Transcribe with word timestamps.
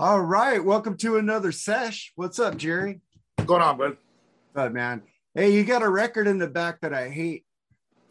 All 0.00 0.20
right, 0.20 0.64
welcome 0.64 0.96
to 0.98 1.16
another 1.16 1.50
sesh. 1.50 2.12
What's 2.14 2.38
up, 2.38 2.56
Jerry? 2.56 3.00
What's 3.34 3.48
going 3.48 3.62
on, 3.62 3.76
bud? 3.76 3.96
But 4.54 4.72
man, 4.72 5.02
hey, 5.34 5.52
you 5.52 5.64
got 5.64 5.82
a 5.82 5.88
record 5.88 6.28
in 6.28 6.38
the 6.38 6.46
back 6.46 6.82
that 6.82 6.94
I 6.94 7.08
hate. 7.08 7.44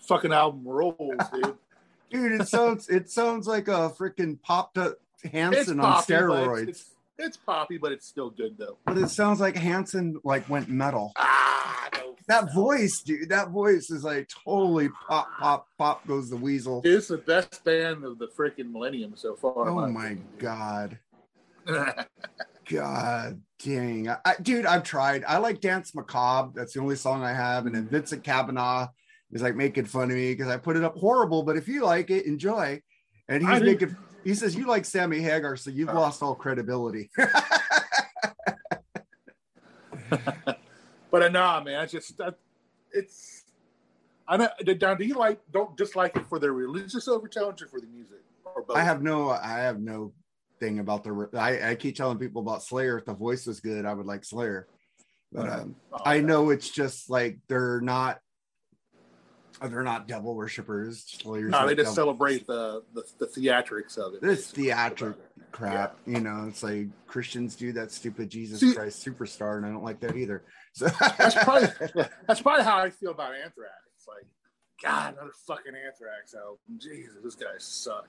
Fucking 0.02 0.34
album 0.34 0.68
rolls, 0.68 0.98
dude. 1.34 1.56
Dude, 2.12 2.42
it 2.42 2.48
sounds 2.50 2.90
it 2.90 3.10
sounds 3.10 3.48
like 3.48 3.70
a 3.70 3.90
freaking 3.98 4.42
popped 4.42 4.78
up 4.78 4.98
Hanson 5.32 5.80
on 5.80 6.04
steroids. 6.04 6.68
It's, 6.68 6.70
it's, 6.70 6.90
it's 7.20 7.38
poppy, 7.38 7.78
but 7.78 7.94
it's 7.94 8.06
still 8.06 8.32
good 8.32 8.58
though. 8.58 8.78
But 8.86 8.98
it 8.98 9.08
sounds 9.08 9.40
like 9.40 9.56
Hanson 9.56 10.20
like 10.26 10.50
went 10.50 10.68
metal. 10.68 11.14
Ah, 11.16 11.88
no. 11.94 12.16
That 12.28 12.54
voice, 12.54 13.02
dude, 13.02 13.30
that 13.30 13.52
voice 13.52 13.92
is 13.92 14.04
like 14.04 14.28
totally 14.28 14.90
pop, 15.08 15.30
pop, 15.40 15.68
pop 15.78 16.06
goes 16.06 16.30
the 16.30 16.36
weasel. 16.36 16.82
It's 16.84 17.08
the 17.08 17.18
best 17.18 17.64
band 17.64 18.04
of 18.04 18.20
the 18.20 18.28
freaking 18.28 18.74
millennium 18.74 19.14
so 19.16 19.36
far. 19.36 19.70
Oh 19.70 19.88
my 19.88 20.08
opinion. 20.08 20.28
god. 20.38 21.00
god. 22.70 23.42
Dang. 23.64 24.10
I, 24.10 24.18
I- 24.26 24.36
dude, 24.42 24.66
I've 24.66 24.84
tried. 24.84 25.24
I 25.28 25.38
like 25.38 25.62
Dance 25.62 25.94
Macabre. 25.96 26.52
That's 26.56 26.74
the 26.74 26.80
only 26.82 26.96
song 26.96 27.24
I 27.24 27.34
have. 27.34 27.66
And 27.66 27.76
then 27.76 27.88
Vincent 27.88 28.24
Kavanaugh 28.24 28.88
is 29.32 29.42
like 29.42 29.56
making 29.56 29.86
fun 29.86 30.10
of 30.12 30.16
me 30.18 30.32
because 30.34 30.48
I 30.48 30.58
put 30.58 30.78
it 30.78 30.84
up 30.84 30.96
horrible. 30.96 31.44
But 31.44 31.58
if 31.58 31.68
you 31.68 31.84
like 31.84 32.10
it, 32.12 32.26
enjoy. 32.26 32.82
And 33.28 33.46
he's 33.48 33.60
do. 33.60 33.66
making, 33.66 33.98
he 34.24 34.34
says, 34.34 34.56
You 34.56 34.68
like 34.68 34.86
Sammy 34.86 35.20
Hagar, 35.20 35.56
so 35.58 35.70
you've 35.70 35.90
Oh. 35.90 35.94
lost 35.96 36.22
all 36.24 36.36
credibility. 36.36 37.10
but 40.10 41.24
uh, 41.24 41.30
nah, 41.30 41.62
man, 41.62 41.84
it's 41.84 41.92
just 41.94 42.18
that 42.18 42.36
it's. 42.92 43.44
I 44.28 44.38
know. 44.38 44.50
Don, 44.78 44.98
do 44.98 45.06
you 45.06 45.16
like? 45.16 45.40
Don't 45.52 45.76
dislike 45.78 46.16
it 46.16 46.26
for 46.28 46.40
the 46.40 46.52
religious 46.52 47.08
overtones 47.08 47.62
or 47.62 47.68
for 47.68 47.80
the 47.80 47.88
music 47.88 48.20
or 48.46 48.62
both? 48.64 48.76
I 48.78 48.84
have 48.84 49.02
no, 49.02 49.30
I 49.30 49.60
have 49.60 49.80
no 49.80 50.14
thing 50.60 50.80
about 50.80 51.04
the, 51.04 51.30
I, 51.38 51.72
I 51.72 51.76
keep 51.76 51.96
telling 51.96 52.18
people 52.18 52.42
about 52.42 52.64
Slayer. 52.64 52.98
If 52.98 53.06
the 53.06 53.14
voice 53.14 53.46
was 53.46 53.60
good, 53.60 53.86
I 53.86 53.94
would 53.94 54.06
like 54.06 54.24
Slayer. 54.26 54.68
But 55.32 55.50
um, 55.50 55.76
Oh, 55.94 55.98
I 56.06 56.20
know 56.22 56.50
it's 56.52 56.70
just 56.70 57.10
like 57.10 57.40
they're 57.48 57.82
not, 57.82 58.20
they're 59.62 59.84
not 59.84 60.08
devil 60.08 60.36
worshippers. 60.36 61.04
Slayer's 61.22 61.52
No, 61.52 61.60
not 61.62 61.68
they 61.68 61.76
just 61.76 61.86
devil- 61.96 61.96
celebrate 61.96 62.46
the, 62.48 62.84
the 62.94 63.04
the 63.20 63.26
theatrics 63.28 63.98
of 63.98 64.14
it. 64.14 64.22
this 64.22 64.52
basically. 64.52 64.64
theatric 64.66 65.16
crap 65.50 65.98
you 66.06 66.20
know 66.20 66.46
it's 66.48 66.62
like 66.62 66.88
christians 67.08 67.56
do 67.56 67.72
that 67.72 67.90
stupid 67.90 68.30
jesus 68.30 68.60
See- 68.60 68.76
christ 68.76 69.04
superstar 69.04 69.56
and 69.58 69.66
i 69.66 69.70
don't 69.70 69.84
like 69.84 70.00
that 70.02 70.16
either 70.16 70.44
so 70.74 70.88
That's 71.18 71.34
probably 71.36 71.70
that's 72.28 72.42
probably 72.42 72.64
how 72.66 72.78
I 72.80 72.92
feel 72.92 73.10
about 73.12 73.34
Anthrax. 73.34 73.72
Like, 74.08 74.28
God, 74.84 75.14
another 75.16 75.32
fucking 75.48 75.74
Anthrax 75.74 76.36
album. 76.36 76.58
Jesus, 76.78 77.16
this 77.24 77.34
guys 77.34 77.64
suck. 77.64 78.08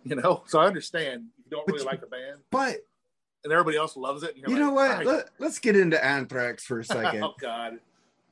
You 0.04 0.16
know, 0.16 0.42
so 0.46 0.58
I 0.58 0.66
understand 0.66 1.26
you 1.44 1.50
don't 1.50 1.66
But 1.66 1.72
really 1.74 1.84
you- 1.84 1.90
like 1.90 2.02
a 2.02 2.06
band, 2.06 2.40
but 2.50 2.76
and 3.44 3.52
everybody 3.52 3.76
else 3.76 3.96
loves 3.96 4.22
it. 4.22 4.36
You're 4.36 4.48
like, 4.50 4.58
know 4.58 4.72
what? 4.72 4.90
"I- 4.90 5.02
Let, 5.02 5.30
let's 5.38 5.58
get 5.58 5.76
into 5.76 6.02
anthrax 6.02 6.64
for 6.64 6.80
a 6.80 6.84
second. 6.84 7.22
Oh 7.24 7.34
God, 7.40 7.78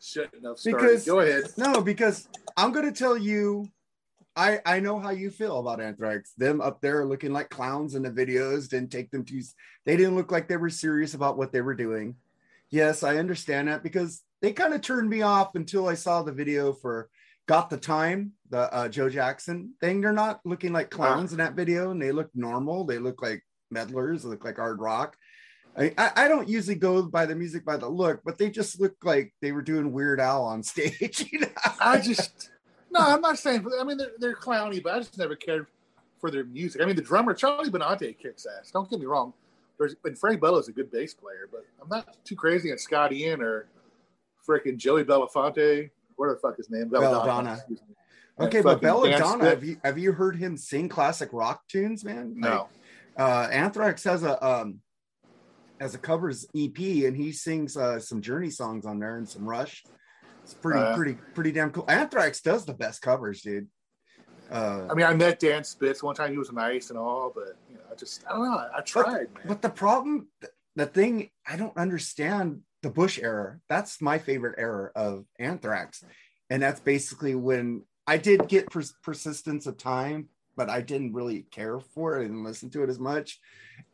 shouldn't 0.00 0.44
have 0.44 0.58
started. 0.58 0.80
Because- 0.80 1.04
Go 1.06 1.20
ahead. 1.20 1.44
no 1.56 1.80
because 1.82 2.28
i'm 2.56 2.72
going 2.72 2.84
to 2.86 2.92
tell 2.98 3.16
you 3.18 3.66
i 4.36 4.60
i 4.64 4.80
know 4.80 4.98
how 4.98 5.10
you 5.10 5.30
feel 5.30 5.58
about 5.58 5.80
anthrax. 5.80 6.32
Them 6.34 6.60
up 6.60 6.80
there 6.80 7.04
looking 7.04 7.32
like 7.32 7.50
clowns 7.50 7.94
in 7.94 8.02
the 8.02 8.10
videos 8.10 8.68
didn't 8.68 8.90
take 8.92 9.10
them 9.10 9.24
too 9.24 9.42
they 9.84 9.96
didn't 9.96 10.16
look 10.16 10.30
like 10.32 10.48
they 10.48 10.56
were 10.56 10.70
serious 10.70 11.14
about 11.14 11.36
what 11.36 11.52
they 11.52 11.60
were 11.60 11.74
doing. 11.74 12.16
Yes 12.70 13.02
i 13.02 13.16
understand 13.18 13.68
that 13.68 13.82
because 13.82 14.22
they 14.40 14.52
kind 14.52 14.72
of 14.74 14.80
turned 14.80 15.08
me 15.10 15.22
off 15.22 15.54
until 15.54 15.88
i 15.88 15.94
saw 15.94 16.22
the 16.22 16.32
video 16.32 16.72
for 16.72 17.08
got 17.48 17.68
the 17.70 17.76
time 17.76 18.32
the 18.50 18.72
uh, 18.72 18.88
joe 18.88 19.08
jackson 19.08 19.72
thing 19.80 20.00
they're 20.00 20.12
not 20.12 20.40
looking 20.44 20.72
like 20.72 20.90
clowns 20.90 21.32
in 21.32 21.38
that 21.38 21.54
video 21.54 21.90
and 21.90 22.00
they 22.00 22.12
look 22.12 22.30
normal 22.34 22.84
they 22.84 22.98
look 22.98 23.20
like 23.20 23.42
meddlers 23.70 24.22
they 24.22 24.28
look 24.28 24.44
like 24.44 24.56
hard 24.56 24.80
rock 24.80 25.16
I, 25.76 26.10
I 26.16 26.28
don't 26.28 26.48
usually 26.48 26.74
go 26.74 27.02
by 27.02 27.24
the 27.24 27.36
music 27.36 27.64
by 27.64 27.76
the 27.76 27.88
look, 27.88 28.22
but 28.24 28.36
they 28.36 28.50
just 28.50 28.80
look 28.80 28.96
like 29.04 29.32
they 29.40 29.52
were 29.52 29.62
doing 29.62 29.92
Weird 29.92 30.20
Al 30.20 30.44
on 30.44 30.62
stage. 30.64 31.28
You 31.30 31.40
know? 31.40 31.48
I 31.80 32.00
just 32.00 32.50
no, 32.90 33.00
I'm 33.00 33.20
not 33.20 33.38
saying. 33.38 33.64
I 33.78 33.84
mean, 33.84 33.96
they're 33.96 34.12
they're 34.18 34.34
clowny, 34.34 34.82
but 34.82 34.94
I 34.94 34.98
just 34.98 35.18
never 35.18 35.36
cared 35.36 35.66
for 36.20 36.30
their 36.30 36.44
music. 36.44 36.82
I 36.82 36.84
mean, 36.84 36.96
the 36.96 37.02
drummer 37.02 37.34
Charlie 37.34 37.70
Benante 37.70 38.16
kicks 38.18 38.46
ass. 38.46 38.70
Don't 38.70 38.90
get 38.90 38.98
me 38.98 39.06
wrong. 39.06 39.32
There's 39.78 39.94
and 40.04 40.18
Frank 40.18 40.42
is 40.42 40.68
a 40.68 40.72
good 40.72 40.90
bass 40.90 41.14
player, 41.14 41.48
but 41.50 41.64
I'm 41.80 41.88
not 41.88 42.24
too 42.24 42.34
crazy 42.34 42.72
on 42.72 42.78
Scott 42.78 43.12
Ian 43.12 43.40
or 43.40 43.68
freaking 44.46 44.76
Joey 44.76 45.04
Belafonte. 45.04 45.90
What 46.18 46.28
the 46.30 46.36
fuck 46.36 46.58
is 46.58 46.66
his 46.66 46.70
name? 46.70 46.88
Belladonna. 46.88 47.62
me. 47.70 47.76
Okay, 48.40 48.60
but 48.60 48.80
Belladonna, 48.80 49.44
have 49.44 49.64
you 49.64 49.76
have 49.84 49.98
you 49.98 50.12
heard 50.12 50.36
him 50.36 50.56
sing 50.56 50.88
classic 50.88 51.30
rock 51.32 51.62
tunes, 51.68 52.04
man? 52.04 52.34
Like, 52.40 52.50
No. 52.52 52.68
uh, 53.16 53.48
Anthrax 53.50 54.02
has 54.04 54.24
a 54.24 54.44
um 54.44 54.80
has 55.80 55.94
a 55.94 55.98
covers 55.98 56.44
EP, 56.56 56.76
and 57.06 57.16
he 57.16 57.30
sings 57.30 57.76
uh, 57.76 58.00
some 58.00 58.20
Journey 58.20 58.50
songs 58.50 58.84
on 58.84 58.98
there 58.98 59.16
and 59.16 59.28
some 59.28 59.48
Rush. 59.48 59.84
It's 60.42 60.54
pretty 60.54 60.80
Uh, 60.80 60.96
pretty 60.96 61.18
pretty 61.34 61.52
damn 61.52 61.70
cool. 61.70 61.84
Anthrax 61.88 62.40
does 62.40 62.64
the 62.64 62.74
best 62.74 63.00
covers, 63.00 63.42
dude. 63.42 63.68
Uh, 64.50 64.88
I 64.90 64.94
mean, 64.94 65.06
I 65.06 65.14
met 65.14 65.38
Dan 65.38 65.62
Spitz 65.62 66.02
one 66.02 66.16
time. 66.16 66.32
He 66.32 66.38
was 66.38 66.50
nice 66.52 66.90
and 66.90 66.98
all, 66.98 67.30
but 67.32 67.56
you 67.68 67.76
know, 67.76 67.82
I 67.92 67.94
just 67.94 68.24
I 68.28 68.32
don't 68.34 68.44
know. 68.44 68.68
I 68.76 68.80
tried, 68.80 69.32
man. 69.34 69.44
But 69.46 69.62
the 69.62 69.68
problem, 69.70 70.28
the 70.74 70.86
thing, 70.86 71.30
I 71.46 71.56
don't 71.56 71.76
understand 71.76 72.62
the 72.82 72.90
Bush 72.90 73.18
era. 73.20 73.58
That's 73.68 74.00
my 74.00 74.18
favorite 74.18 74.54
era 74.58 74.90
of 74.94 75.24
Anthrax, 75.38 76.02
and 76.50 76.62
that's 76.62 76.80
basically 76.80 77.34
when 77.34 77.82
I 78.06 78.16
did 78.16 78.48
get 78.48 78.70
pers- 78.70 78.94
persistence 79.02 79.66
of 79.66 79.76
time, 79.76 80.28
but 80.56 80.70
I 80.70 80.80
didn't 80.80 81.12
really 81.12 81.42
care 81.50 81.80
for 81.80 82.20
it 82.20 82.30
and 82.30 82.44
listen 82.44 82.70
to 82.70 82.82
it 82.82 82.88
as 82.90 82.98
much. 82.98 83.38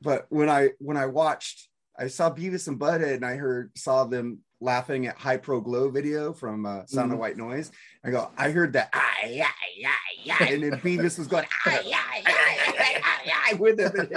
But 0.01 0.27
when 0.29 0.49
I 0.49 0.71
when 0.79 0.97
I 0.97 1.07
watched, 1.07 1.69
I 1.99 2.09
saw 2.09 2.31
Beavis 2.31 2.69
and 2.69 2.79
Butthead, 2.79 3.15
and 3.15 3.25
I 3.25 3.37
heard 3.37 3.71
saw 3.77 4.05
them 4.05 4.39
laughing 4.61 5.07
at 5.07 5.19
Hy 5.19 5.37
Pro 5.37 5.61
Glo 5.61 5.91
video 5.91 6.33
from 6.33 6.65
uh, 6.65 6.87
Sound 6.87 7.13
of 7.13 7.17
Mhm. 7.19 7.21
White 7.21 7.37
Noise. 7.37 7.71
I 8.05 8.11
go, 8.11 8.31
I 8.37 8.51
heard 8.51 8.73
that, 8.75 8.89
ah, 8.95 9.15
yeah, 9.27 9.47
yeah, 9.77 9.91
yeah, 10.23 10.43
and 10.43 10.63
then 10.63 10.81
Beavis 10.81 11.19
was 11.19 11.27
going, 11.27 11.45
ah, 11.67 11.81
yeah, 11.85 11.99
yeah, 12.23 12.33
yeah, 12.75 13.01
yeah, 13.27 13.49
yeah, 13.51 13.57
with 13.59 13.79
him. 13.79 14.09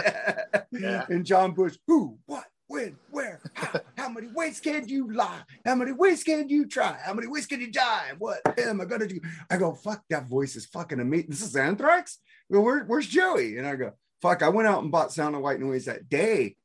Yeah. 0.72 1.06
And 1.10 1.26
John 1.26 1.52
Bush, 1.52 1.78
who, 1.88 2.18
what, 2.28 2.46
when, 2.68 2.96
where, 3.10 3.42
how, 3.56 3.80
how 4.08 4.14
many 4.14 4.28
ways 4.34 4.62
can 4.62 4.88
you 4.88 5.12
lie? 5.14 5.42
How 5.66 5.76
many 5.76 5.92
ways 5.92 6.24
can 6.24 6.48
you 6.48 6.66
try? 6.66 6.98
How 7.04 7.14
many 7.14 7.28
ways 7.28 7.46
can 7.46 7.60
you 7.60 7.70
die? 7.70 8.14
What 8.18 8.40
am 8.58 8.80
I 8.80 8.86
gonna 8.86 9.06
do? 9.06 9.20
I 9.50 9.58
go, 9.58 9.74
fuck, 9.74 10.02
that 10.10 10.28
voice 10.28 10.56
is 10.56 10.66
fucking 10.68 11.02
amazing. 11.02 11.30
This 11.30 11.42
is 11.42 11.56
Anthrax? 11.58 12.20
Well, 12.50 12.64
where, 12.64 12.86
where's 12.86 13.08
Joey? 13.08 13.58
And 13.58 13.68
I 13.68 13.76
go, 13.76 13.92
fuck, 14.22 14.44
I 14.44 14.50
went 14.50 14.70
out 14.70 14.82
and 14.82 14.92
bought 14.92 15.12
Sound 15.12 15.36
of 15.36 15.42
White 15.42 15.60
Noise 15.60 15.86
that 15.86 16.08
day. 16.08 16.56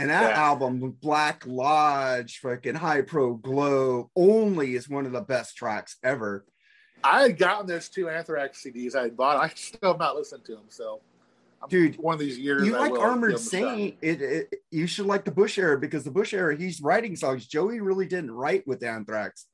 And 0.00 0.10
that 0.10 0.30
Yeah. 0.30 0.40
album, 0.42 0.96
Black 1.00 1.44
Lodge, 1.46 2.38
fucking 2.40 2.74
Hy 2.74 3.02
Pro 3.02 3.34
Glo, 3.34 4.10
only 4.16 4.74
is 4.74 4.88
one 4.88 5.06
of 5.06 5.12
the 5.12 5.20
best 5.20 5.56
tracks 5.56 5.98
ever. 6.02 6.44
I 7.04 7.22
had 7.22 7.38
gotten 7.38 7.68
those 7.68 7.88
two 7.88 8.08
Anthrax 8.08 8.60
CDs 8.64 8.96
I 8.96 9.02
had 9.02 9.16
bought. 9.16 9.36
I 9.36 9.48
still 9.54 9.92
have 9.92 10.00
not 10.00 10.16
listened 10.16 10.44
to 10.46 10.56
them. 10.56 10.64
So, 10.68 11.00
Dude, 11.68 11.96
one 11.96 12.14
of 12.14 12.20
these 12.20 12.38
years, 12.38 12.66
you 12.66 12.76
I 12.76 12.88
like 12.88 12.92
Armored 12.92 13.32
give 13.32 13.40
'em 13.40 13.46
a 13.46 13.50
shot. 13.50 13.50
Saint, 13.50 13.96
it, 14.00 14.22
it 14.22 14.54
you 14.70 14.86
should 14.86 15.06
like 15.06 15.24
the 15.24 15.32
Bush 15.32 15.58
era 15.58 15.78
because 15.78 16.04
the 16.04 16.10
Bush 16.10 16.32
era, 16.32 16.56
he's 16.56 16.80
writing 16.80 17.16
songs. 17.16 17.46
Joey 17.46 17.80
really 17.80 18.06
didn't 18.06 18.30
write 18.30 18.66
with 18.66 18.82
Anthrax. 18.82 19.46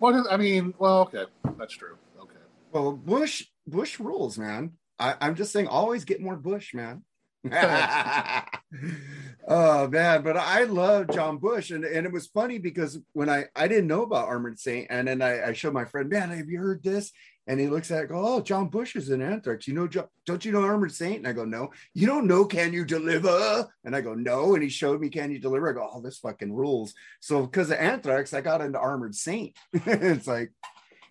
Well, 0.00 0.26
I 0.30 0.36
mean, 0.36 0.74
well, 0.78 1.02
okay, 1.02 1.24
that's 1.58 1.74
true. 1.74 1.96
Okay. 2.20 2.36
Well, 2.72 2.92
Bush, 2.92 3.44
Bush 3.66 4.00
rules, 4.00 4.38
man. 4.38 4.72
I, 4.98 5.14
I'm 5.20 5.34
just 5.34 5.52
saying, 5.52 5.68
always 5.68 6.04
get 6.04 6.20
more 6.20 6.36
Bush, 6.36 6.74
man. 6.74 7.04
oh 9.48 9.88
man, 9.88 10.22
but 10.22 10.36
I 10.36 10.64
love 10.64 11.08
John 11.10 11.38
Bush, 11.38 11.70
and, 11.70 11.84
and 11.84 12.06
it 12.06 12.12
was 12.12 12.26
funny 12.26 12.58
because 12.58 12.98
when 13.12 13.28
I 13.28 13.46
I 13.54 13.68
didn't 13.68 13.86
know 13.86 14.02
about 14.02 14.28
Armored 14.28 14.58
Saint, 14.58 14.88
and 14.90 15.08
then 15.08 15.22
I, 15.22 15.48
I 15.48 15.52
showed 15.52 15.74
my 15.74 15.84
friend, 15.84 16.08
man, 16.08 16.30
have 16.30 16.48
you 16.48 16.58
heard 16.58 16.82
this? 16.82 17.12
And 17.48 17.60
he 17.60 17.68
looks 17.68 17.92
at 17.92 18.04
it, 18.04 18.08
go, 18.08 18.20
oh, 18.26 18.40
John 18.40 18.68
Bush 18.68 18.96
is 18.96 19.10
in 19.10 19.22
Anthrax. 19.22 19.68
You 19.68 19.74
know, 19.74 19.88
don't 20.24 20.44
you 20.44 20.50
know 20.50 20.62
Armored 20.62 20.92
Saint? 20.92 21.18
And 21.18 21.28
I 21.28 21.32
go, 21.32 21.44
no. 21.44 21.70
You 21.94 22.06
don't 22.06 22.26
know 22.26 22.44
Can 22.44 22.72
You 22.72 22.84
Deliver? 22.84 23.68
And 23.84 23.94
I 23.94 24.00
go, 24.00 24.14
no. 24.14 24.54
And 24.54 24.64
he 24.64 24.68
showed 24.68 25.00
me 25.00 25.10
Can 25.10 25.30
You 25.30 25.38
Deliver. 25.38 25.70
I 25.70 25.72
go, 25.72 25.88
oh, 25.92 26.00
this 26.00 26.18
fucking 26.18 26.52
rules. 26.52 26.92
So 27.20 27.42
because 27.42 27.70
of 27.70 27.78
Anthrax, 27.78 28.34
I 28.34 28.40
got 28.40 28.62
into 28.62 28.80
Armored 28.80 29.14
Saint. 29.14 29.54
it's 29.72 30.26
like, 30.26 30.50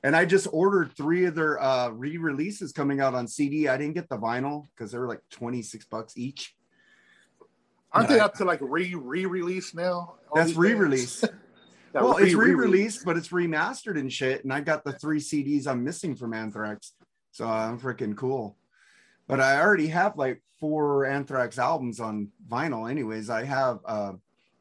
and 0.05 0.15
I 0.15 0.23
just 0.23 0.47
ordered 0.51 0.91
three 0.95 1.25
of 1.25 1.33
their 1.33 1.59
uh, 1.59 1.89
re-releases 1.89 2.71
coming 2.71 2.99
out 3.01 3.15
on 3.15 3.27
CD. 3.27 3.67
I 3.67 3.75
didn't 3.75 3.95
get 3.95 4.07
the 4.07 4.19
vinyl 4.19 4.67
because 4.75 4.91
they 4.91 4.99
were 4.99 5.07
like 5.07 5.21
26 5.31 5.85
bucks 5.85 6.15
each. 6.15 6.55
Aren't 7.91 8.11
Yeah. 8.11 8.17
they 8.17 8.19
up 8.21 8.35
to 8.35 8.45
like 8.45 8.59
re 8.61 8.93
re 8.93 9.25
release 9.25 9.73
now? 9.73 10.17
That's 10.35 10.53
re-release. 10.53 11.21
bands? 11.21 11.35
Yeah, 11.95 12.01
well, 12.03 12.17
it's 12.17 12.35
re- 12.35 12.49
re-released, 12.49 13.03
but 13.03 13.17
it's 13.17 13.29
remastered 13.29 13.97
and 13.97 14.13
shit. 14.13 14.43
And 14.43 14.53
I 14.53 14.61
got 14.61 14.83
the 14.83 14.93
three 14.93 15.19
CDs 15.19 15.65
I'm 15.65 15.83
missing 15.83 16.15
from 16.15 16.35
Anthrax, 16.35 16.93
so 17.31 17.47
I'm 17.47 17.79
freaking 17.79 18.15
cool. 18.15 18.57
But 19.27 19.39
I 19.39 19.59
already 19.59 19.87
have 19.87 20.17
like 20.17 20.43
four 20.59 21.05
Anthrax 21.05 21.57
albums 21.57 21.99
on 21.99 22.29
vinyl. 22.47 22.87
Anyways, 22.91 23.31
I 23.31 23.43
have 23.45 23.79
uh, 23.85 24.13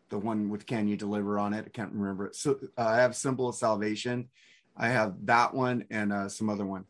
the 0.09 0.19
one 0.19 0.49
with 0.49 0.65
"Can 0.65 0.89
You 0.89 0.97
Deliver" 0.97 1.39
on 1.39 1.53
it. 1.53 1.67
I 1.67 1.69
can't 1.69 1.93
remember 1.93 2.29
it. 2.29 2.35
So 2.35 2.59
uh, 2.79 2.83
I 2.83 2.97
have 2.97 3.15
"Symbol 3.15 3.51
of 3.51 3.57
Salvation." 3.57 4.31
I 4.77 4.89
have 4.89 5.15
that 5.27 5.55
one 5.55 5.85
and 5.91 6.13
uh, 6.13 6.29
some 6.29 6.51
other 6.51 6.67
one, 6.67 6.85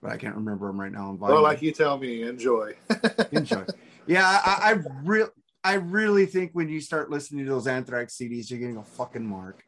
but 0.00 0.12
I 0.12 0.16
can't 0.16 0.36
remember 0.36 0.68
them 0.68 0.80
right 0.80 0.92
now 0.92 1.08
on 1.08 1.18
vinyl. 1.18 1.28
Well, 1.30 1.42
like 1.42 1.62
you 1.62 1.72
tell 1.72 1.98
me, 1.98 2.22
enjoy. 2.22 2.74
enjoy. 3.32 3.64
Yeah, 4.06 4.24
I, 4.24 4.72
I 4.72 4.76
real 5.02 5.30
I 5.64 5.74
really 5.74 6.26
think 6.26 6.52
when 6.52 6.68
you 6.68 6.80
start 6.80 7.10
listening 7.10 7.44
to 7.46 7.50
those 7.50 7.66
Anthrax 7.66 8.16
CDs, 8.16 8.50
you're 8.50 8.60
getting 8.60 8.76
a 8.76 8.84
fucking 8.84 9.26
mark. 9.26 9.64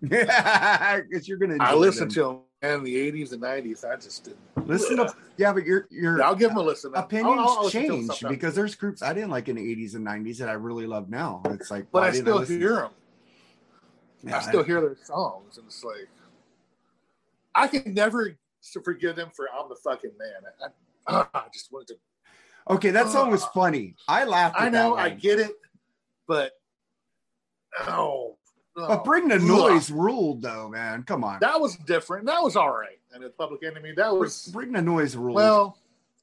Yeah, 0.00 1.00
because 1.10 1.28
you're 1.28 1.38
gonna. 1.38 1.56
I 1.60 1.74
listened 1.74 2.12
them. 2.12 2.42
to 2.60 2.66
them 2.66 2.76
in 2.78 2.84
the 2.84 3.12
'80s 3.12 3.32
and 3.32 3.42
'90s. 3.42 3.84
I 3.84 3.96
just 3.96 4.24
didn't 4.24 4.68
listen 4.68 4.98
to 4.98 5.12
yeah, 5.36 5.52
but 5.52 5.64
your 5.64 5.86
your 5.90 6.18
Yeah, 6.18 6.26
I'll 6.26 6.34
give 6.34 6.50
them 6.50 6.58
a 6.58 6.62
listen. 6.62 6.92
Opinions 6.94 7.40
I'll- 7.40 7.48
I'll 7.58 7.64
listen 7.64 7.82
to 7.82 7.88
them 7.88 8.08
change 8.08 8.24
because 8.28 8.54
there's 8.54 8.74
groups 8.74 9.02
I 9.02 9.12
didn't 9.12 9.30
like 9.30 9.48
in 9.48 9.56
the 9.56 9.62
80s 9.76 9.94
and 9.94 10.06
90s 10.06 10.38
that 10.38 10.48
I 10.48 10.52
really 10.52 10.86
love 10.86 11.10
now. 11.10 11.42
It's 11.46 11.70
like, 11.70 11.86
but 11.90 12.04
I 12.04 12.12
still 12.12 12.38
listen? 12.38 12.60
hear 12.60 12.76
them. 12.76 12.90
Yeah, 14.22 14.38
I 14.38 14.40
still 14.42 14.62
hear 14.62 14.80
their 14.80 14.96
songs, 15.04 15.58
and 15.58 15.66
it's 15.66 15.82
like 15.84 16.08
I 17.56 17.68
can 17.68 17.94
never 17.94 18.36
forgive 18.84 19.16
them 19.16 19.30
for 19.34 19.48
"I'm 19.52 19.68
the 19.68 19.76
fucking 19.76 20.12
man." 20.18 20.72
I, 21.08 21.16
I, 21.20 21.26
I 21.34 21.44
just 21.52 21.72
wanted 21.72 21.88
to. 21.88 21.94
Okay, 22.74 22.90
that 22.90 23.08
song 23.08 23.30
was 23.30 23.44
funny. 23.46 23.94
I 24.08 24.24
laughed. 24.24 24.56
At 24.56 24.62
I 24.62 24.68
know, 24.68 24.96
I 24.96 25.10
get 25.10 25.38
it, 25.38 25.52
but 26.26 26.52
oh, 27.80 28.36
oh, 28.76 28.88
But 28.88 29.04
Bring 29.04 29.28
the 29.28 29.36
ugh. 29.36 29.42
Noise 29.42 29.90
ruled 29.90 30.42
though, 30.42 30.68
man. 30.68 31.02
Come 31.04 31.24
on. 31.24 31.38
That 31.40 31.60
was 31.60 31.76
different. 31.76 32.26
That 32.26 32.42
was 32.42 32.56
all 32.56 32.70
right. 32.72 32.98
And 33.12 33.24
the 33.24 33.30
Public 33.30 33.64
Enemy, 33.64 33.92
that 33.96 34.14
was 34.14 34.48
Bring 34.52 34.72
the 34.72 34.82
Noise 34.82 35.16
ruled. 35.16 35.36
well, 35.36 35.78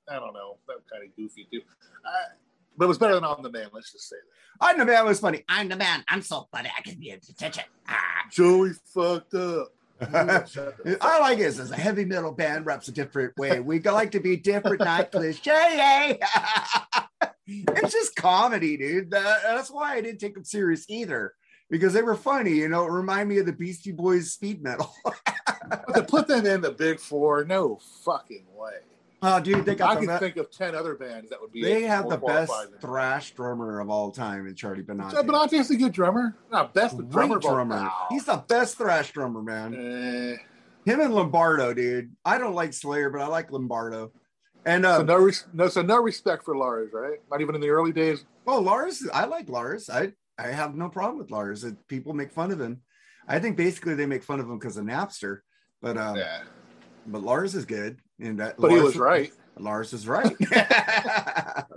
I 0.09 0.15
don't 0.15 0.33
know, 0.33 0.57
that 0.67 0.75
was 0.75 0.83
kind 0.91 1.03
of 1.03 1.15
goofy 1.15 1.47
too. 1.51 1.61
I, 2.05 2.33
but 2.77 2.85
it 2.85 2.87
was 2.87 2.97
better 2.97 3.15
than 3.15 3.23
on 3.23 3.41
the 3.41 3.51
man. 3.51 3.69
Let's 3.71 3.91
just 3.91 4.09
say 4.09 4.15
that. 4.15 4.67
I'm 4.67 4.77
the 4.77 4.85
man 4.85 5.05
was 5.05 5.19
funny. 5.19 5.43
I'm 5.47 5.69
the 5.69 5.75
man. 5.75 6.03
I'm 6.07 6.21
so 6.21 6.47
funny. 6.51 6.69
I 6.77 6.81
can 6.81 6.95
be 6.99 7.11
attention. 7.11 7.63
Ah. 7.87 8.25
Joey 8.31 8.71
fucked 8.93 9.33
up. 9.35 9.69
I 10.01 11.19
like 11.19 11.39
it. 11.39 11.45
As 11.45 11.71
a 11.71 11.75
heavy 11.75 12.05
metal 12.05 12.31
band 12.31 12.65
reps 12.65 12.87
a 12.87 12.91
different 12.91 13.37
way. 13.37 13.59
We 13.59 13.79
like 13.79 14.11
to 14.11 14.19
be 14.19 14.37
different, 14.37 14.79
not 14.79 15.11
cliche. 15.11 16.19
it's 17.47 17.93
just 17.93 18.15
comedy, 18.15 18.77
dude. 18.77 19.11
That- 19.11 19.43
that's 19.43 19.71
why 19.71 19.95
I 19.95 20.01
didn't 20.01 20.19
take 20.19 20.33
them 20.35 20.43
serious 20.43 20.85
either. 20.89 21.33
Because 21.69 21.93
they 21.93 22.01
were 22.03 22.15
funny, 22.15 22.51
you 22.51 22.67
know. 22.69 22.85
It 22.85 22.91
remind 22.91 23.29
me 23.29 23.39
of 23.39 23.45
the 23.45 23.53
Beastie 23.53 23.91
Boys 23.93 24.31
speed 24.31 24.61
metal. 24.61 24.93
To 25.95 26.03
put 26.03 26.27
them 26.27 26.45
in 26.45 26.61
the 26.61 26.71
big 26.71 26.99
four, 26.99 27.45
no 27.45 27.79
fucking 28.03 28.45
way. 28.53 28.73
Oh, 29.23 29.39
dude, 29.39 29.65
they 29.65 29.79
I 29.79 29.95
the 29.95 30.05
can 30.07 30.19
think 30.19 30.37
of 30.37 30.51
ten 30.51 30.75
other 30.75 30.95
bands 30.95 31.29
that 31.29 31.41
would 31.41 31.51
be. 31.51 31.63
they 31.63 31.83
have 31.83 32.07
the 32.09 32.17
best 32.17 32.51
thrash 32.81 33.31
drummer 33.31 33.79
of 33.79 33.89
all 33.89 34.11
time 34.11 34.45
in 34.47 34.55
Charlie 34.55 34.83
Benante. 34.83 35.11
Joe 35.11 35.23
Benante's 35.23 35.71
a 35.71 35.75
good 35.75 35.91
drummer. 35.93 36.35
Not 36.51 36.73
best 36.73 36.97
drummer, 37.09 37.39
drummer. 37.39 37.89
He's 38.09 38.25
the 38.25 38.43
best 38.47 38.77
thrash 38.77 39.11
drummer, 39.11 39.41
man. 39.41 39.73
Eh, 39.73 40.35
Him 40.91 40.99
and 40.99 41.13
Lombardo, 41.13 41.73
dude. 41.73 42.11
I 42.23 42.37
don't 42.37 42.53
like 42.53 42.73
Slayer, 42.73 43.09
but 43.09 43.21
I 43.21 43.27
like 43.27 43.51
Lombardo. 43.51 44.11
And 44.65 44.85
so 44.85 44.99
uh, 44.99 45.03
no, 45.03 45.15
res- 45.17 45.45
no, 45.53 45.67
so 45.67 45.81
no 45.81 45.97
respect 46.01 46.43
for 46.45 46.55
Lars, 46.55 46.91
right? 46.93 47.19
Not 47.29 47.41
even 47.41 47.55
in 47.55 47.61
the 47.61 47.69
early 47.69 47.91
days. 47.91 48.23
oh, 48.47 48.59
Lars, 48.61 49.03
I 49.13 49.25
like 49.25 49.49
Lars. 49.49 49.89
I 49.89 50.13
I 50.37 50.47
have 50.47 50.75
no 50.75 50.89
problem 50.89 51.17
with 51.17 51.31
Lars. 51.31 51.65
People 51.87 52.13
make 52.13 52.31
fun 52.31 52.51
of 52.51 52.59
him. 52.61 52.81
I 53.27 53.39
think 53.39 53.55
basically 53.57 53.93
they 53.95 54.05
make 54.05 54.23
fun 54.23 54.39
of 54.39 54.47
him 54.47 54.57
because 54.57 54.77
of 54.77 54.85
Napster. 54.85 55.39
But 55.81 55.97
um, 55.97 56.15
yeah, 56.15 56.43
but 57.05 57.21
Lars 57.23 57.55
is 57.55 57.65
good, 57.65 57.99
and 58.19 58.39
that, 58.39 58.55
but 58.57 58.71
he 58.71 58.77
Lars- 58.77 58.85
was 58.87 58.97
right. 58.97 59.31
Lars 59.59 59.93
is 59.93 60.07
right. 60.07 60.35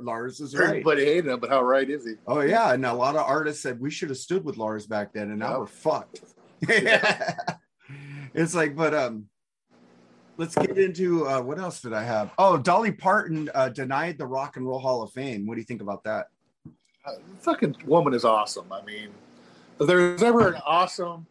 Lars 0.00 0.40
is 0.40 0.54
right. 0.56 0.68
Everybody 0.68 1.04
hated 1.04 1.26
him, 1.26 1.40
but 1.40 1.50
how 1.50 1.62
right 1.62 1.88
is 1.88 2.04
he? 2.06 2.14
Oh 2.26 2.40
yeah, 2.40 2.72
and 2.72 2.84
a 2.86 2.92
lot 2.92 3.16
of 3.16 3.22
artists 3.26 3.62
said 3.62 3.80
we 3.80 3.90
should 3.90 4.08
have 4.08 4.18
stood 4.18 4.44
with 4.44 4.56
Lars 4.56 4.86
back 4.86 5.12
then, 5.12 5.30
and 5.30 5.38
now 5.38 5.50
Yeah. 5.52 5.58
we're 5.58 5.66
fucked. 5.66 6.20
yeah. 6.68 7.36
it's 8.34 8.54
like, 8.54 8.74
but 8.76 8.94
um, 8.94 9.26
let's 10.38 10.54
get 10.54 10.78
into 10.78 11.26
uh, 11.28 11.40
what 11.42 11.58
else 11.58 11.80
did 11.80 11.92
I 11.92 12.02
have? 12.02 12.30
Oh, 12.38 12.56
Dolly 12.56 12.92
Parton 12.92 13.50
uh, 13.54 13.68
denied 13.68 14.16
the 14.18 14.26
Rock 14.26 14.56
and 14.56 14.66
Roll 14.66 14.78
Hall 14.78 15.02
of 15.02 15.12
Fame. 15.12 15.46
What 15.46 15.54
do 15.54 15.60
you 15.60 15.66
think 15.66 15.82
about 15.82 16.02
that? 16.04 16.26
Uh, 17.04 17.12
fucking 17.40 17.76
woman 17.84 18.14
is 18.14 18.24
awesome. 18.24 18.72
I 18.72 18.82
mean, 18.84 19.10
if 19.78 19.86
there's 19.86 20.22
ever 20.22 20.48
an 20.48 20.62
awesome, 20.66 21.26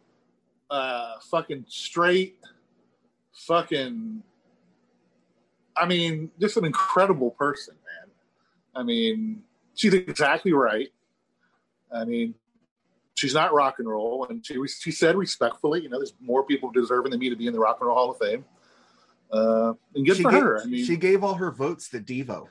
uh, 0.70 1.14
fucking 1.30 1.64
straight, 1.68 2.38
fucking, 3.32 4.22
I 5.76 5.86
mean, 5.86 6.30
just 6.40 6.56
an 6.56 6.64
incredible 6.64 7.32
person, 7.32 7.74
man. 7.74 8.10
I 8.74 8.82
mean, 8.82 9.42
she's 9.74 9.94
exactly 9.94 10.52
right. 10.52 10.88
I 11.92 12.04
mean, 12.04 12.34
she's 13.14 13.34
not 13.34 13.52
rock 13.52 13.76
and 13.78 13.88
roll, 13.88 14.26
and 14.28 14.44
she 14.44 14.56
she 14.66 14.90
said 14.90 15.16
respectfully, 15.16 15.82
you 15.82 15.88
know, 15.88 15.98
there's 15.98 16.14
more 16.20 16.44
people 16.44 16.70
deserving 16.70 17.10
than 17.10 17.20
me 17.20 17.30
to 17.30 17.36
be 17.36 17.46
in 17.46 17.52
the 17.52 17.58
Rock 17.58 17.78
and 17.80 17.88
Roll 17.88 17.96
Hall 17.96 18.10
of 18.10 18.18
Fame. 18.18 18.44
Uh, 19.32 19.72
and 19.94 20.06
good 20.06 20.16
she 20.16 20.22
for 20.22 20.30
gave, 20.30 20.42
her. 20.42 20.62
I 20.62 20.64
mean, 20.66 20.84
she 20.84 20.96
gave 20.96 21.24
all 21.24 21.34
her 21.34 21.50
votes 21.50 21.88
to 21.90 22.00
Devo. 22.00 22.48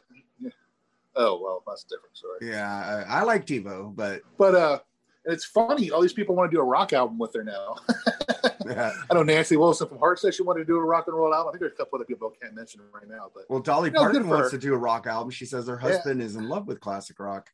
oh 1.16 1.40
well, 1.42 1.64
that's 1.66 1.86
a 1.86 1.88
different 1.88 2.18
story. 2.18 2.40
Yeah, 2.42 3.06
I, 3.08 3.20
I 3.20 3.24
like 3.24 3.46
Devo, 3.46 3.96
but 3.96 4.22
But 4.38 4.56
uh, 4.56 4.80
and 5.26 5.34
it's 5.34 5.46
funny. 5.46 5.92
All 5.92 6.02
these 6.02 6.14
people 6.14 6.36
want 6.36 6.52
to 6.52 6.56
do 6.56 6.62
a 6.62 6.66
rock 6.66 6.94
album 6.94 7.18
with 7.18 7.34
her 7.34 7.44
now. 7.44 7.76
yeah. 8.66 8.92
I 9.10 9.14
know 9.14 9.24
Nancy 9.24 9.56
Wilson 9.58 9.88
from 9.88 10.00
Heart 10.00 10.20
said 10.20 10.34
she 10.34 10.44
wanted 10.44 10.60
to 10.60 10.66
do 10.66 10.76
a 10.78 10.82
rock 10.84 11.06
and 11.08 11.16
roll 11.16 11.34
album. 11.34 11.50
I 11.50 11.52
think 11.52 11.62
there's 11.62 11.74
a 11.74 11.76
couple 11.76 11.98
other 11.98 12.06
people 12.06 12.32
I 12.42 12.46
can't 12.46 12.56
mention 12.56 12.82
right 12.94 13.08
now. 13.08 13.30
But 13.34 13.44
well, 13.50 13.60
Dolly 13.60 13.90
No, 13.92 14.02
good 14.06 14.12
Parton 14.14 14.30
wants 14.30 14.52
her. 14.52 14.58
to 14.58 14.62
do 14.68 14.74
a 14.74 14.78
rock 14.78 15.08
album. 15.08 15.30
She 15.32 15.46
says 15.46 15.68
her 15.68 15.80
Yeah. 15.82 15.92
husband 15.94 16.22
is 16.22 16.36
in 16.36 16.50
love 16.50 16.68
with 16.68 16.80
classic 16.80 17.20
rock. 17.20 17.52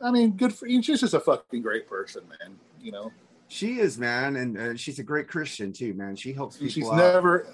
I 0.00 0.10
mean, 0.10 0.32
good 0.36 0.52
for 0.54 0.66
you. 0.66 0.82
she's 0.82 1.00
just 1.00 1.14
a 1.14 1.20
fucking 1.20 1.62
great 1.62 1.86
person, 1.86 2.22
man. 2.28 2.58
You 2.80 2.92
know, 2.92 3.12
She 3.48 3.78
is, 3.78 3.98
man, 3.98 4.36
and 4.36 4.58
uh, 4.58 4.76
she's 4.76 4.98
a 4.98 5.02
great 5.04 5.28
Christian 5.28 5.72
too, 5.72 5.94
man. 5.94 6.16
She 6.16 6.32
helps 6.32 6.56
people 6.56 6.70
she's 6.72 6.88
out. 6.88 6.96
never. 6.96 7.46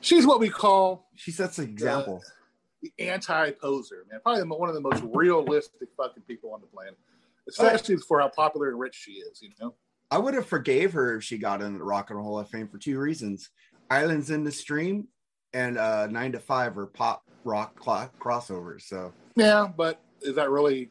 She's 0.00 0.26
what 0.26 0.38
we 0.40 0.50
call 0.50 1.08
she 1.14 1.30
sets 1.30 1.58
an 1.58 1.64
example. 1.64 2.22
the 2.82 2.92
anti-poser, 2.98 4.04
man. 4.10 4.20
Probably 4.22 4.42
one 4.44 4.68
of 4.68 4.74
the 4.74 4.80
most 4.82 5.02
realistic 5.14 5.88
fucking 5.96 6.24
people 6.24 6.52
on 6.52 6.60
the 6.60 6.66
planet, 6.66 6.98
especially 7.48 7.96
for 7.96 8.20
how 8.20 8.28
popular 8.28 8.68
and 8.68 8.78
rich 8.78 8.94
she 8.94 9.12
is. 9.12 9.40
You 9.40 9.50
know, 9.60 9.74
I 10.14 10.18
would 10.18 10.34
have 10.34 10.46
forgave 10.46 10.92
her 10.92 11.16
if 11.16 11.24
she 11.24 11.38
got 11.38 11.60
in 11.60 11.76
the 11.76 11.82
Rock 11.82 12.10
and 12.10 12.16
Roll 12.16 12.28
Hall 12.28 12.38
of 12.38 12.48
Fame 12.48 12.68
for 12.68 12.78
two 12.78 13.00
reasons: 13.00 13.50
Islands 13.90 14.30
in 14.30 14.44
the 14.44 14.52
Stream 14.52 15.08
and 15.52 15.76
uh, 15.76 16.06
Nine 16.06 16.30
to 16.30 16.38
Five 16.38 16.78
are 16.78 16.86
pop 16.86 17.24
rock 17.42 17.76
cl- 17.84 18.12
crossovers. 18.20 18.82
So 18.82 19.12
yeah. 19.34 19.66
But 19.76 20.00
is 20.22 20.36
that 20.36 20.50
really 20.50 20.90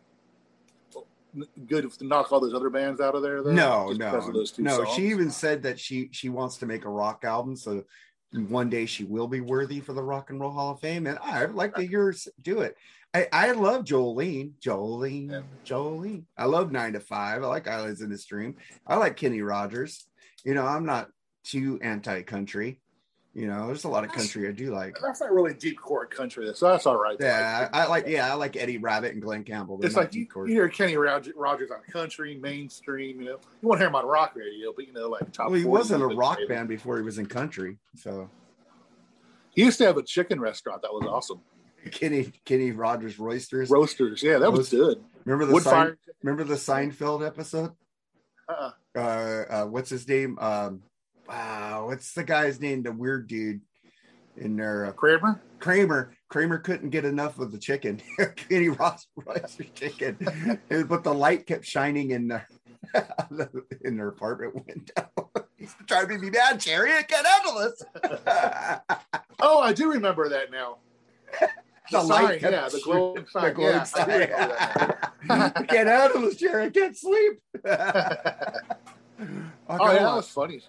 good 1.67 1.89
to 1.89 2.05
knock 2.05 2.33
all 2.33 2.41
those 2.41 2.53
other 2.53 2.69
bands 2.69 2.99
out 2.99 3.15
of 3.15 3.21
there? 3.21 3.41
Though? 3.41 3.53
no, 3.53 3.85
Just 3.91 3.99
no, 4.01 4.13
of 4.13 4.33
those 4.33 4.51
two 4.51 4.63
no. 4.63 4.83
songs? 4.83 4.89
She 4.89 5.07
even 5.07 5.31
said 5.31 5.63
that 5.63 5.79
she 5.79 6.09
she 6.11 6.27
wants 6.27 6.57
to 6.57 6.65
make 6.65 6.83
a 6.83 6.89
rock 6.89 7.23
album, 7.23 7.55
so 7.55 7.85
one 8.33 8.69
day 8.69 8.85
she 8.85 9.05
will 9.05 9.29
be 9.29 9.39
worthy 9.39 9.79
for 9.79 9.93
the 9.93 10.03
Rock 10.03 10.31
and 10.31 10.39
Roll 10.41 10.51
Hall 10.51 10.71
of 10.71 10.81
Fame, 10.81 11.07
and 11.07 11.17
I'd 11.19 11.51
like 11.51 11.75
to 11.75 11.83
hear 11.83 12.07
her 12.07 12.15
do 12.41 12.59
it. 12.59 12.75
I, 13.13 13.27
I 13.31 13.51
love 13.51 13.85
Jolene, 13.85 14.53
Jolene, 14.59 15.31
Yeah. 15.31 15.41
Jolene. 15.65 16.23
I 16.37 16.45
love 16.45 16.71
Nine 16.71 16.93
to 16.93 16.99
Five. 16.99 17.43
I 17.43 17.47
like 17.47 17.67
Islands 17.67 18.01
in 18.01 18.09
the 18.09 18.17
Stream. 18.17 18.55
I 18.87 18.95
like 18.95 19.17
Kenny 19.17 19.41
Rogers. 19.41 20.07
You 20.43 20.55
know, 20.55 20.65
I'm 20.65 20.85
not 20.85 21.09
too 21.43 21.79
anti-country. 21.81 22.79
You 23.35 23.47
know, 23.47 23.65
there's 23.65 23.83
a 23.83 23.89
lot 23.89 24.03
of 24.03 24.11
country 24.11 24.47
I 24.47 24.51
do 24.51 24.71
like. 24.71 24.97
That's 25.01 25.19
not 25.21 25.31
really 25.31 25.55
deep 25.55 25.79
core 25.81 26.05
country, 26.05 26.47
so 26.53 26.67
that's 26.67 26.85
all 26.85 26.97
right. 27.01 27.17
Yeah, 27.19 27.67
I, 27.73 27.81
I 27.81 27.87
like. 27.87 28.05
Yeah, 28.07 28.31
I 28.31 28.35
like 28.35 28.55
Eddie 28.55 28.77
Rabbitt 28.77 29.11
and 29.13 29.21
Glen 29.23 29.43
Campbell. 29.43 29.77
They're 29.77 29.87
It's 29.87 29.95
like 29.95 30.13
you, 30.13 30.27
you 30.35 30.45
hear 30.45 30.69
Kenny 30.69 30.97
Rog- 30.97 31.27
Rogers 31.35 31.71
on 31.71 31.79
country, 31.91 32.35
mainstream. 32.35 33.19
You 33.19 33.25
know, 33.25 33.39
you 33.61 33.67
want 33.67 33.79
to 33.79 33.83
hear 33.85 33.87
him 33.89 33.95
on 33.95 34.05
rock 34.05 34.35
radio, 34.35 34.71
but 34.75 34.85
you 34.85 34.93
know, 34.93 35.09
like 35.09 35.31
top. 35.31 35.47
Well, 35.49 35.59
he 35.59 35.65
wasn't 35.65 36.03
a 36.03 36.07
rock 36.07 36.37
band 36.47 36.69
before 36.69 36.97
he 36.97 37.03
was 37.03 37.17
in 37.17 37.25
country. 37.25 37.77
So 37.95 38.29
He 39.55 39.63
used 39.63 39.79
to 39.79 39.85
have 39.87 39.97
a 39.97 40.03
chicken 40.03 40.39
restaurant 40.39 40.83
that 40.83 40.93
was 40.93 41.03
awesome. 41.07 41.41
Kenny 41.91 42.31
Kenny 42.45 42.71
Rogers 42.71 43.19
Roysters. 43.19 43.69
Roasters, 43.69 44.23
yeah, 44.23 44.37
that 44.39 44.51
was 44.51 44.69
good. 44.69 45.03
Remember 45.25 45.45
the 45.45 45.97
remember 46.21 46.43
the 46.43 46.55
Seinfeld 46.55 47.25
episode? 47.25 47.71
Uh-uh. 48.49 48.71
Uh, 48.95 48.99
uh, 49.49 49.65
what's 49.65 49.89
his 49.89 50.07
name? 50.07 50.37
Um, 50.39 50.83
wow, 51.27 51.87
what's 51.87 52.13
the 52.13 52.23
guy's 52.23 52.59
name? 52.59 52.83
The 52.83 52.91
weird 52.91 53.27
dude 53.27 53.61
in 54.37 54.55
there. 54.55 54.85
Uh, 54.85 54.91
Kramer. 54.91 55.41
Kramer. 55.59 56.13
Kramer 56.29 56.57
couldn't 56.57 56.89
get 56.89 57.05
enough 57.05 57.39
of 57.39 57.51
the 57.51 57.57
chicken. 57.57 58.01
Kenny 58.35 58.69
Ross 58.69 59.07
Royster's 59.15 59.69
chicken, 59.73 60.17
but 60.87 61.03
the 61.03 61.13
light 61.13 61.47
kept 61.47 61.65
shining 61.65 62.11
in 62.11 62.27
the 62.27 62.41
in 63.81 63.97
their 63.97 64.09
apartment 64.09 64.55
window. 64.55 65.29
He's 65.57 65.73
trying 65.87 66.09
to 66.09 66.19
be 66.19 66.29
mad, 66.29 66.59
Jerry. 66.59 66.91
Get 67.07 67.25
out 67.25 67.47
of 67.47 67.61
this. 67.61 67.83
Oh, 69.39 69.61
I 69.61 69.73
do 69.73 69.91
remember 69.91 70.29
that 70.29 70.51
now. 70.51 70.77
The 71.91 71.97
The 71.99 72.03
light 72.03 72.41
sign, 72.41 72.51
yeah, 72.51 72.69
the 72.69 72.81
glowing 72.83 73.23
the 73.23 73.29
sign. 73.29 73.53
glowing 73.53 73.73
Yeah, 73.75 73.83
sign. 73.83 75.65
Get 75.67 75.87
out 75.87 76.15
of 76.15 76.21
this 76.21 76.37
chair. 76.37 76.61
I 76.61 76.69
can't 76.69 76.95
sleep. 76.97 77.41
oh, 77.65 77.71
yeah, 79.19 79.99
that 79.99 80.15
was 80.15 80.29
funny. 80.29 80.61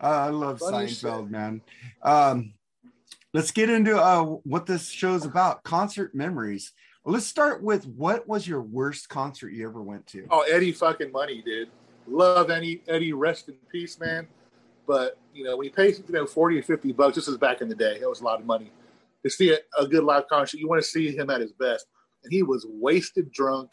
Uh, 0.00 0.06
I 0.06 0.28
love 0.28 0.58
Funny 0.58 0.86
Seinfeld, 0.86 1.24
shit. 1.24 1.30
man. 1.30 1.60
Um, 2.02 2.54
let's 3.34 3.50
get 3.50 3.70
into 3.70 3.96
uh, 4.00 4.22
what 4.22 4.66
this 4.66 4.88
show's 4.88 5.24
about 5.24 5.62
concert 5.64 6.14
memories. 6.14 6.72
Well, 7.04 7.14
let's 7.14 7.26
start 7.26 7.62
with 7.62 7.86
what 7.86 8.26
was 8.28 8.46
your 8.46 8.62
worst 8.62 9.08
concert 9.08 9.50
you 9.52 9.66
ever 9.68 9.82
went 9.82 10.06
to? 10.08 10.26
Oh, 10.30 10.40
Eddie 10.42 10.72
fucking 10.72 11.12
money, 11.12 11.42
dude. 11.42 11.68
Love 12.06 12.50
Eddie. 12.50 12.82
Eddie, 12.88 13.12
rest 13.12 13.48
in 13.48 13.54
peace, 13.70 13.98
man. 14.00 14.26
But 14.86 15.18
you 15.34 15.44
know, 15.44 15.56
when 15.56 15.66
you 15.66 15.70
pay 15.70 15.88
you 15.88 16.02
know 16.08 16.26
forty 16.26 16.58
or 16.58 16.62
fifty 16.62 16.92
bucks, 16.92 17.16
this 17.16 17.28
is 17.28 17.36
back 17.36 17.60
in 17.60 17.68
the 17.68 17.74
day. 17.74 17.98
That 17.98 18.08
was 18.08 18.20
a 18.22 18.24
lot 18.24 18.40
of 18.40 18.46
money 18.46 18.70
to 19.28 19.34
see 19.34 19.52
a, 19.52 19.58
a 19.78 19.86
good 19.86 20.04
live 20.04 20.28
concert. 20.28 20.58
You 20.58 20.68
want 20.68 20.82
to 20.82 20.88
see 20.88 21.14
him 21.16 21.30
at 21.30 21.40
his 21.40 21.52
best, 21.52 21.86
and 22.24 22.32
he 22.32 22.42
was 22.42 22.66
wasted, 22.68 23.30
drunk, 23.32 23.72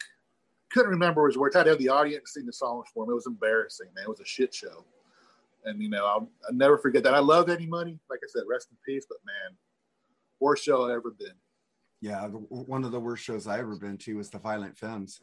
couldn't 0.70 0.90
remember 0.90 1.26
his 1.26 1.38
words. 1.38 1.54
I 1.56 1.60
had 1.60 1.64
to 1.64 1.70
have 1.70 1.78
the 1.78 1.88
audience 1.88 2.32
sing 2.34 2.46
the 2.46 2.52
songs 2.52 2.86
for 2.92 3.04
him. 3.04 3.10
It 3.10 3.14
was 3.14 3.26
embarrassing, 3.26 3.88
man. 3.94 4.04
It 4.04 4.08
was 4.08 4.20
a 4.20 4.24
shit 4.24 4.52
show. 4.54 4.84
And 5.64 5.82
you 5.82 5.88
know, 5.88 6.06
I'll, 6.06 6.30
I'll 6.48 6.54
never 6.54 6.78
forget 6.78 7.02
that. 7.04 7.14
I 7.14 7.18
love 7.18 7.48
Eddie 7.48 7.66
Money. 7.66 7.98
Like 8.08 8.20
I 8.22 8.28
said, 8.28 8.42
rest 8.48 8.68
in 8.70 8.76
peace. 8.86 9.06
But 9.08 9.18
man, 9.26 9.56
worst 10.40 10.64
show 10.64 10.84
I've 10.84 10.90
ever 10.92 11.10
been. 11.10 11.34
Yeah, 12.00 12.28
the, 12.28 12.36
one 12.38 12.84
of 12.84 12.92
the 12.92 13.00
worst 13.00 13.24
shows 13.24 13.46
I 13.46 13.58
ever 13.58 13.74
been 13.76 13.96
to 13.98 14.16
was 14.16 14.30
the 14.30 14.38
Violent 14.38 14.76
Femmes. 14.76 15.20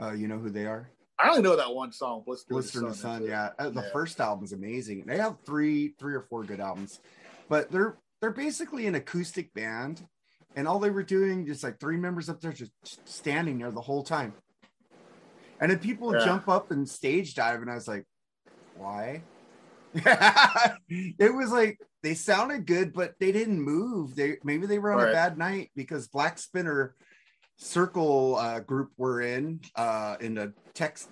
Uh, 0.00 0.12
you 0.12 0.28
know 0.28 0.38
who 0.38 0.50
they 0.50 0.66
are? 0.66 0.90
I 1.18 1.30
only 1.30 1.42
know 1.42 1.56
that 1.56 1.74
one 1.74 1.90
song, 1.92 2.22
Blister, 2.26 2.52
Blister 2.52 2.80
in 2.80 2.88
the 2.88 2.94
Sun. 2.94 3.22
it. 3.22 3.28
Yeah, 3.30 3.50
Uh, 3.58 3.70
the 3.70 3.80
Yeah. 3.80 3.92
first 3.92 4.20
album's 4.20 4.52
amazing. 4.52 5.04
They 5.06 5.16
have 5.16 5.38
three, 5.46 5.94
three 5.98 6.14
or 6.14 6.20
four 6.20 6.44
good 6.44 6.60
albums, 6.60 7.00
but 7.48 7.70
they're 7.70 7.96
they're 8.26 8.32
basically 8.32 8.88
an 8.88 8.96
acoustic 8.96 9.54
band, 9.54 10.04
and 10.56 10.66
all 10.66 10.80
they 10.80 10.90
were 10.90 11.04
doing 11.04 11.46
just 11.46 11.62
like 11.62 11.78
three 11.78 11.96
members 11.96 12.28
up 12.28 12.40
there 12.40 12.52
just 12.52 12.72
standing 13.08 13.58
there 13.58 13.70
the 13.70 13.80
whole 13.80 14.02
time. 14.02 14.34
And 15.60 15.70
then 15.70 15.78
people 15.78 16.12
Yeah. 16.12 16.24
jump 16.24 16.48
up 16.48 16.72
and 16.72 16.88
stage 16.88 17.36
dive, 17.36 17.62
and 17.62 17.70
I 17.70 17.76
was 17.76 17.86
like, 17.86 18.04
why? 18.74 19.22
it 19.94 21.32
was 21.32 21.52
like 21.52 21.78
they 22.02 22.14
sounded 22.14 22.66
good, 22.66 22.92
but 22.92 23.14
they 23.20 23.30
didn't 23.30 23.62
move. 23.62 24.16
They 24.16 24.38
maybe 24.42 24.66
they 24.66 24.80
were 24.80 24.90
on 24.90 25.06
a 25.06 25.12
bad 25.12 25.38
night 25.38 25.70
because 25.76 26.08
Black 26.08 26.36
Spinner 26.40 26.96
Circle 27.58 28.34
uh, 28.34 28.58
group 28.58 28.90
we're 28.96 29.20
in 29.20 29.60
uh, 29.76 30.16
in 30.20 30.34
the 30.34 30.52
text 30.74 31.06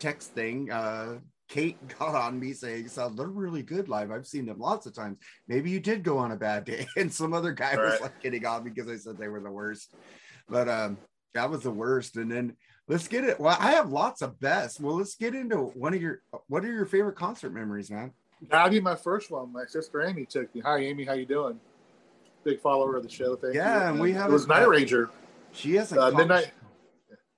text 0.00 0.32
thing. 0.32 0.70
Uh, 0.70 1.18
Kate 1.48 1.76
got 1.98 2.14
on 2.14 2.38
me 2.38 2.52
saying, 2.52 2.88
"So 2.88 3.08
they're 3.08 3.26
really 3.26 3.62
good 3.62 3.88
live. 3.88 4.10
I've 4.10 4.26
seen 4.26 4.46
them 4.46 4.58
lots 4.58 4.86
of 4.86 4.94
times. 4.94 5.18
Maybe 5.48 5.70
you 5.70 5.80
did 5.80 6.02
go 6.02 6.18
on 6.18 6.32
a 6.32 6.36
bad 6.36 6.64
day." 6.64 6.86
And 6.96 7.12
some 7.12 7.32
other 7.32 7.52
guy 7.52 7.76
was 7.76 7.92
Right. 7.92 8.02
like 8.02 8.22
getting 8.22 8.44
on 8.46 8.64
me 8.64 8.70
because 8.74 8.90
I 8.90 8.96
said 8.96 9.18
they 9.18 9.28
were 9.28 9.40
the 9.40 9.50
worst. 9.50 9.94
But 10.48 10.68
um, 10.68 10.98
that 11.34 11.50
was 11.50 11.62
the 11.62 11.70
worst. 11.70 12.16
And 12.16 12.30
then 12.30 12.56
let's 12.86 13.08
get 13.08 13.24
it. 13.24 13.38
Well, 13.40 13.56
I 13.58 13.72
have 13.72 13.90
lots 13.90 14.22
of 14.22 14.38
best. 14.40 14.80
Well, 14.80 14.96
let's 14.96 15.14
get 15.16 15.34
into 15.34 15.56
one 15.56 15.94
of 15.94 16.00
your. 16.02 16.20
What 16.48 16.64
are 16.64 16.72
your 16.72 16.86
favorite 16.86 17.16
concert 17.16 17.52
memories, 17.52 17.90
man? 17.90 18.12
I'll 18.52 18.72
you 18.72 18.80
my 18.82 18.94
first 18.94 19.30
one. 19.30 19.52
My 19.52 19.64
sister 19.66 20.02
Amy 20.02 20.24
took 20.24 20.54
me. 20.54 20.60
Hi, 20.60 20.78
Amy. 20.78 21.04
How 21.04 21.14
you 21.14 21.26
doing? 21.26 21.58
Big 22.44 22.60
follower 22.60 22.96
of 22.96 23.02
the 23.02 23.08
show. 23.08 23.34
Thank 23.36 23.54
you. 23.54 23.60
Yeah, 23.60 23.88
and 23.90 23.98
we 23.98 24.12
have 24.12 24.30
it 24.30 24.32
was 24.32 24.46
Night 24.46 24.68
Ranger. 24.68 25.10
She 25.52 25.74
hasn't. 25.74 26.00
Uh, 26.00 26.10
com- 26.10 26.18
Midnight. 26.18 26.52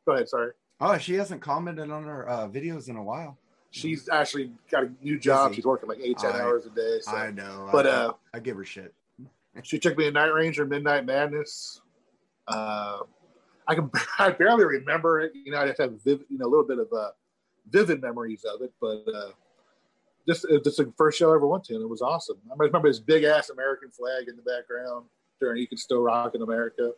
Go 0.07 0.13
ahead. 0.13 0.29
Sorry. 0.29 0.53
Oh, 0.81 0.99
she 0.99 1.15
hasn't 1.15 1.41
commented 1.43 1.91
on 1.91 2.05
our 2.07 2.29
uh, 2.29 2.49
videos 2.49 2.89
in 2.89 2.97
a 2.97 3.03
while. 3.03 3.39
She's 3.73 4.09
actually 4.09 4.51
got 4.71 4.85
a 4.85 4.91
new 5.01 5.19
job. 5.19 5.55
She's 5.55 5.65
working 5.65 5.89
like 5.89 6.01
eight, 6.03 6.19
ten 6.19 6.33
I- 6.33 6.41
hours 6.41 6.67
a 6.67 6.71
day. 6.71 6.99
So. 7.03 7.13
I 7.13 7.31
know, 7.31 7.69
But, 7.71 7.87
I, 7.87 7.91
uh, 7.91 8.13
I 8.35 8.41
give 8.41 8.57
her 8.57 8.65
shit. 8.65 8.95
She 9.65 9.81
took 9.81 9.99
me 9.99 10.05
to 10.05 10.13
Night 10.13 10.33
Ranger, 10.33 10.65
Midnight 10.65 11.05
Madness. 11.05 11.81
Uh, 12.47 13.01
I 13.67 13.75
can 13.75 13.91
I 14.19 14.31
barely 14.31 14.65
remember 14.65 15.21
it. 15.21 15.33
You 15.35 15.51
know, 15.53 15.59
I 15.59 15.67
just 15.67 15.81
have 15.81 16.01
vivid, 16.05 16.27
you 16.31 16.39
know, 16.39 16.47
a 16.47 16.51
little 16.51 16.65
bit 16.67 16.79
of 16.79 16.87
uh, 16.93 17.11
vivid 17.69 18.01
memories 18.01 18.45
of 18.45 18.63
it. 18.63 18.73
But 18.81 19.05
uh, 19.13 19.31
just 20.27 20.45
it 20.49 20.65
was 20.65 20.77
the 20.77 20.93
first 20.97 21.19
show 21.19 21.33
I 21.33 21.35
ever 21.35 21.49
went 21.49 21.65
to, 21.65 21.75
and 21.75 21.83
it 21.83 21.89
was 21.89 22.01
awesome. 22.01 22.37
I 22.49 22.55
remember 22.57 22.89
this 22.89 23.01
big 23.01 23.25
ass 23.25 23.51
American 23.51 23.91
flag 23.91 24.29
in 24.29 24.37
the 24.37 24.43
background 24.43 25.07
during 25.41 25.61
"You 25.61 25.67
Can 25.67 25.79
Still 25.79 26.01
Rock 26.01 26.35
in 26.37 26.43
America." 26.43 26.93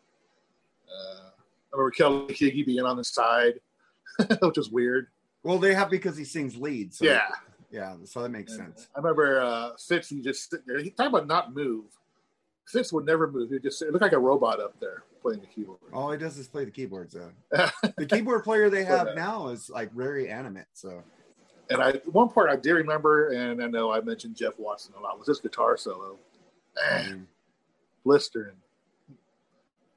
Uh, 0.87 1.31
I 1.31 1.77
remember 1.77 1.91
Kelly 1.91 2.35
Keagy 2.35 2.67
being 2.67 2.85
on 2.85 2.97
the 2.99 3.05
side, 3.05 3.55
which 4.43 4.59
was 4.59 4.71
weird. 4.71 5.09
Well, 5.43 5.59
they 5.59 5.75
have 5.75 5.91
because 5.91 6.17
he 6.17 6.25
sings 6.25 6.57
lead. 6.57 6.95
So 6.95 7.05
yeah, 7.05 7.29
yeah. 7.71 7.95
So 8.05 8.23
that 8.23 8.29
makes 8.31 8.53
And 8.53 8.75
sense. 8.75 8.89
I 8.95 8.99
remember 9.01 9.41
uh, 9.41 9.71
Fitz. 9.77 10.09
He 10.09 10.21
just 10.21 10.51
sit 10.51 10.67
there. 10.67 10.79
He 10.79 10.91
talked 10.91 11.09
about 11.09 11.27
not 11.27 11.55
move. 11.55 11.85
Fitz 12.69 12.93
would 12.93 13.05
never 13.07 13.31
move. 13.31 13.49
He 13.49 13.57
would 13.57 13.63
just 13.63 13.79
sit- 13.81 13.89
it 13.89 13.93
looked 13.93 14.03
like 14.03 14.13
a 14.13 14.19
robot 14.19 14.61
up 14.61 14.79
there 14.81 15.03
playing 15.21 15.41
the 15.41 15.47
keyboard. 15.47 15.79
All 15.93 16.11
he 16.13 16.19
does 16.19 16.39
is 16.39 16.47
play 16.47 16.65
the 16.65 16.71
keyboards. 16.71 17.15
Though 17.15 17.33
the 17.97 18.07
keyboard 18.07 18.45
player 18.45 18.71
they 18.71 18.85
have 18.85 19.09
now 19.17 19.49
is 19.49 19.69
like 19.69 19.93
very 19.93 20.29
animate. 20.29 20.67
So 20.73 21.03
And 21.71 21.83
I 21.83 21.93
one 22.07 22.29
part 22.29 22.51
I 22.51 22.57
do 22.57 22.75
remember, 22.75 23.31
and 23.31 23.63
I 23.63 23.67
know 23.67 23.91
I 23.93 24.01
mentioned 24.01 24.37
Jeff 24.37 24.59
Watson 24.59 24.95
a 24.97 25.01
lot, 25.01 25.19
was 25.19 25.27
his 25.29 25.41
guitar 25.41 25.77
solo. 25.77 26.17
Eh, 26.91 27.15
blistering. 28.05 28.55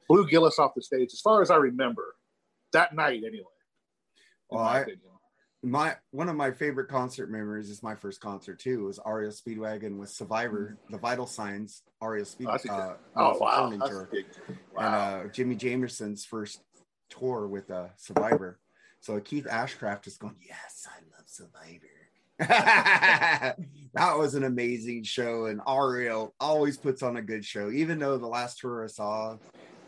Blew 0.10 0.28
Gillis 0.28 0.60
off 0.60 0.74
the 0.76 0.82
stage, 0.82 1.14
as 1.14 1.22
far 1.22 1.42
as 1.42 1.50
I 1.50 1.56
remember, 1.56 2.16
that 2.74 2.94
night 2.96 3.24
anyway. 3.26 3.46
Well, 4.50 4.64
I- 4.64 4.80
opinion. 4.80 5.02
My 5.66 5.96
one 6.12 6.30
of 6.30 6.36
my 6.36 6.52
favorite 6.52 6.88
concert 6.90 7.32
memories 7.32 7.72
is 7.72 7.82
my 7.82 7.96
first 7.96 8.22
concert 8.22 8.60
too. 8.60 8.86
Was 8.86 9.00
REO 9.04 9.30
Speedwagon 9.30 9.98
with 9.98 10.10
Survivor, 10.10 10.78
the 10.92 10.98
Vital 11.00 11.26
Signs 11.26 11.82
REO 12.04 12.24
Speed. 12.24 12.48
Oh, 12.48 12.52
that's 12.52 12.66
a 12.66 12.68
good- 12.68 12.74
uh, 12.76 12.96
oh 13.16 13.38
wow, 13.40 13.70
that's 13.72 13.90
tour. 13.90 14.10
big. 14.12 14.26
and 14.48 14.58
Wow. 14.76 14.84
uh, 14.84 15.24
Jimi 15.30 15.58
Jamison's 15.58 16.24
first 16.24 16.62
tour 17.10 17.48
with 17.48 17.72
uh, 17.72 17.88
Survivor. 17.98 18.60
So 19.00 19.20
Keith 19.20 19.46
Ashcraft 19.50 20.06
is 20.06 20.18
going, 20.18 20.36
yes, 20.48 20.88
I 20.88 21.00
love 21.16 21.26
Survivor. 21.28 21.88
that 22.40 24.18
was 24.18 24.36
an 24.36 24.44
amazing 24.44 25.04
show, 25.04 25.46
and 25.46 25.62
REO 25.68 26.34
always 26.40 26.78
puts 26.78 27.02
on 27.02 27.18
a 27.18 27.22
good 27.22 27.44
show. 27.44 27.72
Even 27.72 27.98
though 27.98 28.18
the 28.18 28.28
last 28.28 28.60
tour 28.60 28.84
I 28.84 28.88
saw 28.88 29.32
a 29.34 29.40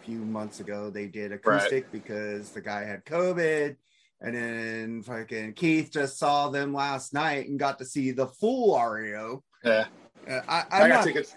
few 0.05 0.19
months 0.19 0.59
ago, 0.59 0.89
they 0.89 1.05
did 1.07 1.31
acoustic 1.33 1.91
because 1.91 2.49
the 2.51 2.61
guy 2.61 2.83
had 2.83 3.05
COVID, 3.05 3.75
and 4.21 4.35
then 4.35 5.03
fucking 5.03 5.53
Keith 5.53 5.91
just 5.91 6.17
saw 6.17 6.49
them 6.49 6.73
last 6.73 7.13
night 7.13 7.47
and 7.47 7.59
got 7.59 7.77
to 7.79 7.85
see 7.85 8.11
the 8.11 8.27
full 8.27 8.79
REO. 8.79 9.43
yeah, 9.63 9.85
Uh, 10.29 10.41
I, 10.47 10.63
I 10.71 10.79
got 10.79 10.89
not- 10.89 11.03
tickets. 11.03 11.35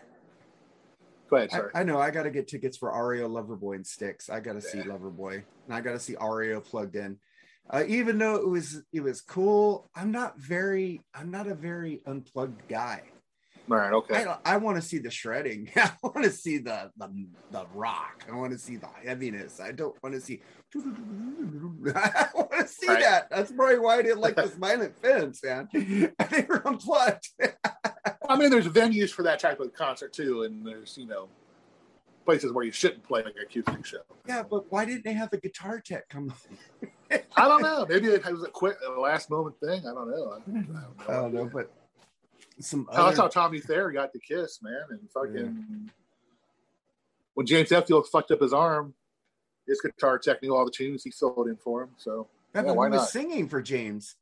Go 1.28 1.36
ahead, 1.36 1.50
I, 1.52 1.56
sorry. 1.56 1.70
I 1.76 1.82
know 1.84 2.00
I 2.00 2.10
got 2.10 2.24
to 2.24 2.30
get 2.30 2.48
tickets 2.48 2.76
for 2.76 2.88
REO 3.08 3.28
Loverboy 3.28 3.76
and 3.76 3.86
Styx. 3.86 4.28
I 4.28 4.40
got 4.40 4.54
to 4.54 4.60
see 4.60 4.78
Loverboy, 4.78 5.34
and 5.66 5.74
I 5.74 5.80
got 5.80 5.92
to 5.92 6.00
see 6.00 6.16
REO 6.20 6.60
plugged 6.60 6.96
in. 6.96 7.18
Uh, 7.72 7.84
even 7.86 8.18
though 8.18 8.34
it 8.34 8.48
was 8.48 8.82
it 8.92 9.00
was 9.00 9.20
cool, 9.20 9.88
I'm 9.94 10.10
not 10.10 10.38
very 10.40 11.02
I'm 11.14 11.30
not 11.30 11.46
a 11.46 11.54
very 11.54 12.02
unplugged 12.04 12.66
guy. 12.68 13.02
All 13.70 13.76
right, 13.76 13.92
okay. 13.92 14.24
I 14.24 14.54
I 14.54 14.56
want 14.56 14.76
to 14.76 14.82
see 14.82 14.98
the 14.98 15.10
shredding. 15.10 15.70
I 15.76 15.92
want 16.02 16.24
to 16.24 16.30
see 16.30 16.58
the, 16.58 16.90
the 16.96 17.26
the 17.52 17.66
rock. 17.74 18.24
I 18.30 18.34
want 18.34 18.52
to 18.52 18.58
see 18.58 18.76
the 18.76 18.88
heaviness. 19.04 19.60
I 19.60 19.72
don't 19.72 19.94
want 20.02 20.14
to 20.14 20.20
see. 20.20 20.40
I 20.74 22.28
want 22.34 22.50
to 22.52 22.66
see 22.66 22.88
Right. 22.88 23.00
that. 23.02 23.30
That's 23.30 23.52
probably 23.52 23.78
why 23.78 23.98
I 23.98 24.02
didn't 24.02 24.20
like 24.20 24.36
this 24.44 24.54
Violent 24.56 24.96
Femmes, 25.00 25.40
man. 25.44 25.68
they 25.72 26.46
were 26.48 26.66
unplugged. 26.66 27.28
I 28.28 28.36
mean, 28.36 28.50
there's 28.50 28.66
venues 28.68 29.10
for 29.10 29.22
that 29.24 29.38
type 29.40 29.60
of 29.60 29.72
concert 29.72 30.12
too, 30.12 30.42
and 30.42 30.66
there's 30.66 30.96
you 30.98 31.06
know 31.06 31.28
places 32.24 32.52
where 32.52 32.64
you 32.64 32.72
shouldn't 32.72 33.02
play 33.04 33.22
like 33.22 33.34
a 33.40 33.42
acoustic 33.44 33.84
show. 33.86 33.98
yeah, 34.26 34.42
but 34.42 34.70
why 34.70 34.84
didn't 34.84 35.04
they 35.04 35.14
have 35.14 35.30
the 35.30 35.38
guitar 35.38 35.80
tech 35.80 36.08
come? 36.08 36.32
I 37.36 37.48
don't 37.48 37.62
know. 37.62 37.86
Maybe 37.88 38.08
it 38.08 38.24
was 38.30 38.44
a 38.44 38.48
quick, 38.48 38.76
last 38.98 39.30
moment 39.30 39.56
thing. 39.60 39.80
I 39.86 39.92
don't 39.94 40.10
know. 40.10 40.32
I, 40.32 40.36
I 40.36 40.56
have 40.58 40.68
no 40.68 40.80
I 41.08 41.12
don't 41.14 41.34
know, 41.34 41.50
but 41.52 41.72
some 42.60 42.88
Oh, 42.92 43.06
that's 43.06 43.18
how 43.18 43.28
Tommy 43.28 43.60
Thayer 43.60 43.90
got 43.90 44.12
the 44.12 44.18
kiss, 44.18 44.60
man. 44.62 44.82
And 44.90 45.10
fucking 45.10 45.90
when 47.34 47.46
James 47.46 47.68
Hetfield 47.70 48.06
fucked 48.06 48.30
up 48.30 48.40
his 48.40 48.52
arm, 48.52 48.94
his 49.66 49.80
guitar 49.80 50.18
tech 50.18 50.42
knew 50.42 50.54
all 50.54 50.64
the 50.64 50.70
tunes. 50.70 51.04
He 51.04 51.10
filled 51.10 51.48
in 51.48 51.56
for 51.56 51.82
him. 51.82 51.90
So 51.96 52.28
yeah, 52.54 52.64
yeah, 52.64 52.72
why 52.72 52.86
he 52.88 52.92
was 52.92 53.00
not? 53.02 53.08
singing 53.10 53.48
for 53.48 53.62
James. 53.62 54.16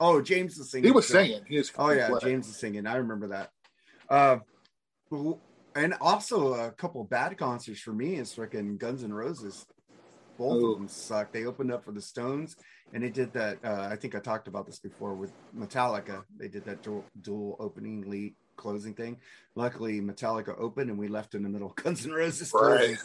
Oh, 0.00 0.20
James 0.20 0.58
was 0.58 0.70
singing. 0.70 0.86
he 0.88 0.92
was 0.92 1.06
so- 1.06 1.14
singing. 1.14 1.42
He 1.48 1.58
was 1.58 1.72
Oh 1.78 1.90
yeah. 1.90 2.10
James 2.20 2.46
was 2.46 2.56
singing. 2.56 2.86
I 2.86 2.96
remember 2.96 3.28
that. 3.28 3.50
Uh, 4.08 4.38
and 5.76 5.94
also 6.00 6.54
a 6.54 6.70
couple 6.72 7.02
bad 7.04 7.36
concerts 7.38 7.80
for 7.80 7.92
me 7.92 8.16
is 8.16 8.34
freaking 8.34 8.78
Guns 8.78 9.04
N' 9.04 9.12
Roses. 9.12 9.66
Both 10.38 10.62
Ooh. 10.62 10.72
of 10.72 10.78
them 10.78 10.88
suck. 10.88 11.32
They 11.32 11.44
opened 11.44 11.72
up 11.72 11.84
for 11.84 11.92
the 11.92 12.00
Stones, 12.02 12.56
and 12.92 13.02
they 13.02 13.10
did 13.10 13.32
that. 13.34 13.58
Uh, 13.64 13.88
I 13.90 13.96
think 13.96 14.14
I 14.14 14.18
talked 14.18 14.48
about 14.48 14.66
this 14.66 14.78
before 14.78 15.14
with 15.14 15.32
Metallica. 15.56 16.24
They 16.36 16.48
did 16.48 16.64
that 16.64 16.82
dual, 16.82 17.04
dual 17.20 17.56
opening 17.60 18.08
lead 18.08 18.34
closing 18.56 18.94
thing. 18.94 19.18
Luckily, 19.54 20.00
Metallica 20.00 20.54
opened, 20.58 20.90
and 20.90 20.98
we 20.98 21.08
left 21.08 21.34
in 21.34 21.42
the 21.42 21.48
middle. 21.48 21.68
Guns 21.76 22.06
N' 22.06 22.12
Roses 22.12 22.50
closing. 22.50 22.90
Right. 22.90 22.98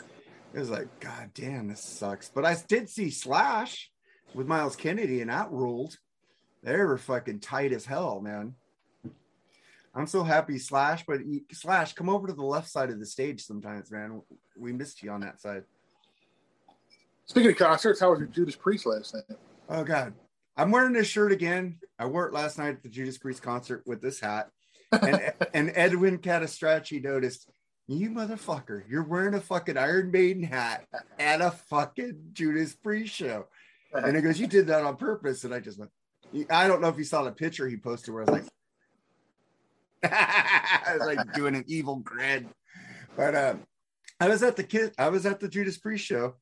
It 0.54 0.60
was 0.60 0.70
like, 0.70 1.00
God 1.00 1.30
damn, 1.36 1.68
this 1.68 1.84
sucks. 1.84 2.30
But 2.30 2.46
I 2.46 2.58
did 2.68 2.90
see 2.90 3.12
Slash 3.12 3.92
with 4.34 4.48
Myles 4.48 4.76
Kennedy, 4.76 5.22
and 5.22 5.30
that 5.30 5.52
ruled. 5.52 5.98
They 6.64 6.76
were 6.76 6.98
fucking 6.98 7.40
tight 7.40 7.72
as 7.72 7.86
hell, 7.86 8.20
man. 8.20 8.56
I'm 9.94 10.08
so 10.08 10.24
happy, 10.24 10.58
Slash. 10.58 11.04
But 11.08 11.20
Slash, 11.52 11.94
come 11.94 12.10
over 12.10 12.28
to 12.28 12.34
the 12.34 12.44
left 12.44 12.70
side 12.70 12.90
of 12.90 13.00
the 13.00 13.06
stage 13.06 13.44
sometimes, 13.46 13.92
man. 13.92 14.22
We 14.58 14.74
missed 14.74 15.04
you 15.04 15.12
on 15.12 15.22
that 15.22 15.40
side. 15.40 15.64
Speaking 17.30 17.52
of 17.52 17.58
concerts, 17.58 18.00
how 18.00 18.10
was 18.10 18.20
your 18.20 18.28
Judas 18.28 18.56
Priest 18.56 18.88
last 18.88 19.14
night? 19.14 19.38
Oh 19.70 19.84
God, 19.84 20.14
I'm 20.58 20.72
wearing 20.72 20.94
this 20.94 21.06
shirt 21.06 21.32
again. 21.32 21.78
I 22.00 22.08
wore 22.08 22.26
it 22.26 22.34
last 22.34 22.58
night 22.58 22.70
at 22.70 22.82
the 22.82 22.90
Judas 22.90 23.20
Priest 23.20 23.44
concert 23.44 23.84
with 23.86 24.02
this 24.02 24.20
hat, 24.20 24.50
and 24.92 25.32
and 25.54 25.72
Edwin 25.76 26.18
Catastracci 26.18 27.04
noticed. 27.04 27.48
You 27.88 28.12
motherfucker, 28.12 28.84
you're 28.88 29.04
wearing 29.04 29.34
a 29.34 29.42
fucking 29.42 29.76
Iron 29.76 30.12
Maiden 30.12 30.44
hat 30.44 30.86
at 31.18 31.42
a 31.42 31.50
fucking 31.50 32.20
Judas 32.34 32.76
Priest 32.76 33.16
show. 33.16 33.48
And 33.92 34.16
he 34.16 34.22
goes, 34.22 34.40
You 34.40 34.46
did 34.46 34.68
that 34.68 34.84
on 34.84 34.96
purpose. 34.96 35.44
And 35.44 35.56
I 35.56 35.60
just 35.60 35.80
went, 35.80 35.90
I 36.52 36.68
don't 36.68 36.82
know 36.82 36.90
if 36.90 37.00
you 37.00 37.04
saw 37.04 37.24
the 37.24 37.32
picture 37.32 37.68
he 37.68 37.78
posted 37.78 38.14
where 38.14 38.30
I 38.30 38.32
was 38.32 38.42
like, 38.44 38.52
I 40.14 40.98
was 41.00 41.08
like 41.08 41.34
doing 41.34 41.56
an 41.56 41.66
evil 41.68 41.96
grin. 41.96 42.50
But 43.18 43.36
um, 43.36 43.64
I 44.20 44.28
was 44.28 44.44
at 44.44 44.56
the 44.56 44.64
kid, 44.64 44.94
I 45.00 45.10
was 45.10 45.26
at 45.26 45.40
the 45.40 45.50
Judas 45.50 45.80
Priest 45.80 46.06
show. 46.06 46.36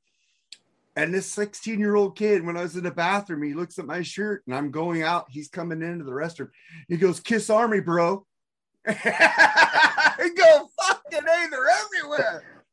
And 0.97 1.13
this 1.13 1.31
16 1.31 1.79
year 1.79 1.95
old 1.95 2.17
kid, 2.17 2.43
when 2.43 2.57
I 2.57 2.63
was 2.63 2.75
in 2.75 2.83
the 2.83 2.89
bathroom, 2.89 3.43
he 3.43 3.53
looks 3.53 3.77
at 3.77 3.85
my 3.85 4.01
shirt 4.01 4.41
and 4.47 4.55
I'm 4.55 4.71
going 4.71 5.03
out. 5.03 5.27
He's 5.29 5.47
coming 5.47 5.83
into 5.83 6.03
the 6.03 6.11
restroom. 6.11 6.49
He 6.87 6.97
goes, 6.97 7.19
Kiss 7.19 7.51
Army, 7.51 7.81
bro. 7.81 8.25
I 8.87 10.29
go, 10.35 10.69
fucking 10.81 11.27
hey, 11.27 11.45
they're 11.51 11.69
everywhere. 11.69 12.65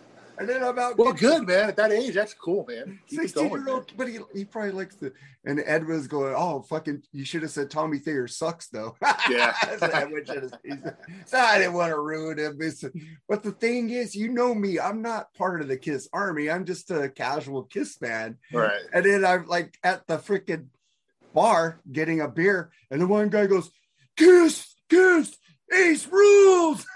and 0.41 0.49
then 0.49 0.63
I'm 0.63 0.79
out. 0.79 0.97
Well, 0.97 1.13
good 1.13 1.47
man. 1.47 1.69
At 1.69 1.75
that 1.75 1.91
age, 1.91 2.15
that's 2.15 2.33
cool, 2.33 2.65
man. 2.67 2.99
Keep 3.07 3.19
16 3.19 3.49
going, 3.49 3.61
year 3.63 3.73
old, 3.75 3.91
but 3.95 4.07
he, 4.07 4.17
he 4.33 4.43
probably 4.43 4.71
likes 4.71 4.95
the. 4.95 5.13
And 5.45 5.61
Ed 5.63 5.85
was 5.85 6.07
going, 6.07 6.33
oh, 6.35 6.63
fucking, 6.63 7.03
you 7.11 7.25
should 7.25 7.43
have 7.43 7.51
said 7.51 7.69
Tommy 7.69 7.99
Thayer 7.99 8.27
sucks, 8.27 8.67
though. 8.69 8.95
Yeah. 9.29 9.53
So 9.77 9.85
Edwin 9.85 10.23
he 10.25 10.33
said, 10.71 10.97
"So 11.25 11.37
I 11.37 11.59
didn't 11.59 11.73
want 11.73 11.91
to 11.91 11.99
ruin 11.99 12.39
him. 12.39 12.59
But 13.29 13.43
the 13.43 13.51
thing 13.51 13.91
is, 13.91 14.15
you 14.15 14.29
know 14.29 14.53
me, 14.55 14.79
I'm 14.79 15.01
not 15.01 15.33
part 15.35 15.61
of 15.61 15.67
the 15.67 15.77
Kiss 15.77 16.09
Army. 16.11 16.49
I'm 16.49 16.65
just 16.65 16.89
a 16.89 17.07
casual 17.07 17.63
Kiss 17.63 17.95
fan. 17.97 18.37
man. 18.51 18.61
Right. 18.61 18.81
And 18.93 19.05
then 19.05 19.23
I'm 19.23 19.47
like 19.47 19.77
at 19.83 20.07
the 20.07 20.17
freaking 20.17 20.67
bar 21.35 21.79
getting 21.89 22.19
a 22.19 22.27
beer, 22.27 22.71
and 22.89 22.99
the 22.99 23.07
one 23.07 23.29
guy 23.29 23.45
goes, 23.45 23.69
Kiss, 24.17 24.75
Kiss, 24.89 25.37
Ace 25.71 26.07
rules. 26.07 26.85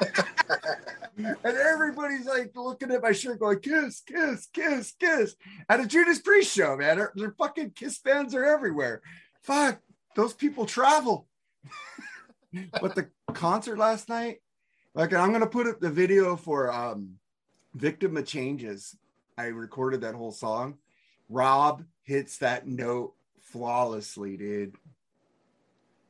and 1.16 1.36
everybody's 1.44 2.26
like 2.26 2.52
looking 2.56 2.90
at 2.90 3.02
my 3.02 3.12
shirt, 3.12 3.40
going, 3.40 3.60
Kiss, 3.60 4.00
Kiss, 4.00 4.48
Kiss, 4.52 4.92
Kiss. 4.98 5.36
At 5.68 5.80
a 5.80 5.86
Judas 5.86 6.20
Priest 6.20 6.54
show, 6.54 6.76
man. 6.76 6.98
Their, 6.98 7.12
their 7.14 7.34
fucking 7.38 7.70
Kiss 7.70 7.98
fans 7.98 8.34
are 8.34 8.44
everywhere. 8.44 9.02
Fuck, 9.42 9.80
those 10.14 10.32
people 10.32 10.66
travel. 10.66 11.26
but 12.80 12.94
the 12.94 13.08
concert 13.32 13.78
last 13.78 14.08
night, 14.08 14.38
like 14.94 15.12
I'm 15.12 15.32
gonna 15.32 15.46
put 15.46 15.66
up 15.66 15.80
the 15.80 15.90
video 15.90 16.36
for 16.36 16.72
um 16.72 17.16
Victim 17.74 18.16
of 18.16 18.26
Changes. 18.26 18.96
I 19.36 19.46
recorded 19.46 20.02
that 20.02 20.14
whole 20.14 20.32
song. 20.32 20.78
Rob 21.28 21.84
hits 22.02 22.38
that 22.38 22.66
note 22.66 23.14
flawlessly, 23.42 24.36
dude. 24.36 24.76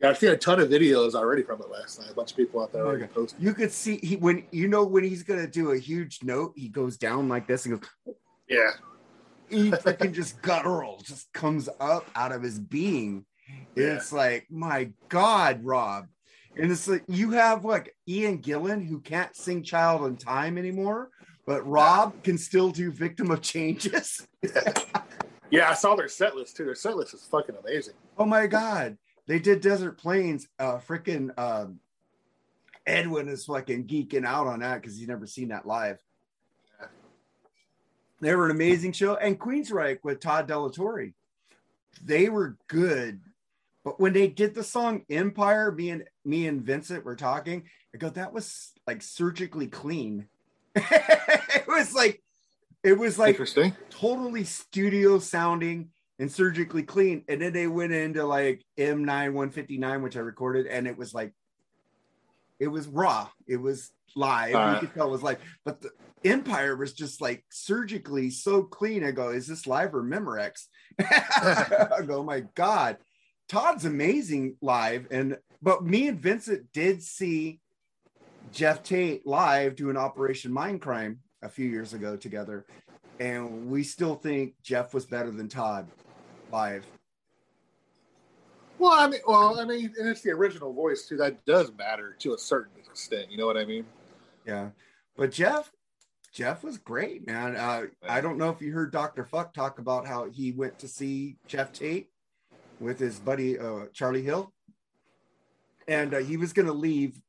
Yeah, 0.04 0.10
I've 0.10 0.18
seen 0.18 0.32
a 0.32 0.36
ton 0.36 0.60
of 0.60 0.68
videos 0.68 1.14
already 1.14 1.42
from 1.42 1.62
it 1.62 1.70
last 1.70 1.98
night. 1.98 2.10
A 2.10 2.14
bunch 2.14 2.32
of 2.32 2.36
people 2.36 2.60
out 2.62 2.74
there 2.74 2.84
already 2.84 3.04
Okay. 3.04 3.12
posted. 3.14 3.42
You 3.42 3.54
could 3.54 3.72
see 3.72 3.96
he 4.02 4.16
when 4.16 4.44
you 4.50 4.68
know 4.68 4.84
when 4.84 5.02
he's 5.02 5.22
gonna 5.22 5.46
do 5.46 5.70
a 5.70 5.78
huge 5.78 6.22
note, 6.22 6.52
he 6.56 6.68
goes 6.68 6.98
down 6.98 7.26
like 7.30 7.46
this 7.46 7.64
and 7.64 7.80
goes, 7.80 8.14
Yeah. 8.46 8.72
he 9.48 9.70
freaking 9.70 10.12
just 10.12 10.42
guttural, 10.42 11.00
just 11.02 11.32
comes 11.32 11.70
up 11.80 12.04
out 12.14 12.32
of 12.32 12.42
his 12.42 12.58
being. 12.58 13.24
Yeah. 13.76 13.94
It's 13.94 14.12
like, 14.12 14.46
my 14.50 14.90
God, 15.08 15.64
Rob. 15.64 16.04
And 16.54 16.70
it's 16.70 16.86
like 16.86 17.04
you 17.08 17.30
have 17.30 17.64
like 17.64 17.96
Ian 18.06 18.42
Gillan 18.42 18.86
who 18.86 19.00
can't 19.00 19.34
sing 19.34 19.62
Child 19.62 20.04
in 20.06 20.16
Time 20.18 20.58
anymore, 20.58 21.08
but 21.46 21.66
Rob 21.66 22.22
can 22.22 22.36
still 22.36 22.68
do 22.70 22.90
Victim 22.92 23.30
of 23.30 23.40
Changes. 23.40 24.28
Yeah, 25.50 25.70
I 25.70 25.74
saw 25.74 25.94
their 25.94 26.08
set 26.08 26.34
list 26.34 26.56
too. 26.56 26.64
Their 26.64 26.74
set 26.74 26.96
list 26.96 27.14
is 27.14 27.22
fucking 27.30 27.54
amazing. 27.64 27.94
Oh 28.18 28.24
my 28.24 28.48
God. 28.48 28.96
They 29.26 29.38
did 29.38 29.60
Desert 29.60 29.98
Plains. 29.98 30.46
Uh 30.58 30.78
freaking 30.78 31.36
um 31.38 31.80
Edwin 32.86 33.28
is 33.28 33.46
fucking 33.46 33.86
geeking 33.86 34.26
out 34.26 34.46
on 34.46 34.60
that 34.60 34.80
because 34.80 34.98
he's 34.98 35.08
never 35.08 35.26
seen 35.26 35.48
that 35.48 35.66
live. 35.66 35.98
They 38.20 38.34
were 38.34 38.46
an 38.46 38.52
amazing 38.52 38.92
show. 38.92 39.16
And 39.16 39.38
Queensryche 39.38 39.98
with 40.02 40.20
Todd 40.20 40.48
Delatorre. 40.48 41.12
They 42.02 42.28
were 42.28 42.56
good. 42.68 43.20
But 43.84 44.00
when 44.00 44.14
they 44.14 44.28
did 44.28 44.54
the 44.54 44.64
song 44.64 45.04
Empire, 45.10 45.70
me 45.70 45.90
and 45.90 46.04
me 46.24 46.46
and 46.46 46.62
Vincent 46.62 47.04
were 47.04 47.16
talking. 47.16 47.64
I 47.94 47.98
go, 47.98 48.08
that 48.10 48.32
was 48.32 48.72
like 48.86 49.02
surgically 49.02 49.66
clean. 49.66 50.26
it 50.74 51.66
was 51.68 51.94
like 51.94 52.22
it 52.82 52.98
was 52.98 53.18
like 53.18 53.38
totally 53.90 54.44
studio 54.44 55.18
sounding 55.18 55.90
and 56.18 56.30
surgically 56.30 56.82
clean. 56.82 57.24
And 57.28 57.40
then 57.40 57.52
they 57.52 57.66
went 57.66 57.92
into 57.92 58.24
like 58.24 58.64
M9 58.78 59.06
159, 59.06 60.02
which 60.02 60.16
I 60.16 60.20
recorded, 60.20 60.66
and 60.66 60.86
it 60.86 60.96
was 60.96 61.14
like 61.14 61.32
it 62.60 62.68
was 62.68 62.86
raw. 62.86 63.28
It 63.46 63.56
was 63.56 63.92
live. 64.16 64.74
You 64.74 64.80
could 64.80 64.94
tell 64.94 65.08
it 65.08 65.10
was 65.10 65.22
like, 65.22 65.40
but 65.64 65.80
the 65.80 65.90
Empire 66.24 66.76
was 66.76 66.92
just 66.92 67.20
like 67.20 67.44
surgically 67.50 68.30
so 68.30 68.62
clean. 68.62 69.04
I 69.04 69.10
go, 69.10 69.30
is 69.30 69.46
this 69.46 69.66
live 69.66 69.94
or 69.94 70.02
Memorex? 70.02 70.66
I 70.98 72.02
go, 72.06 72.18
oh 72.18 72.24
my 72.24 72.44
God. 72.54 72.96
Todd's 73.48 73.84
amazing 73.84 74.56
live. 74.62 75.06
And 75.10 75.36
but 75.60 75.84
me 75.84 76.08
and 76.08 76.20
Vincent 76.20 76.72
did 76.72 77.02
see 77.02 77.60
Geoff 78.52 78.82
Tate 78.82 79.26
live 79.26 79.76
do 79.76 79.90
an 79.90 79.96
Operation 79.96 80.52
Mindcrime 80.52 81.18
a 81.42 81.48
few 81.48 81.68
years 81.68 81.92
ago 81.92 82.16
together. 82.16 82.64
And 83.20 83.70
we 83.70 83.84
still 83.84 84.16
think 84.16 84.54
Jeff 84.62 84.92
was 84.92 85.06
better 85.06 85.30
than 85.30 85.48
Todd 85.48 85.86
live. 86.50 86.84
Well, 88.78 88.92
I 88.92 89.06
mean, 89.06 89.20
well, 89.26 89.60
I 89.60 89.64
mean, 89.64 89.94
and 89.98 90.08
it's 90.08 90.22
the 90.22 90.32
original 90.32 90.72
voice 90.72 91.06
too. 91.06 91.16
That 91.16 91.44
does 91.44 91.72
matter 91.78 92.16
to 92.20 92.34
a 92.34 92.38
certain 92.38 92.72
extent. 92.78 93.30
You 93.30 93.38
know 93.38 93.46
what 93.46 93.56
I 93.56 93.64
mean? 93.64 93.86
Yeah. 94.44 94.70
But 95.16 95.30
Jeff, 95.30 95.70
Jeff 96.32 96.64
was 96.64 96.78
great, 96.78 97.26
man. 97.26 97.56
Uh, 97.56 97.84
I 98.08 98.20
don't 98.20 98.38
know 98.38 98.50
if 98.50 98.60
you 98.60 98.72
heard 98.72 98.90
Dr. 98.90 99.24
Fuck 99.24 99.54
talk 99.54 99.78
about 99.78 100.06
how 100.06 100.28
he 100.28 100.50
went 100.50 100.80
to 100.80 100.88
see 100.88 101.36
Geoff 101.46 101.72
Tate 101.72 102.08
with 102.80 102.98
his 102.98 103.20
buddy 103.20 103.58
uh, 103.58 103.86
Charlie 103.92 104.22
Hill. 104.22 104.52
And 105.86 106.14
uh, 106.14 106.18
he 106.18 106.36
was 106.36 106.52
going 106.52 106.66
to 106.66 106.72
leave 106.72 107.20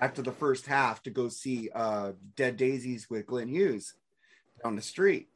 after 0.00 0.20
the 0.20 0.32
first 0.32 0.66
half 0.66 1.02
to 1.04 1.10
go 1.10 1.28
see 1.28 1.70
uh, 1.74 2.12
Dead 2.36 2.56
Daisies 2.56 3.08
with 3.08 3.26
Glenn 3.26 3.48
Hughes 3.48 3.94
down 4.64 4.76
the 4.76 4.82
street. 4.82 5.28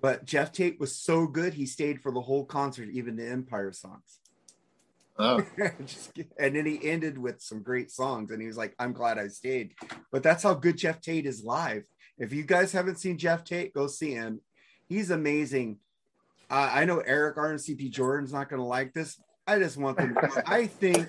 But 0.00 0.24
Geoff 0.24 0.50
Tate 0.50 0.80
was 0.80 0.96
so 0.96 1.26
good, 1.26 1.54
he 1.54 1.66
stayed 1.66 2.00
for 2.00 2.10
the 2.10 2.20
whole 2.20 2.44
concert, 2.44 2.88
even 2.90 3.14
the 3.14 3.28
Empire 3.28 3.70
songs. 3.70 4.18
Oh, 5.16 5.44
Just 5.86 6.18
and 6.40 6.56
then 6.56 6.66
he 6.66 6.80
ended 6.82 7.16
with 7.16 7.40
some 7.40 7.62
great 7.62 7.92
songs 7.92 8.32
and 8.32 8.40
he 8.40 8.48
was 8.48 8.56
like 8.56 8.74
i'm 8.80 8.92
glad 8.92 9.16
i 9.16 9.28
stayed. 9.28 9.74
But 10.10 10.24
that's 10.24 10.42
how 10.42 10.54
good 10.54 10.76
geoff 10.76 11.00
tate 11.00 11.24
is 11.24 11.44
live. 11.44 11.84
If 12.18 12.32
you 12.32 12.42
guys 12.42 12.72
haven't 12.72 12.98
seen 12.98 13.16
geoff 13.16 13.44
tate 13.44 13.72
go 13.72 13.86
see 13.86 14.10
him. 14.10 14.40
He's 14.88 15.12
amazing. 15.12 15.78
Uh, 16.50 16.68
i 16.72 16.84
know 16.84 16.98
eric 16.98 17.36
rncp 17.36 17.92
jordan's 17.92 18.32
not 18.32 18.48
going 18.48 18.58
to 18.58 18.66
like 18.66 18.92
this. 18.92 19.16
I 19.46 19.60
just 19.60 19.76
want 19.76 19.98
them 19.98 20.16
i 20.46 20.66
think 20.66 21.08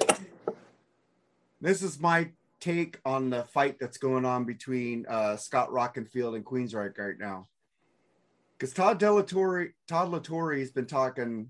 this 1.60 1.82
is 1.82 2.00
my 2.00 2.30
take 2.60 3.00
on 3.06 3.30
the 3.30 3.44
fight 3.46 3.78
that's 3.80 3.98
going 3.98 4.26
on 4.26 4.46
between 4.46 5.06
uh, 5.08 5.36
scott 5.36 5.70
rockenfield 5.70 6.36
and 6.36 6.46
queensryche 6.46 6.98
right 6.98 7.20
now 7.20 7.48
because 8.58 8.74
todd 8.74 9.00
delatorre 9.00 9.72
todd 9.88 10.10
La 10.10 10.20
Torre 10.20 10.58
has 10.58 10.72
been 10.72 10.88
talking 10.88 11.50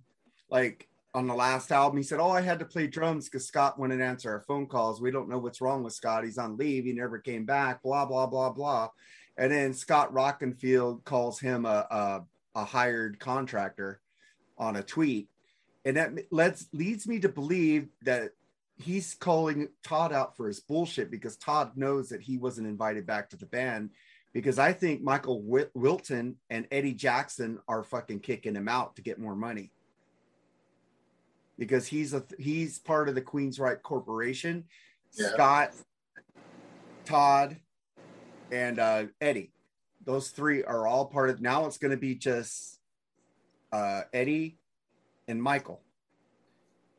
like 0.50 0.88
on 1.16 1.28
the 1.28 1.34
last 1.34 1.72
album, 1.72 1.98
he 1.98 2.04
said, 2.04 2.20
Oh, 2.20 2.30
I 2.30 2.42
had 2.42 2.60
to 2.60 2.66
play 2.66 2.88
drums 2.88 3.26
because 3.26 3.48
Scott 3.48 3.80
wouldn't 3.80 4.02
answer 4.02 4.30
our 4.32 4.42
phone 4.42 4.68
calls. 4.68 5.02
We 5.02 5.12
don't 5.12 5.30
know 5.30 5.40
what's 5.40 5.62
wrong 5.62 5.82
with 5.82 5.94
Scott. 5.94 6.26
He's 6.26 6.38
on 6.38 6.58
leave. 6.58 6.84
He 6.84 6.92
never 6.92 7.20
came 7.20 7.46
back, 7.46 7.82
blah, 7.82 8.06
blah, 8.06 8.28
blah, 8.28 8.50
blah. 8.50 8.90
And 9.38 9.50
then 9.50 9.74
Scott 9.74 10.14
Rockenfield 10.14 11.06
calls 11.06 11.40
him 11.40 11.66
a, 11.66 11.88
a, 11.90 12.24
a 12.56 12.66
hired 12.66 13.18
contractor 13.18 14.02
on 14.58 14.76
a 14.76 14.84
tweet. 14.84 15.30
And 15.86 15.96
that 15.96 16.12
lets, 16.32 16.68
leads 16.74 17.08
me 17.08 17.20
to 17.20 17.30
believe 17.30 17.88
that 18.04 18.32
he's 18.78 19.14
calling 19.14 19.70
Todd 19.84 20.12
out 20.12 20.36
for 20.36 20.48
his 20.48 20.60
bullshit 20.60 21.10
because 21.10 21.38
Todd 21.38 21.72
knows 21.76 22.10
that 22.10 22.22
he 22.22 22.38
wasn't 22.38 22.68
invited 22.68 23.06
back 23.06 23.30
to 23.30 23.38
the 23.38 23.46
band. 23.46 23.92
Because 24.34 24.60
I 24.60 24.74
think 24.74 25.02
Michael 25.02 25.42
Wil- 25.42 25.70
Wilton 25.74 26.36
and 26.50 26.68
Eddie 26.70 26.94
Jackson 26.94 27.60
are 27.70 27.84
fucking 27.84 28.20
kicking 28.20 28.56
him 28.56 28.68
out 28.68 28.98
to 28.98 29.02
get 29.02 29.18
more 29.18 29.36
money 29.36 29.72
because 31.58 31.88
he's 31.88 32.14
a 32.14 32.24
he's 32.38 32.80
part 32.80 33.10
of 33.10 33.16
the 33.16 33.22
Queensryche 33.22 33.82
Corporation. 33.82 34.66
Yeah. 35.14 35.30
Scott, 35.30 35.72
Todd, 37.06 37.58
and 38.52 38.80
uh, 38.80 39.06
Eddie, 39.22 39.52
those 40.04 40.30
three 40.30 40.64
are 40.64 40.88
all 40.88 41.06
part 41.06 41.30
of. 41.30 41.42
Now 41.42 41.66
it's 41.66 41.78
going 41.78 41.92
to 41.92 41.98
be 41.98 42.16
just 42.16 42.80
uh, 43.72 44.02
Eddie 44.14 44.58
and 45.28 45.42
Michael. 45.42 45.82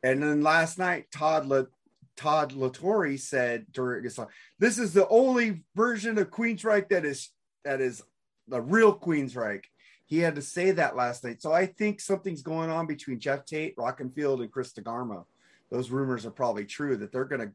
And 0.03 0.21
then 0.21 0.41
last 0.41 0.77
night, 0.77 1.11
Todd 1.11 1.45
La, 1.45 1.63
Todd 2.15 2.53
La 2.53 2.69
Torre 2.69 3.17
said 3.17 3.65
during 3.71 4.03
his 4.03 4.15
song, 4.15 4.27
"This 4.59 4.77
is 4.77 4.93
the 4.93 5.07
only 5.09 5.63
version 5.75 6.17
of 6.17 6.29
Queensryche 6.29 6.89
that 6.89 7.05
is 7.05 7.29
that 7.63 7.81
is 7.81 8.03
the 8.47 8.61
real 8.61 8.97
Queensryche." 8.97 9.65
He 10.05 10.19
had 10.19 10.35
to 10.35 10.41
say 10.41 10.71
that 10.71 10.95
last 10.95 11.23
night. 11.23 11.41
So 11.41 11.51
I 11.51 11.65
think 11.65 11.99
something's 11.99 12.41
going 12.41 12.69
on 12.69 12.87
between 12.87 13.19
Geoff 13.19 13.45
Tate, 13.45 13.75
Rockenfield, 13.75 14.41
and 14.41 14.51
Chris 14.51 14.71
DeGarmo. 14.71 15.25
Those 15.69 15.89
rumors 15.89 16.25
are 16.25 16.31
probably 16.31 16.63
true 16.63 16.95
that 16.97 17.11
they're 17.11 17.25
going 17.25 17.41
to 17.41 17.51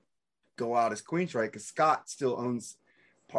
go 0.57 0.76
out 0.76 0.92
as 0.92 1.02
Queensryche 1.02 1.46
because 1.46 1.66
Scott 1.66 2.09
still 2.09 2.37
owns 2.38 2.76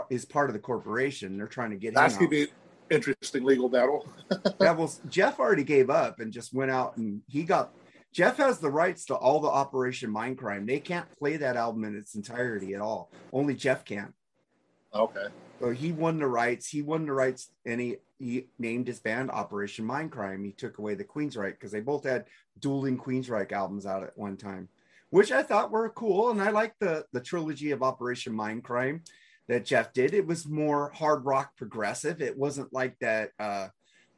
is 0.10 0.26
part 0.26 0.50
of 0.50 0.54
the 0.54 0.60
corporation. 0.60 1.38
They're 1.38 1.48
trying 1.48 1.70
to 1.72 1.76
get 1.76 1.94
that's 1.94 2.16
gonna 2.16 2.28
be 2.28 2.48
interesting 2.90 3.44
legal 3.44 3.70
battle. 3.70 4.08
yeah, 4.62 4.72
well, 4.72 4.92
Jeff 5.10 5.40
already 5.40 5.64
gave 5.64 5.90
up 5.90 6.20
and 6.20 6.32
just 6.32 6.54
went 6.54 6.72
out 6.72 6.98
and 6.98 7.22
he 7.28 7.44
got. 7.44 7.72
Jeff 8.14 8.38
has 8.38 8.60
the 8.60 8.70
rights 8.70 9.06
to 9.06 9.16
all 9.16 9.40
the 9.40 9.48
Operation 9.48 10.14
Mindcrime. 10.14 10.68
They 10.68 10.80
can't 10.80 11.12
play 11.18 11.36
that 11.38 11.58
album 11.58 11.84
in 11.84 11.96
its 11.96 12.14
entirety 12.14 12.76
at 12.76 12.82
all. 12.82 13.12
Only 13.34 13.56
Jeff 13.56 13.84
can. 13.84 14.14
Okay. 14.94 15.26
So 15.60 15.72
he 15.72 15.92
won 15.92 16.20
the 16.20 16.28
rights. 16.28 16.68
He 16.70 16.84
won 16.84 17.08
the 17.08 17.14
rights, 17.14 17.50
and 17.66 17.82
he 17.82 17.98
he 18.20 18.48
named 18.60 18.88
his 18.88 19.00
band 19.00 19.32
Operation 19.32 19.86
Mindcrime. 19.86 20.46
He 20.46 20.52
took 20.52 20.78
away 20.78 20.94
the 20.94 21.04
Queensryche 21.04 21.54
because 21.54 21.72
they 21.72 21.80
both 21.80 22.04
had 22.04 22.26
dueling 22.60 22.98
Queensryche 22.98 23.52
albums 23.52 23.86
out 23.86 24.04
at 24.04 24.18
one 24.18 24.38
time, 24.38 24.70
which 25.10 25.32
I 25.32 25.42
thought 25.42 25.72
were 25.72 25.90
cool. 25.90 26.30
And 26.30 26.42
I 26.42 26.52
liked 26.52 26.80
the 26.80 27.06
the 27.14 27.22
trilogy 27.22 27.72
of 27.72 27.82
Operation 27.82 28.34
Mindcrime 28.34 29.02
that 29.48 29.66
Jeff 29.66 29.92
did. 29.92 30.14
It 30.14 30.28
was 30.28 30.48
more 30.48 30.92
hard 30.92 31.26
rock 31.26 31.58
progressive. 31.58 32.22
It 32.22 32.38
wasn't 32.38 32.72
like 32.72 32.98
that 33.00 33.32
uh 33.40 33.70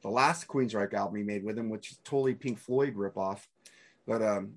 the 0.01 0.09
last 0.09 0.47
Queensryche 0.47 0.93
album 0.93 1.15
he 1.15 1.23
made 1.23 1.45
with 1.45 1.57
him, 1.57 1.69
which 1.69 1.91
is 1.91 1.99
totally 2.03 2.35
Pink 2.35 2.59
Floyd 2.59 2.95
ripoff. 2.95 3.39
But 4.07 4.21
um, 4.21 4.53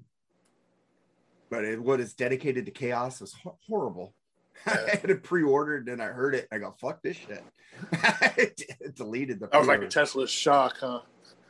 but 1.51 1.65
it, 1.65 1.81
what 1.81 2.01
is 2.01 2.15
dedicated 2.15 2.67
to 2.67 2.73
chaos 2.73 3.23
is 3.23 3.35
ho- 3.35 3.59
horrible. 3.67 4.15
I 4.67 4.99
had 5.01 5.11
it 5.11 5.23
pre-ordered 5.23 5.89
and 5.89 6.03
I 6.03 6.07
heard 6.07 6.35
it. 6.35 6.49
I 6.51 6.59
go, 6.59 6.75
fuck 6.81 7.01
this 7.03 7.17
shit. 7.17 7.45
I 7.93 8.51
deleted 8.95 9.41
the. 9.41 9.47
That 9.49 9.59
was 9.59 9.69
like 9.69 9.83
a. 9.83 9.89
Tesla 9.89 10.27
shock, 10.27 10.79
huh? 10.81 11.01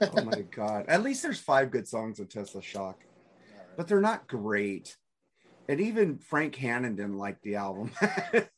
oh 0.00 0.24
my 0.24 0.42
god! 0.54 0.84
At 0.88 1.02
least 1.02 1.22
there's 1.22 1.40
five 1.40 1.70
good 1.70 1.88
songs 1.88 2.20
of 2.20 2.28
Tesla 2.28 2.62
Shock, 2.62 3.04
but 3.76 3.88
they're 3.88 4.00
not 4.00 4.28
great. 4.28 4.96
And 5.68 5.80
even 5.80 6.18
Frank 6.18 6.54
Hannon 6.56 6.96
didn't 6.96 7.18
like 7.18 7.40
the 7.42 7.56
album. 7.56 7.90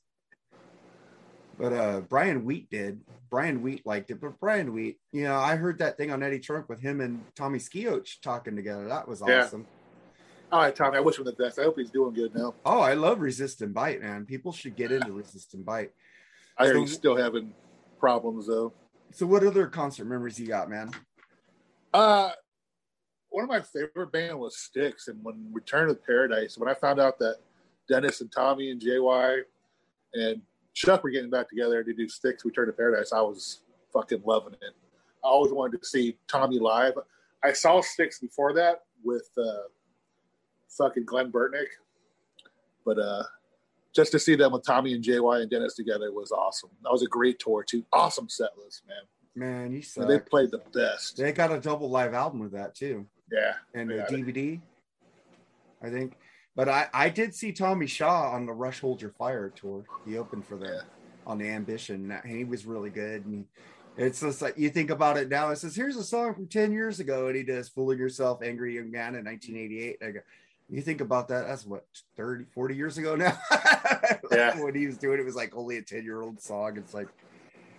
but 1.60 1.72
uh 1.74 2.00
Brian 2.00 2.44
Wheat 2.44 2.70
did. 2.70 3.00
Brian 3.28 3.62
Wheat 3.62 3.84
liked 3.86 4.10
it, 4.10 4.20
but 4.20 4.40
Brian 4.40 4.72
Wheat, 4.72 4.98
you 5.12 5.24
know, 5.24 5.36
I 5.36 5.56
heard 5.56 5.78
that 5.78 5.96
thing 5.98 6.10
on 6.10 6.22
Eddie 6.22 6.38
Trunk 6.40 6.68
with 6.68 6.80
him 6.80 7.00
and 7.00 7.22
Tommy 7.36 7.58
Skeoch 7.58 8.06
talking 8.22 8.56
together. 8.56 8.88
That 8.88 9.06
was 9.06 9.22
Yeah. 9.26 9.44
awesome. 9.44 9.66
All 10.50 10.60
right, 10.60 10.74
Tommy. 10.74 10.96
I 10.96 11.00
wish 11.00 11.18
him 11.18 11.24
the 11.24 11.32
best. 11.32 11.58
I 11.60 11.62
hope 11.64 11.78
he's 11.78 11.90
doing 11.90 12.12
good 12.14 12.34
now. 12.34 12.54
Oh, 12.64 12.80
I 12.80 12.94
love 12.94 13.20
Resist 13.20 13.60
and 13.62 13.72
Bite, 13.72 14.00
man. 14.00 14.26
People 14.26 14.50
should 14.52 14.74
get 14.74 14.90
into 14.90 15.12
Resist 15.12 15.54
and 15.54 15.64
Bite. 15.64 15.92
I 16.56 16.64
hear 16.64 16.74
So- 16.74 16.80
he's 16.80 16.92
still 16.94 17.16
having 17.16 17.54
problems 17.98 18.46
though. 18.48 18.72
So, 19.12 19.26
what 19.26 19.44
other 19.44 19.66
concert 19.66 20.06
memories 20.06 20.38
you 20.40 20.46
got, 20.46 20.70
man? 20.70 20.90
Uh, 21.92 22.30
one 23.28 23.44
of 23.44 23.50
my 23.50 23.60
favorite 23.60 24.12
band 24.12 24.38
was 24.38 24.56
Styx, 24.56 25.08
and 25.08 25.22
when 25.24 25.52
Return 25.52 25.88
to 25.88 25.94
Paradise, 25.94 26.56
when 26.56 26.68
I 26.68 26.74
found 26.74 27.00
out 27.00 27.18
that 27.18 27.36
Dennis 27.88 28.20
and 28.20 28.30
Tommy 28.32 28.70
and 28.70 28.80
JY 28.80 29.42
and 30.14 30.42
Chuck 30.74 31.02
were 31.02 31.10
getting 31.10 31.30
back 31.30 31.48
together 31.48 31.82
to 31.82 31.92
do 31.92 32.08
Styx 32.08 32.44
Return 32.44 32.66
to 32.66 32.72
Paradise, 32.72 33.12
I 33.12 33.20
was 33.20 33.60
fucking 33.92 34.22
loving 34.24 34.54
it. 34.54 34.74
I 35.24 35.28
always 35.28 35.52
wanted 35.52 35.80
to 35.80 35.86
see 35.86 36.16
Tommy 36.28 36.58
live. 36.58 36.94
I 37.44 37.52
saw 37.52 37.80
Styx 37.80 38.18
before 38.18 38.52
that 38.54 38.82
with 39.04 39.28
uh, 39.36 39.68
fucking 40.68 41.04
Glen 41.04 41.32
Burtnik, 41.32 41.66
but 42.84 42.98
uh, 42.98 43.24
just 43.94 44.12
to 44.12 44.18
see 44.18 44.36
them 44.36 44.52
with 44.52 44.64
Tommy 44.64 44.94
and 44.94 45.04
JY 45.04 45.42
and 45.42 45.50
Dennis 45.50 45.74
together 45.74 46.12
was 46.12 46.30
awesome. 46.32 46.70
That 46.82 46.92
was 46.92 47.02
a 47.02 47.08
great 47.08 47.38
tour 47.38 47.64
too. 47.64 47.84
Awesome 47.92 48.28
set 48.28 48.50
list, 48.62 48.82
man. 48.86 49.02
Man, 49.34 49.72
you 49.72 49.82
suck. 49.82 50.08
They 50.08 50.18
played 50.18 50.50
the 50.50 50.62
best. 50.72 51.16
They 51.16 51.32
got 51.32 51.52
a 51.52 51.60
double 51.60 51.88
live 51.88 52.14
album 52.14 52.40
with 52.40 52.52
that 52.52 52.74
too. 52.74 53.06
Yeah. 53.30 53.54
and 53.74 53.90
a 53.90 54.04
DVD, 54.06 54.60
I 55.82 55.88
think. 55.88 56.14
But 56.56 56.68
I, 56.68 56.88
I 56.92 57.08
did 57.08 57.34
see 57.34 57.52
Tommy 57.52 57.86
Shaw 57.86 58.30
on 58.32 58.44
the 58.46 58.52
Rush 58.52 58.80
Hold 58.80 59.00
Your 59.00 59.12
Fire 59.12 59.50
tour. 59.54 59.84
He 60.06 60.18
opened 60.18 60.44
for 60.46 60.56
them 60.56 60.72
Yeah. 60.74 60.80
on 61.26 61.38
the 61.38 61.48
Ambition, 61.48 62.10
and 62.10 62.30
he 62.30 62.44
was 62.44 62.66
really 62.66 62.90
good. 62.90 63.24
And 63.24 63.46
it's 63.96 64.20
just 64.20 64.42
like 64.42 64.58
you 64.58 64.68
think 64.70 64.90
about 64.90 65.16
it 65.16 65.28
now. 65.28 65.50
It 65.50 65.56
says, 65.56 65.76
"Here's 65.76 65.96
a 65.96 66.02
song 66.04 66.34
from 66.34 66.48
ten 66.48 66.72
years 66.72 67.00
ago," 67.00 67.28
and 67.28 67.36
he 67.36 67.42
does 67.44 67.68
"Fooling 67.68 67.98
Yourself, 67.98 68.42
Angry 68.42 68.74
Young 68.74 68.90
Man" 68.90 69.14
in 69.14 69.24
1988. 69.24 69.98
I 70.02 70.10
go, 70.10 70.20
you 70.68 70.80
think 70.82 71.00
about 71.00 71.26
that? 71.28 71.48
That's 71.48 71.66
what 71.66 71.84
30, 72.16 72.44
40 72.54 72.76
years 72.76 72.98
ago 72.98 73.16
now. 73.16 73.36
Yeah. 74.30 74.60
when 74.62 74.76
he 74.76 74.86
was 74.86 74.96
doing 74.98 75.18
it, 75.18 75.24
was 75.24 75.34
like 75.34 75.56
only 75.56 75.76
a 75.78 75.82
ten 75.82 76.04
year 76.04 76.20
old 76.22 76.40
song. 76.40 76.76
It's 76.76 76.94
like. 76.94 77.08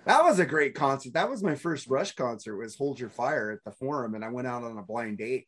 That 0.06 0.24
was 0.24 0.40
a 0.40 0.46
great 0.48 0.74
concert. 0.74 1.14
That 1.14 1.30
was 1.30 1.44
my 1.44 1.54
first 1.54 1.88
Rush 1.88 2.14
concert. 2.16 2.58
Was 2.58 2.76
"Hold 2.76 3.00
Your 3.00 3.10
Fire" 3.10 3.52
at 3.52 3.64
the 3.64 3.72
Forum, 3.72 4.16
and 4.16 4.26
I 4.26 4.30
went 4.30 4.48
out 4.48 4.64
on 4.64 4.78
a 4.78 4.82
blind 4.82 5.20
date. 5.20 5.48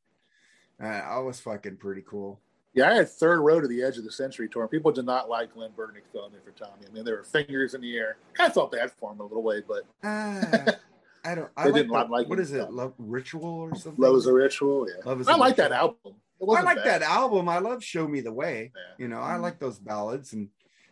Uh, 0.81 0.86
I 0.88 1.17
was 1.19 1.39
fucking 1.39 1.77
pretty 1.77 2.03
cool. 2.07 2.39
Yeah, 2.73 2.89
I 2.91 2.95
had 2.95 3.09
third 3.09 3.39
row 3.41 3.62
to 3.62 3.67
the 3.67 3.83
edge 3.83 3.97
of 3.97 4.03
the 4.03 4.12
century 4.12 4.49
tour. 4.49 4.67
People 4.67 4.91
did 4.91 5.05
not 5.05 5.29
like 5.29 5.53
Glen 5.53 5.69
Burtnik 5.77 6.01
filling 6.12 6.33
in 6.33 6.39
for 6.41 6.51
Tommy. 6.57 6.86
I 6.89 6.91
mean, 6.93 7.05
there 7.05 7.17
were 7.17 7.23
fingers 7.23 7.75
in 7.75 7.81
the 7.81 7.95
air. 7.95 8.17
Kind 8.33 8.47
of 8.49 8.53
felt 8.55 8.71
bad 8.71 8.91
for 8.99 9.12
him 9.12 9.19
a 9.19 9.23
little 9.23 9.43
way, 9.43 9.62
but 9.67 9.83
Uh, 10.03 10.71
I 11.25 11.36
don't. 11.36 11.49
I 11.55 11.65
They 11.65 11.69
like 11.71 11.73
didn't 11.75 11.88
the- 11.93 12.05
like 12.12 12.29
what 12.29 12.39
him. 12.39 12.43
is 12.43 12.51
it? 12.51 12.71
Love 12.71 12.93
Ritual 12.97 13.43
or 13.45 13.75
something? 13.75 14.03
Love 14.03 14.15
is 14.15 14.25
a 14.25 14.33
Ritual. 14.33 14.88
Yeah, 14.89 15.05
Love 15.09 15.21
is 15.21 15.27
I 15.27 15.33
a 15.36 15.38
like 15.38 15.55
that 15.57 15.71
album. 15.71 15.97
It 16.05 16.13
I 16.41 16.45
wasn't 16.45 16.65
like 16.65 16.77
bad. 16.77 17.01
that 17.01 17.01
album. 17.03 17.47
I 17.47 17.59
love 17.59 17.83
"Show 17.83 18.07
Me 18.07 18.19
the 18.21 18.33
Way." 18.33 18.71
Yeah. 18.75 18.95
You 18.97 19.07
know, 19.07 19.19
I 19.19 19.38
like 19.38 19.59
those 19.59 19.79
ballads, 19.79 20.33
and 20.33 20.49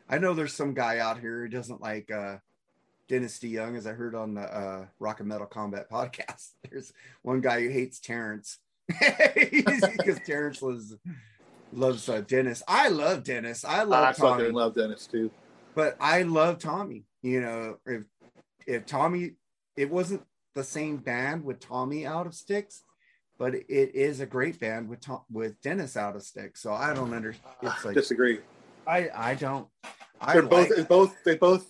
I 0.07 0.19
know 0.19 0.33
there's 0.33 0.53
some 0.53 0.73
guy 0.73 0.99
out 0.99 1.19
here 1.19 1.41
who 1.41 1.49
doesn't 1.49 1.81
like 1.81 2.09
uh, 2.11 2.37
Dennis 3.09 3.37
DeYoung, 3.39 3.75
as 3.75 3.85
I 3.87 3.91
heard 3.93 4.15
on 4.15 4.35
the 4.35 4.41
uh, 4.43 4.85
Rock 4.99 5.19
and 5.19 5.27
Metal 5.27 5.47
Combat 5.47 5.89
podcast. 5.91 6.51
There's 6.69 6.93
one 7.23 7.41
guy 7.41 7.61
who 7.61 7.69
hates 7.69 7.99
Terrence 7.99 8.59
because 8.87 10.19
Terrence 10.25 10.61
loves 10.61 10.95
loves 11.73 12.07
uh, 12.09 12.21
Dennis. 12.21 12.63
I 12.67 12.89
love 12.89 13.23
Dennis. 13.23 13.63
I 13.65 13.83
love 13.83 14.03
I 14.03 14.11
Tommy. 14.13 14.43
fucking 14.43 14.55
love 14.55 14.75
Dennis 14.75 15.07
too. 15.07 15.31
but 15.75 15.95
I 15.99 16.23
love 16.23 16.59
Tommy. 16.59 17.05
You 17.21 17.41
know, 17.41 17.77
if 17.85 18.03
if 18.67 18.85
Tommy, 18.85 19.31
it 19.75 19.89
wasn't 19.89 20.23
the 20.55 20.63
same 20.63 20.97
band 20.97 21.43
with 21.43 21.59
Tommy 21.59 22.05
out 22.05 22.27
of 22.27 22.33
Styx, 22.33 22.83
but 23.37 23.53
it 23.55 23.95
is 23.95 24.19
a 24.19 24.25
great 24.25 24.59
band 24.59 24.89
with 24.89 25.01
Tom, 25.01 25.21
with 25.31 25.59
Dennis 25.61 25.95
out 25.97 26.15
of 26.15 26.23
Styx. 26.23 26.61
So 26.61 26.73
I 26.73 26.93
don't 26.93 27.13
understand. 27.13 27.55
It's 27.61 27.85
like 27.85 27.95
Disagree. 27.95 28.39
I 28.87 29.09
I 29.15 29.35
don't. 29.35 29.67
I 30.19 30.33
They're 30.33 30.43
like, 30.43 30.67
both, 30.69 30.87
both 30.87 31.15
they 31.23 31.35
both 31.35 31.67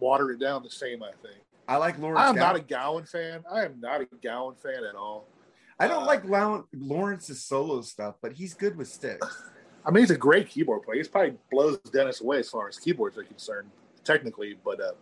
water 0.00 0.30
it 0.30 0.40
down 0.40 0.62
the 0.62 0.70
same. 0.70 1.02
I 1.02 1.12
think. 1.22 1.42
I 1.66 1.76
like 1.76 1.98
Lawrence. 1.98 2.20
I 2.20 2.28
am 2.30 2.36
not 2.36 2.56
a 2.56 2.60
Gowan 2.60 3.04
fan. 3.04 3.44
I 3.50 3.64
am 3.64 3.78
not 3.80 4.00
a 4.00 4.06
Gowan 4.22 4.54
fan 4.54 4.84
at 4.88 4.94
all. 4.94 5.26
I 5.80 5.86
don't 5.88 6.02
uh, 6.02 6.06
like 6.06 6.24
Lawrence's 6.74 7.44
solo 7.44 7.80
stuff, 7.82 8.16
but 8.20 8.32
he's 8.32 8.54
good 8.54 8.76
with 8.76 8.88
Styx. 8.88 9.26
I 9.86 9.90
mean, 9.90 10.02
he's 10.02 10.10
a 10.10 10.16
great 10.18 10.48
keyboard 10.48 10.82
player. 10.82 10.98
He's 10.98 11.08
probably 11.08 11.36
blows 11.50 11.78
Dennis 11.92 12.20
away 12.20 12.40
as 12.40 12.50
far 12.50 12.68
as 12.68 12.78
keyboards 12.78 13.16
are 13.16 13.22
concerned, 13.24 13.70
technically. 14.04 14.56
But 14.64 14.80
uh, 14.80 14.92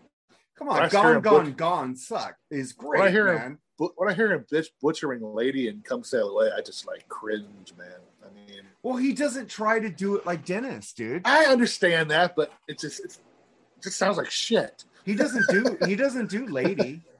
Come 0.56 0.68
on, 0.68 0.88
Gone, 0.88 1.20
Gone, 1.20 1.44
butch- 1.46 1.56
Gone 1.56 1.96
suck 1.96 2.36
is 2.50 2.72
great, 2.72 3.00
When 3.00 3.08
I 3.08 3.10
hear 3.10 3.28
him- 3.28 3.34
man. 3.38 3.58
but 3.78 3.90
when 3.96 4.08
I 4.08 4.14
hear 4.14 4.32
him 4.32 4.44
bitch 4.50 4.68
butchering 4.80 5.22
Lady 5.22 5.68
and 5.68 5.84
Come 5.84 6.02
Sail 6.04 6.28
Away, 6.28 6.50
I 6.56 6.60
just 6.62 6.86
like 6.86 7.08
cringe, 7.08 7.72
man. 7.76 7.88
I 8.24 8.32
mean, 8.34 8.62
Well, 8.82 8.96
he 8.96 9.12
doesn't 9.12 9.48
try 9.48 9.78
to 9.80 9.88
do 9.90 10.16
it 10.16 10.24
like 10.26 10.44
Dennis, 10.44 10.92
dude. 10.92 11.22
I 11.24 11.44
understand 11.46 12.10
that, 12.10 12.34
but 12.36 12.52
it 12.68 12.78
just 12.78 13.04
it's, 13.04 13.16
it 13.16 13.82
just 13.82 13.96
sounds 13.98 14.16
like 14.18 14.30
shit. 14.30 14.84
He 15.04 15.14
doesn't 15.14 15.46
do 15.50 15.76
he 15.86 15.94
doesn't 15.96 16.30
do 16.30 16.46
Lady. 16.46 17.02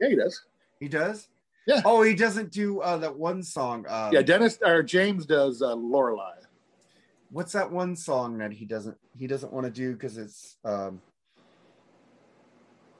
Yeah, 0.00 0.08
he 0.08 0.16
does. 0.16 0.42
He 0.80 0.88
does. 0.88 1.28
Yeah. 1.70 1.82
Oh, 1.84 2.02
he 2.02 2.14
doesn't 2.14 2.50
do 2.50 2.80
uh, 2.80 2.96
that 2.96 3.16
one 3.16 3.42
song. 3.44 3.86
Um, 3.88 4.12
yeah, 4.12 4.22
Dennis 4.22 4.58
or 4.64 4.82
James 4.82 5.24
does 5.24 5.62
uh, 5.62 5.74
Lorelei. 5.74 6.32
What's 7.30 7.52
that 7.52 7.70
one 7.70 7.94
song 7.94 8.38
that 8.38 8.50
he 8.52 8.64
doesn't 8.64 8.96
he 9.16 9.28
doesn't 9.28 9.52
want 9.52 9.66
to 9.66 9.70
do 9.70 9.92
because 9.92 10.18
it's 10.18 10.56
um, 10.64 11.00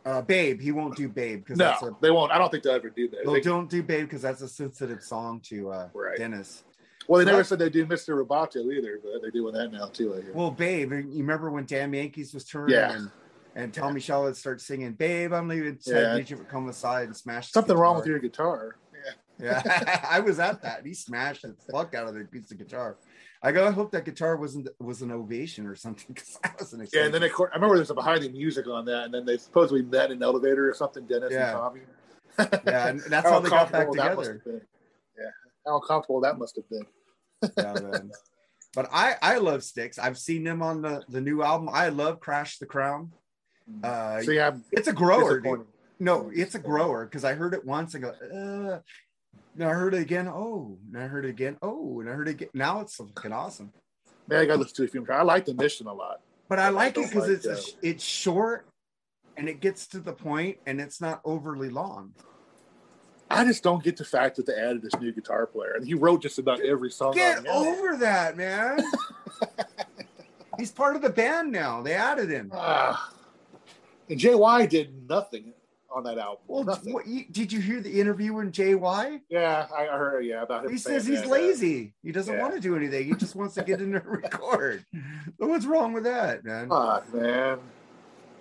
uh, 0.07 0.23
Babe. 0.23 0.61
He 0.61 0.71
won't 0.71 0.97
do 0.97 1.09
Babe 1.09 1.41
because 1.41 1.59
No, 1.59 1.65
that's 1.65 1.83
a 1.83 1.97
they 2.01 2.13
won't. 2.13 2.31
I 2.31 2.39
don't 2.39 2.51
think 2.51 2.63
they'll 2.63 2.75
ever 2.75 2.91
do 2.91 3.09
that. 3.09 3.27
They- 3.27 3.41
don't 3.41 3.69
do 3.69 3.83
Babe 3.83 4.05
because 4.05 4.23
that's 4.23 4.41
a 4.43 4.49
sensitive 4.49 5.03
song 5.03 5.41
to 5.45 5.71
uh, 5.71 5.89
Right. 5.93 6.17
Dennis. 6.17 6.63
well, 7.09 7.19
they 7.19 7.25
So 7.25 7.31
never 7.33 7.45
said 7.45 7.59
they 7.59 7.71
do 7.71 7.85
Mr. 7.87 8.25
Roboto 8.25 8.73
either, 8.73 9.01
but 9.03 9.21
they're 9.21 9.33
doing 9.33 9.55
that 9.55 9.73
now 9.73 9.87
too. 9.87 10.15
I 10.15 10.23
hear. 10.23 10.33
Well, 10.33 10.53
Babe, 10.53 10.93
you 10.93 11.19
remember 11.19 11.51
when 11.51 11.65
Damn 11.67 11.93
Yankees 11.93 12.33
was 12.33 12.45
touring? 12.45 12.73
Yeah. 12.73 12.93
And, 12.93 13.11
and 13.55 13.73
Tommy 13.75 14.01
Shaw 14.01 14.23
would 14.25 14.37
start 14.37 14.61
singing, 14.61 14.93
"Babe, 14.93 15.33
I'm 15.33 15.49
leaving." 15.49 15.79
Yeah. 15.83 15.95
Ted 15.95 16.17
Nugent 16.19 16.41
would 16.41 16.49
come 16.49 16.69
aside 16.69 17.07
and 17.07 17.17
smash. 17.17 17.51
Something 17.51 17.77
wrong 17.77 17.97
with 17.97 18.07
your 18.07 18.19
guitar. 18.19 18.77
Yeah. 19.39 19.63
Yeah, 19.65 20.07
I 20.11 20.21
was 20.21 20.39
at 20.39 20.63
that. 20.63 20.85
He 20.85 20.95
smashed 20.95 21.43
the 21.43 21.55
fuck 21.73 21.95
out 21.95 22.07
of 22.09 22.15
the 22.15 22.25
piece 22.25 22.51
of 22.51 22.59
guitar. 22.59 22.99
I 23.43 23.53
go, 23.53 23.67
I 23.67 23.71
hope 23.71 23.91
that 23.93 24.05
guitar 24.05 24.37
wasn't 24.37 24.69
was 24.79 25.01
an 25.01 25.11
ovation 25.11 25.67
or 25.67 25.75
something 25.75 26.05
because 26.15 26.39
I 26.45 26.51
wasn't 26.59 26.91
Yeah, 26.93 27.05
and 27.07 27.15
then 27.15 27.23
of 27.23 27.33
course, 27.33 27.51
I 27.53 27.57
remember 27.57 27.77
there's 27.77 27.91
a 27.91 27.95
behind 27.95 28.23
the 28.23 28.29
music 28.29 28.67
on 28.67 28.85
that, 28.87 29.05
and 29.05 29.15
then 29.15 29.25
they 29.25 29.39
supposedly 29.39 29.83
met 29.83 30.11
in 30.11 30.19
an 30.19 30.23
elevator 30.23 30.69
or 30.69 30.75
something. 30.75 31.07
Dennis 31.07 31.33
Yeah. 31.33 31.49
and 31.51 31.57
Tommy. 31.59 31.81
yeah, 32.67 32.89
and 32.89 33.01
that's 33.09 33.29
how 33.29 33.41
they 33.41 33.49
got 33.49 33.73
back 33.73 33.89
uncomfortable 33.89 33.95
that 33.95 34.17
must 34.17 34.29
together. 34.29 34.33
have 34.33 34.45
been. 34.45 34.61
Yeah, 35.19 35.31
how 35.67 35.75
uncomfortable 35.81 36.21
that 36.21 36.39
must 36.39 36.57
have 36.57 36.69
been. 36.69 36.87
Yeah, 37.57 37.89
man. 37.91 38.11
But 38.75 38.89
I 38.93 39.17
I 39.23 39.39
love 39.39 39.65
Styx. 39.65 39.99
I've 39.99 40.19
seen 40.19 40.45
them 40.45 40.63
on 40.63 40.83
the 40.83 41.03
the 41.09 41.21
new 41.21 41.43
album. 41.43 41.71
I 41.73 41.89
love 41.89 42.21
Crash 42.21 42.59
the 42.59 42.67
Crown. 42.67 43.11
Uh, 43.83 44.21
See, 44.23 44.41
I'm 44.41 44.65
it's 44.73 44.89
a 44.89 44.93
grower. 44.93 45.41
dude. 45.41 45.67
No, 45.99 46.31
it's 46.35 46.55
a 46.55 46.59
grower 46.59 47.05
because 47.05 47.25
I 47.25 47.35
heard 47.35 47.55
it 47.55 47.65
once. 47.65 47.95
I 47.95 47.99
go, 47.99 48.09
uh, 48.09 48.81
and 49.55 49.65
I 49.65 49.71
heard 49.73 49.95
it 49.95 50.01
again. 50.01 50.29
Oh, 50.29 50.79
and 50.93 51.03
I 51.03 51.07
heard 51.07 51.25
it 51.25 51.31
again. 51.31 51.59
Oh, 51.63 52.01
and 52.01 52.09
I 52.09 52.13
heard 52.13 52.29
it 52.29 52.33
again. 52.33 52.49
Now 52.55 52.81
it's 52.81 52.97
fucking 52.97 53.33
awesome. 53.33 53.73
Man, 54.29 54.41
I 54.41 54.45
got 54.47 54.55
to 54.55 54.59
listen 54.61 54.77
to 54.77 54.85
a 54.85 54.89
few. 54.89 55.07
I 55.13 55.23
like 55.23 55.45
the 55.45 55.55
mission 55.55 55.87
a 55.87 55.93
lot. 55.93 56.21
But 56.49 56.59
I 56.59 56.67
I 56.67 56.69
like 56.71 56.97
it 56.97 57.09
because 57.09 57.29
like 57.29 57.45
it's 57.45 57.47
a, 57.47 57.59
it's 57.83 58.05
short 58.05 58.67
and 59.37 59.49
it 59.49 59.61
gets 59.61 59.87
to 59.89 59.99
the 60.01 60.13
point 60.13 60.59
and 60.67 60.81
it's 60.81 61.01
not 61.01 61.21
overly 61.25 61.71
long. 61.71 62.13
I 63.31 63.45
just 63.45 63.63
don't 63.63 63.83
get 63.83 63.97
the 63.97 64.05
fact 64.05 64.37
that 64.37 64.47
they 64.47 64.55
added 64.55 64.83
this 64.83 64.99
new 65.01 65.13
guitar 65.13 65.47
player, 65.47 65.75
and 65.77 65.87
he 65.87 65.95
wrote 65.95 66.21
just 66.21 66.39
about 66.41 66.61
every 66.61 66.91
song. 66.91 67.15
Get 67.15 67.47
over 67.47 67.97
that, 67.99 68.37
man. 68.37 68.81
He's 70.59 70.73
part 70.73 70.97
of 70.97 71.03
the 71.03 71.11
band 71.11 71.53
now. 71.53 71.81
They 71.81 71.95
added 71.95 72.29
him. 72.29 72.51
Ah, 72.53 73.13
And 74.11 74.19
JY 74.19 74.69
did 74.69 75.09
nothing 75.09 75.53
on 75.91 76.05
that 76.05 76.19
album. 76.19 76.39
Well, 76.49 76.65
what, 76.65 77.07
you, 77.07 77.25
did 77.31 77.53
you 77.53 77.61
hear 77.61 77.81
the 77.81 78.01
interview 78.01 78.33
with 78.35 78.53
JY? 78.53 79.21
Yeah, 79.29 79.67
I, 79.77 79.89
I 79.89 79.97
heard. 79.97 80.25
Yeah, 80.25 80.43
about 80.43 80.65
him. 80.65 80.73
He 80.73 80.79
says 80.79 81.07
he's 81.07 81.21
that, 81.21 81.29
uh, 81.29 81.31
lazy. 81.31 81.95
He 82.03 82.13
doesn't 82.13 82.35
yeah. 82.35 82.43
want 82.43 82.55
to 82.55 82.61
do 82.61 82.77
anything. 82.77 83.07
He 83.07 83.15
just 83.15 83.37
wants 83.37 83.55
to 83.55 83.63
get 83.63 83.81
in 83.81 83.93
there 83.93 84.01
and 84.05 84.23
record. 84.23 84.85
So 85.39 85.47
what's 85.47 85.65
wrong 85.65 85.93
with 85.93 86.05
that, 86.05 86.45
man? 86.45 86.69
Fuck, 86.69 87.15
man. 87.15 87.59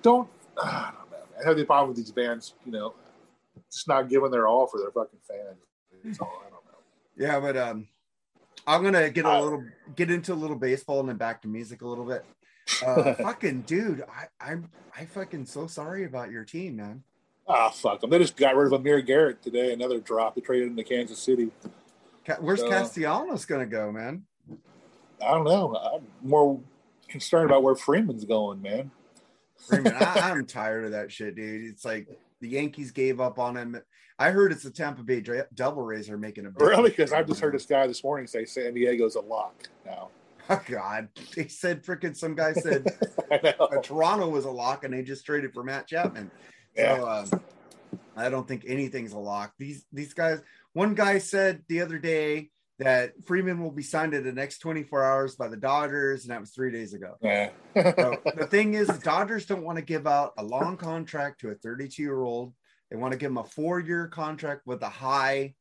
Don't. 0.02 0.28
I 0.62 0.92
don't 0.92 1.40
I 1.40 1.48
have 1.48 1.58
the 1.58 1.66
problem 1.66 1.90
with 1.90 1.98
these 1.98 2.12
bands. 2.12 2.54
You 2.66 2.72
know, 2.72 2.94
just 3.72 3.88
not 3.88 4.10
giving 4.10 4.32
their 4.32 4.48
all 4.48 4.68
for 4.68 4.80
their 4.80 4.92
fucking 4.92 5.20
fans. 5.28 6.20
All, 6.20 6.42
I 6.46 6.50
don't 6.50 6.66
know. 6.66 6.80
Yeah, 7.16 7.40
but 7.40 7.56
um, 7.58 7.88
I'm 8.68 8.84
gonna 8.84 9.10
get 9.10 9.26
a 9.26 9.30
Uh, 9.30 9.42
little 9.42 9.64
get 9.96 10.12
into 10.12 10.34
a 10.34 10.36
little 10.36 10.56
baseball 10.56 11.00
and 11.00 11.10
then 11.10 11.18
back 11.18 11.42
to 11.44 11.48
music 11.48 11.82
a 11.82 11.88
little 11.88 12.06
bit. 12.06 12.26
Uh, 12.86 13.14
fucking 13.16 13.62
dude, 13.62 14.04
I, 14.10 14.26
I'm 14.52 14.70
I 14.98 15.06
fucking 15.06 15.46
so 15.46 15.68
sorry 15.68 16.06
about 16.06 16.32
your 16.32 16.44
team, 16.44 16.78
man. 16.78 17.04
Ah, 17.48 17.70
fuck 17.70 18.02
them. 18.02 18.10
They 18.10 18.20
just 18.20 18.38
got 18.38 18.56
rid 18.56 18.68
of 18.68 18.74
Amir 18.74 19.02
Garrett 19.02 19.42
today. 19.42 19.74
Another 19.74 20.00
drop. 20.00 20.36
They 20.36 20.42
traded 20.42 20.68
him 20.68 20.76
to 20.78 20.84
Kansas 20.84 21.20
City. 21.20 21.52
Where's 22.40 22.60
So- 22.60 22.70
Castellanos 22.70 23.46
gonna 23.46 23.66
go, 23.66 23.92
man? 23.92 24.24
I 25.22 25.32
don't 25.32 25.46
know. 25.46 25.76
I'm 25.76 26.08
more 26.28 26.60
concerned 27.08 27.50
about 27.50 27.64
where 27.64 27.76
Freeman's 27.76 28.24
going, 28.24 28.62
man. 28.62 28.92
Freeman, 29.58 29.94
I, 29.96 30.20
I'm 30.32 30.46
tired 30.46 30.86
of 30.86 30.92
that 30.92 31.12
shit, 31.12 31.36
dude. 31.36 31.70
It's 31.70 31.84
like 31.84 32.08
the 32.40 32.50
Yankees 32.50 32.92
gave 32.92 33.20
up 33.20 33.40
on 33.40 33.58
him. 33.58 33.82
I 34.18 34.32
heard 34.32 34.52
it's 34.52 34.64
the 34.64 34.70
Tampa 34.70 35.02
Bay 35.04 35.20
Dra- 35.22 35.48
Double 35.56 35.82
Rays 35.82 36.10
are 36.10 36.18
making 36.18 36.46
a 36.46 36.50
Really? 36.52 36.90
Because 36.90 37.12
I 37.14 37.24
just 37.24 37.40
heard 37.42 37.54
this 37.54 37.66
guy 37.66 37.88
this 37.88 38.04
morning 38.04 38.28
say 38.28 38.46
San 38.46 38.74
Diego's 38.74 39.16
a 39.16 39.22
lock 39.22 39.64
now. 39.86 40.10
Oh 40.52 40.62
God, 40.68 41.10
they 41.36 41.48
said 41.48 41.84
freaking 41.84 42.18
some 42.18 42.34
guy 42.34 42.54
said 42.54 42.88
uh, 43.60 43.68
Toronto 43.84 44.30
was 44.30 44.46
a 44.46 44.50
lock 44.50 44.84
and 44.84 44.94
they 44.94 45.04
just 45.04 45.26
traded 45.26 45.54
for 45.54 45.64
Matt 45.64 45.86
Chapman. 45.88 46.32
Yeah. 46.76 46.96
So 46.96 47.08
um, 47.08 47.42
I 48.18 48.30
don't 48.30 48.48
think 48.48 48.64
anything's 48.68 49.14
a 49.14 49.20
lock. 49.20 49.54
These 49.60 49.86
these 49.94 50.14
guys. 50.14 50.42
One 50.74 50.96
guy 50.96 51.20
said 51.20 51.64
the 51.68 51.82
other 51.82 52.00
day 52.00 52.50
that 52.80 53.14
Freeman 53.26 53.62
will 53.62 53.72
be 53.72 53.84
signed 53.84 54.14
in 54.14 54.24
the 54.24 54.32
next 54.32 54.60
24 54.60 55.04
hours 55.04 55.36
by 55.36 55.50
the 55.50 55.58
Dodgers, 55.58 56.24
and 56.24 56.32
that 56.32 56.40
was 56.40 56.52
three 56.52 56.72
days 56.72 56.94
ago. 56.94 57.16
Yeah. 57.22 57.50
So 57.76 58.18
the 58.38 58.48
thing 58.48 58.74
is, 58.74 58.88
the 58.88 58.98
Dodgers 58.98 59.46
don't 59.46 59.64
want 59.64 59.78
to 59.78 59.84
give 59.84 60.08
out 60.08 60.34
a 60.38 60.44
long 60.44 60.78
contract 60.78 61.42
to 61.42 61.50
a 61.50 61.56
32 61.56 62.02
year 62.02 62.24
old. 62.24 62.54
They 62.90 62.98
want 62.98 63.12
to 63.12 63.20
give 63.20 63.32
him 63.32 63.38
a 63.38 63.44
four 63.44 63.80
year 63.80 64.08
contract 64.08 64.62
with 64.66 64.82
a 64.82 64.90
high 64.90 65.54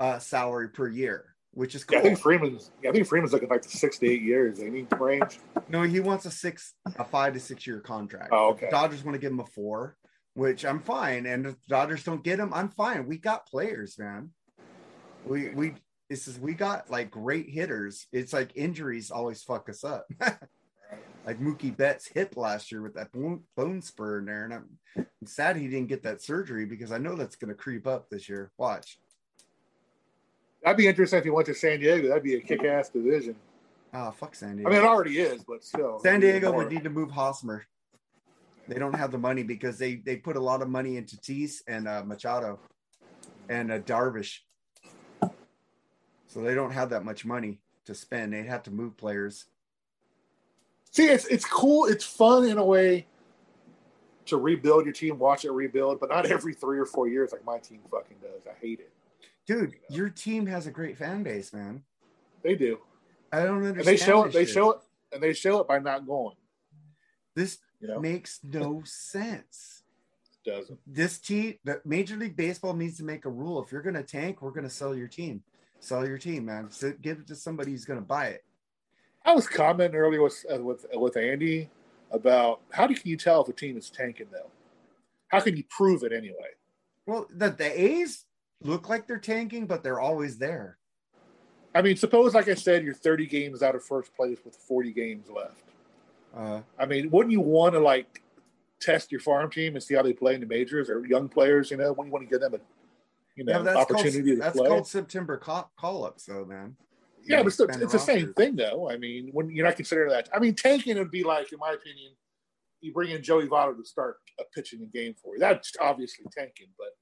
uh, 0.00 0.18
salary 0.20 0.70
per 0.70 0.88
year, 0.88 1.35
which 1.56 1.74
is 1.74 1.86
Yeah, 1.90 1.98
cool. 1.98 2.06
I 2.06 2.08
think 2.10 2.18
Freeman's. 2.18 2.70
I 2.86 2.92
think 2.92 3.06
Freeman's 3.06 3.32
looking 3.32 3.48
like 3.48 3.64
six 3.64 3.98
to 3.98 4.06
eight 4.06 4.20
years. 4.20 4.60
Any 4.60 4.86
range? 4.98 5.40
No, 5.68 5.82
he 5.82 6.00
wants 6.00 6.26
a 6.26 6.30
six, 6.30 6.74
a 6.98 7.04
five 7.04 7.32
to 7.32 7.40
six 7.40 7.66
year 7.66 7.80
contract. 7.80 8.28
Oh, 8.30 8.50
okay. 8.50 8.68
Dodgers 8.70 9.02
want 9.02 9.14
to 9.14 9.18
give 9.18 9.32
him 9.32 9.40
a 9.40 9.46
four, 9.46 9.96
which 10.34 10.66
I'm 10.66 10.80
fine. 10.80 11.24
And 11.24 11.46
if 11.46 11.52
the 11.54 11.68
Dodgers 11.68 12.04
don't 12.04 12.22
get 12.22 12.38
him, 12.38 12.52
I'm 12.52 12.68
fine. 12.68 13.08
We 13.08 13.16
got 13.16 13.46
players, 13.46 13.98
man. 13.98 14.30
We 15.24 15.48
we 15.48 15.74
this 16.10 16.28
is 16.28 16.38
we 16.38 16.52
got 16.52 16.90
like 16.90 17.10
great 17.10 17.48
hitters. 17.48 18.06
It's 18.12 18.34
like 18.34 18.52
injuries 18.54 19.10
always 19.10 19.42
fuck 19.42 19.70
us 19.70 19.82
up. 19.82 20.06
like 21.26 21.40
Mookie 21.40 21.74
Betts 21.74 22.06
hip 22.06 22.36
last 22.36 22.70
year 22.70 22.82
with 22.82 22.94
that 22.94 23.12
bone, 23.12 23.44
bone 23.56 23.80
spur 23.80 24.18
in 24.18 24.26
there, 24.26 24.44
and 24.44 24.54
I'm, 24.54 24.78
I'm 24.96 25.06
sad 25.24 25.56
he 25.56 25.68
didn't 25.68 25.88
get 25.88 26.02
that 26.02 26.22
surgery 26.22 26.66
because 26.66 26.92
I 26.92 26.98
know 26.98 27.16
that's 27.16 27.36
going 27.36 27.48
to 27.48 27.54
creep 27.54 27.86
up 27.86 28.10
this 28.10 28.28
year. 28.28 28.52
Watch. 28.58 28.98
That'd 30.66 30.78
be 30.78 30.88
interesting 30.88 31.20
if 31.20 31.24
he 31.24 31.30
went 31.30 31.46
to 31.46 31.54
San 31.54 31.78
Diego. 31.78 32.08
That'd 32.08 32.24
be 32.24 32.34
a 32.34 32.40
kick-ass 32.40 32.88
division. 32.88 33.36
Oh 33.94 34.10
fuck 34.10 34.34
San 34.34 34.56
Diego. 34.56 34.68
I 34.68 34.72
mean, 34.72 34.82
it 34.82 34.84
already 34.84 35.20
is, 35.20 35.44
but 35.44 35.62
still. 35.62 36.00
San 36.00 36.18
Diego 36.18 36.50
would 36.50 36.72
need 36.72 36.82
to 36.82 36.90
move 36.90 37.08
Hosmer. 37.08 37.64
They 38.66 38.74
don't 38.80 38.96
have 38.96 39.12
the 39.12 39.18
money 39.18 39.44
because 39.44 39.78
they 39.78 39.94
they 39.94 40.16
put 40.16 40.34
a 40.34 40.40
lot 40.40 40.62
of 40.62 40.68
money 40.68 40.96
into 40.96 41.16
Tatis 41.18 41.62
and 41.68 41.86
uh, 41.86 42.02
Machado 42.04 42.58
and 43.48 43.70
uh, 43.70 43.78
Darvish, 43.78 44.40
so 46.26 46.40
they 46.40 46.56
don't 46.56 46.72
have 46.72 46.90
that 46.90 47.04
much 47.04 47.24
money 47.24 47.60
to 47.84 47.94
spend. 47.94 48.32
They'd 48.32 48.46
have 48.46 48.64
to 48.64 48.72
move 48.72 48.96
players. 48.96 49.44
See, 50.90 51.06
it's 51.06 51.26
it's 51.26 51.44
cool. 51.44 51.84
It's 51.84 52.04
fun 52.04 52.44
in 52.44 52.58
a 52.58 52.64
way 52.64 53.06
to 54.24 54.36
rebuild 54.36 54.84
your 54.84 54.92
team, 54.92 55.16
watch 55.20 55.44
it 55.44 55.52
rebuild, 55.52 56.00
but 56.00 56.08
not 56.08 56.26
every 56.26 56.54
three 56.54 56.80
or 56.80 56.86
four 56.86 57.06
years 57.06 57.30
like 57.30 57.44
my 57.44 57.58
team 57.58 57.78
fucking 57.88 58.16
does. 58.20 58.42
I 58.50 58.58
hate 58.60 58.80
it. 58.80 58.90
Dude, 59.46 59.74
your 59.90 60.08
team 60.08 60.46
has 60.46 60.66
a 60.66 60.70
great 60.70 60.98
fan 60.98 61.22
base, 61.22 61.52
man. 61.52 61.82
They 62.42 62.54
do, 62.54 62.78
I 63.32 63.40
don't 63.44 63.58
understand. 63.64 63.78
and 63.78 63.86
they 63.86 63.96
show 63.96 64.24
it. 64.24 64.32
They 64.32 64.44
shit. 64.44 64.54
show 64.54 64.70
it, 64.72 64.78
and 65.12 65.22
they 65.22 65.32
show 65.32 65.60
it 65.60 65.68
by 65.68 65.78
not 65.78 66.06
going. 66.06 66.36
This 67.34 67.58
You 67.80 67.88
know, 67.88 68.00
makes 68.00 68.40
no 68.42 68.82
sense. 68.84 69.82
it 70.44 70.50
doesn't. 70.50 70.78
This 70.86 71.18
team, 71.18 71.54
the 71.64 71.80
Major 71.84 72.16
League 72.16 72.36
Baseball 72.36 72.74
needs 72.74 72.96
to 72.98 73.04
make 73.04 73.24
a 73.24 73.30
rule. 73.30 73.62
If 73.62 73.70
you're 73.72 73.82
going 73.82 73.94
to 73.96 74.02
tank, 74.02 74.42
we're 74.42 74.50
going 74.50 74.64
to 74.64 74.70
sell 74.70 74.94
your 74.94 75.08
team. 75.08 75.42
Sell 75.80 76.06
your 76.06 76.18
team, 76.18 76.46
man. 76.46 76.70
So 76.70 76.92
give 77.02 77.18
it 77.18 77.26
to 77.28 77.34
somebody 77.36 77.70
who's 77.72 77.84
going 77.84 78.00
to 78.00 78.06
buy 78.06 78.28
it. 78.28 78.44
I 79.24 79.34
was 79.34 79.46
commenting 79.48 79.96
earlier 79.98 80.22
with 80.22 80.44
uh, 80.52 80.62
with 80.62 80.86
with 80.94 81.16
Andy 81.16 81.68
about 82.12 82.60
how 82.72 82.86
do 82.86 82.94
can 82.94 83.10
you 83.10 83.16
tell 83.16 83.42
if 83.42 83.48
a 83.48 83.52
team 83.52 83.76
is 83.76 83.90
tanking 83.90 84.28
though? 84.32 84.50
How 85.28 85.40
can 85.40 85.56
you 85.56 85.64
prove 85.68 86.04
it 86.04 86.12
anyway? 86.12 86.54
Well, 87.06 87.26
the, 87.30 87.50
the 87.50 87.80
A's 87.80 88.24
look 88.62 88.88
like 88.88 89.06
they're 89.06 89.18
tanking, 89.18 89.66
but 89.66 89.82
they're 89.82 90.00
always 90.00 90.38
there. 90.38 90.78
I 91.74 91.82
mean, 91.82 91.96
suppose 91.96 92.34
like 92.34 92.48
I 92.48 92.54
said, 92.54 92.84
you're 92.84 92.94
30 92.94 93.26
games 93.26 93.62
out 93.62 93.74
of 93.74 93.84
first 93.84 94.14
place 94.14 94.38
with 94.44 94.56
40 94.56 94.92
games 94.92 95.28
left. 95.28 95.62
Uh, 96.34 96.60
I 96.78 96.86
mean, 96.86 97.10
wouldn't 97.10 97.32
you 97.32 97.40
want 97.40 97.74
to 97.74 97.80
like 97.80 98.22
test 98.80 99.10
your 99.10 99.20
farm 99.20 99.50
team 99.50 99.74
and 99.74 99.82
see 99.82 99.94
how 99.94 100.02
they 100.02 100.12
play 100.12 100.34
in 100.34 100.40
the 100.40 100.46
majors 100.46 100.88
or 100.88 101.06
young 101.06 101.28
players? 101.28 101.70
You 101.70 101.76
know, 101.76 101.92
when 101.92 102.06
you 102.06 102.12
want 102.12 102.24
to 102.26 102.30
give 102.30 102.40
them 102.40 102.54
a 102.54 102.58
you 103.36 103.44
know 103.44 103.58
yeah, 103.58 103.62
that's 103.62 103.76
opportunity 103.76 104.18
called, 104.18 104.26
to 104.26 104.36
that's 104.36 104.56
play. 104.56 104.68
called 104.68 104.86
September 104.86 105.36
call, 105.36 105.70
call 105.78 106.04
ups, 106.04 106.24
though, 106.24 106.44
man. 106.46 106.76
You 107.22 107.36
yeah, 107.36 107.42
but 107.42 107.52
still, 107.52 107.66
it's 107.68 107.92
the 107.92 107.98
same 107.98 108.32
thing 108.34 108.56
though. 108.56 108.88
I 108.90 108.96
mean, 108.96 109.30
when 109.32 109.50
you're 109.50 109.66
not 109.66 109.76
considering 109.76 110.10
that, 110.10 110.28
I 110.34 110.38
mean, 110.38 110.54
tanking 110.54 110.96
would 110.96 111.10
be 111.10 111.24
like, 111.24 111.52
in 111.52 111.58
my 111.58 111.72
opinion, 111.72 112.12
you 112.80 112.92
bring 112.92 113.10
in 113.10 113.22
Joey 113.22 113.46
Votto 113.46 113.76
to 113.76 113.84
start 113.84 114.18
a 114.40 114.44
pitching 114.54 114.82
a 114.82 114.86
game 114.86 115.14
for 115.22 115.34
you. 115.34 115.40
That's 115.40 115.72
obviously 115.80 116.24
tanking, 116.34 116.68
but 116.78 116.96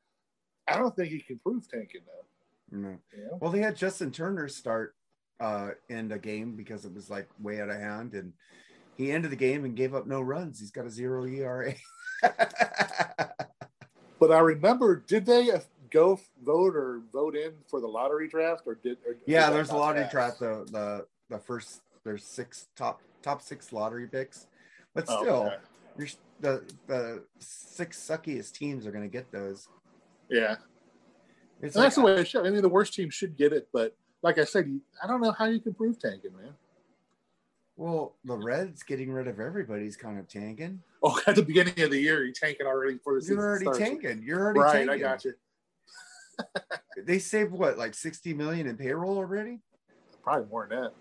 I 0.69 0.77
don't 0.77 0.95
think 0.97 1.11
he 1.11 1.21
can 1.21 1.39
prove 1.39 1.69
tanking 1.69 2.01
though. 2.07 2.79
No. 2.79 2.99
You 3.17 3.25
know? 3.25 3.39
Well, 3.41 3.51
they 3.53 3.61
had 3.61 3.77
Justin 3.77 4.11
Turner 4.11 4.49
start 4.49 4.95
uh 5.41 5.71
end 5.91 6.13
a 6.13 6.19
game 6.19 6.55
because 6.55 6.85
it 6.85 6.95
was 6.95 7.11
like 7.11 7.29
way 7.41 7.61
out 7.61 7.69
of 7.71 7.77
hand, 7.81 8.15
and 8.15 8.33
he 8.97 9.11
ended 9.11 9.31
the 9.33 9.37
game 9.37 9.65
and 9.65 9.77
gave 9.77 9.95
up 9.95 10.07
no 10.07 10.21
runs. 10.21 10.61
He's 10.61 10.71
got 10.71 10.87
a 10.87 10.91
zero 10.91 11.27
ERA. 11.27 11.75
But 14.21 14.33
I 14.33 14.39
remember, 14.39 14.97
did 15.07 15.27
they 15.27 15.51
go 15.91 16.19
vote 16.43 16.75
or 16.75 17.03
vote 17.13 17.37
in 17.37 17.53
for 17.69 17.81
the 17.81 17.87
lottery 17.87 18.27
draft, 18.29 18.63
or 18.65 18.77
did? 18.77 18.97
Or 19.07 19.17
yeah, 19.27 19.47
did 19.47 19.57
there's 19.57 19.71
a 19.71 19.77
lottery 19.77 20.05
pass? 20.05 20.13
draft. 20.13 20.39
The 20.39 20.67
the 20.71 21.07
the 21.29 21.39
first 21.39 21.83
there's 22.05 22.25
six 22.25 22.69
top 22.75 23.03
top 23.23 23.43
six 23.43 23.71
lottery 23.73 24.07
picks, 24.07 24.47
but 24.95 25.05
Oh, 25.09 25.23
still, 25.23 25.43
okay. 25.43 25.57
you're, 25.99 26.09
the 26.41 26.75
the 26.87 27.25
six 27.39 27.99
suckiest 28.01 28.53
teams 28.53 28.87
are 28.87 28.93
going 28.93 29.05
to 29.05 29.13
get 29.13 29.31
those. 29.31 29.69
Yeah. 30.31 30.57
It's 31.63 31.75
And 31.77 31.85
that's 31.85 31.97
the 31.97 32.03
way 32.03 32.15
it 32.21 32.27
should. 32.27 32.47
I 32.47 32.51
mean, 32.51 32.63
the 32.63 32.69
worst 32.69 32.95
team 32.95 33.11
should 33.11 33.37
get 33.37 33.53
it, 33.53 33.69
but 33.73 33.97
like 34.23 34.39
I 34.39 34.45
said, 34.45 34.79
I 35.03 35.07
don't 35.07 35.21
know 35.21 35.33
how 35.33 35.47
you 35.47 35.61
can 35.61 35.75
prove 35.75 35.99
tanking, 35.99 36.33
man. 36.37 36.53
Well, 37.77 38.15
the 38.25 38.37
Reds 38.37 38.83
getting 38.83 39.11
rid 39.13 39.27
of 39.29 39.41
everybody's 39.41 39.97
kind 39.97 40.19
of 40.19 40.29
tanking. 40.29 40.81
Oh, 41.03 41.21
at 41.27 41.35
the 41.37 41.43
beginning 41.43 41.81
of 41.81 41.91
the 41.91 41.99
year, 42.01 42.25
you're 42.25 42.33
tanking 42.33 42.67
already 42.67 42.99
for 43.03 43.15
the 43.15 43.21
season. 43.21 43.37
You're 43.37 43.47
already 43.49 43.65
starts. 43.65 43.79
tanking. 43.79 44.23
You're 44.23 44.41
already 44.41 44.61
Right, 44.61 44.73
tanking. 44.73 44.91
I 44.91 44.99
got 44.99 45.25
you. 45.25 45.35
They 47.07 47.19
saved 47.19 47.53
what, 47.53 47.77
like 47.77 47.93
60 47.95 48.33
million 48.35 48.67
in 48.69 48.77
payroll 48.77 49.17
already? 49.19 49.59
Probably 50.23 50.47
more 50.49 50.67
than 50.71 50.81
that. 50.83 50.93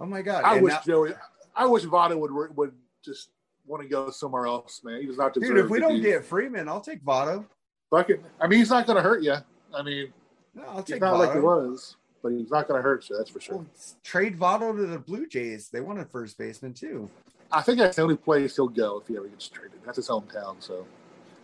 Oh 0.00 0.06
my 0.06 0.22
god! 0.22 0.44
I 0.44 0.54
And 0.54 0.64
wish 0.64 0.72
now- 0.72 0.80
Joey. 0.84 1.12
I 1.54 1.66
wish 1.66 1.84
Votto 1.84 2.18
would 2.18 2.56
would 2.56 2.72
just 3.04 3.30
want 3.66 3.82
to 3.82 3.88
go 3.88 4.10
somewhere 4.10 4.46
else, 4.46 4.80
man. 4.82 5.00
He 5.00 5.06
does 5.06 5.18
not 5.18 5.34
deserve. 5.34 5.48
dude, 5.56 5.64
if 5.66 5.70
we 5.70 5.78
don't 5.78 6.00
get 6.00 6.24
Freeman, 6.24 6.68
I'll 6.68 6.80
take 6.80 7.04
Votto. 7.04 7.44
I 7.92 8.46
mean, 8.46 8.58
he's 8.58 8.70
not 8.70 8.86
going 8.86 8.96
to 8.96 9.02
hurt 9.02 9.22
you. 9.22 9.34
I 9.74 9.82
mean, 9.82 10.12
No, 10.54 10.62
I'll 10.68 10.78
it's 10.80 10.90
take 10.90 11.00
not 11.00 11.18
like 11.18 11.32
he 11.32 11.40
was, 11.40 11.96
but 12.22 12.32
he's 12.32 12.50
not 12.50 12.68
going 12.68 12.78
to 12.78 12.82
hurt 12.82 13.08
you. 13.08 13.16
That's 13.16 13.30
for 13.30 13.40
sure. 13.40 13.56
Well, 13.56 13.66
trade 14.04 14.38
Votto 14.38 14.74
to 14.76 14.86
the 14.86 14.98
Blue 14.98 15.26
Jays. 15.26 15.68
They 15.68 15.80
wanted 15.80 16.08
first 16.10 16.38
baseman 16.38 16.74
too. 16.74 17.10
I 17.52 17.62
think 17.62 17.78
that's 17.78 17.96
the 17.96 18.02
only 18.02 18.16
place 18.16 18.56
he'll 18.56 18.68
go 18.68 19.00
if 19.00 19.08
he 19.08 19.16
ever 19.16 19.26
gets 19.26 19.48
traded. 19.48 19.80
That's 19.84 19.96
his 19.96 20.08
hometown. 20.08 20.56
So 20.60 20.86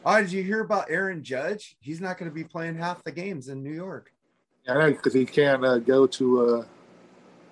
Oh, 0.09 0.21
did 0.21 0.31
you 0.31 0.45
hear 0.45 0.61
about 0.61 0.89
Aaron 0.89 1.25
Judge? 1.25 1.77
He's 1.81 2.01
not 2.01 2.17
going 2.17 2.31
to 2.31 2.35
be 2.35 2.45
playing 2.45 2.77
half 2.77 3.03
the 3.03 3.11
games 3.11 3.49
in 3.49 3.65
New 3.65 3.73
York. 3.73 4.13
I 4.69 4.75
know 4.75 4.91
because 4.93 5.13
he 5.13 5.27
can't 5.27 5.65
uh, 5.65 5.79
go 5.79 6.07
to. 6.07 6.47
Uh, 6.47 6.65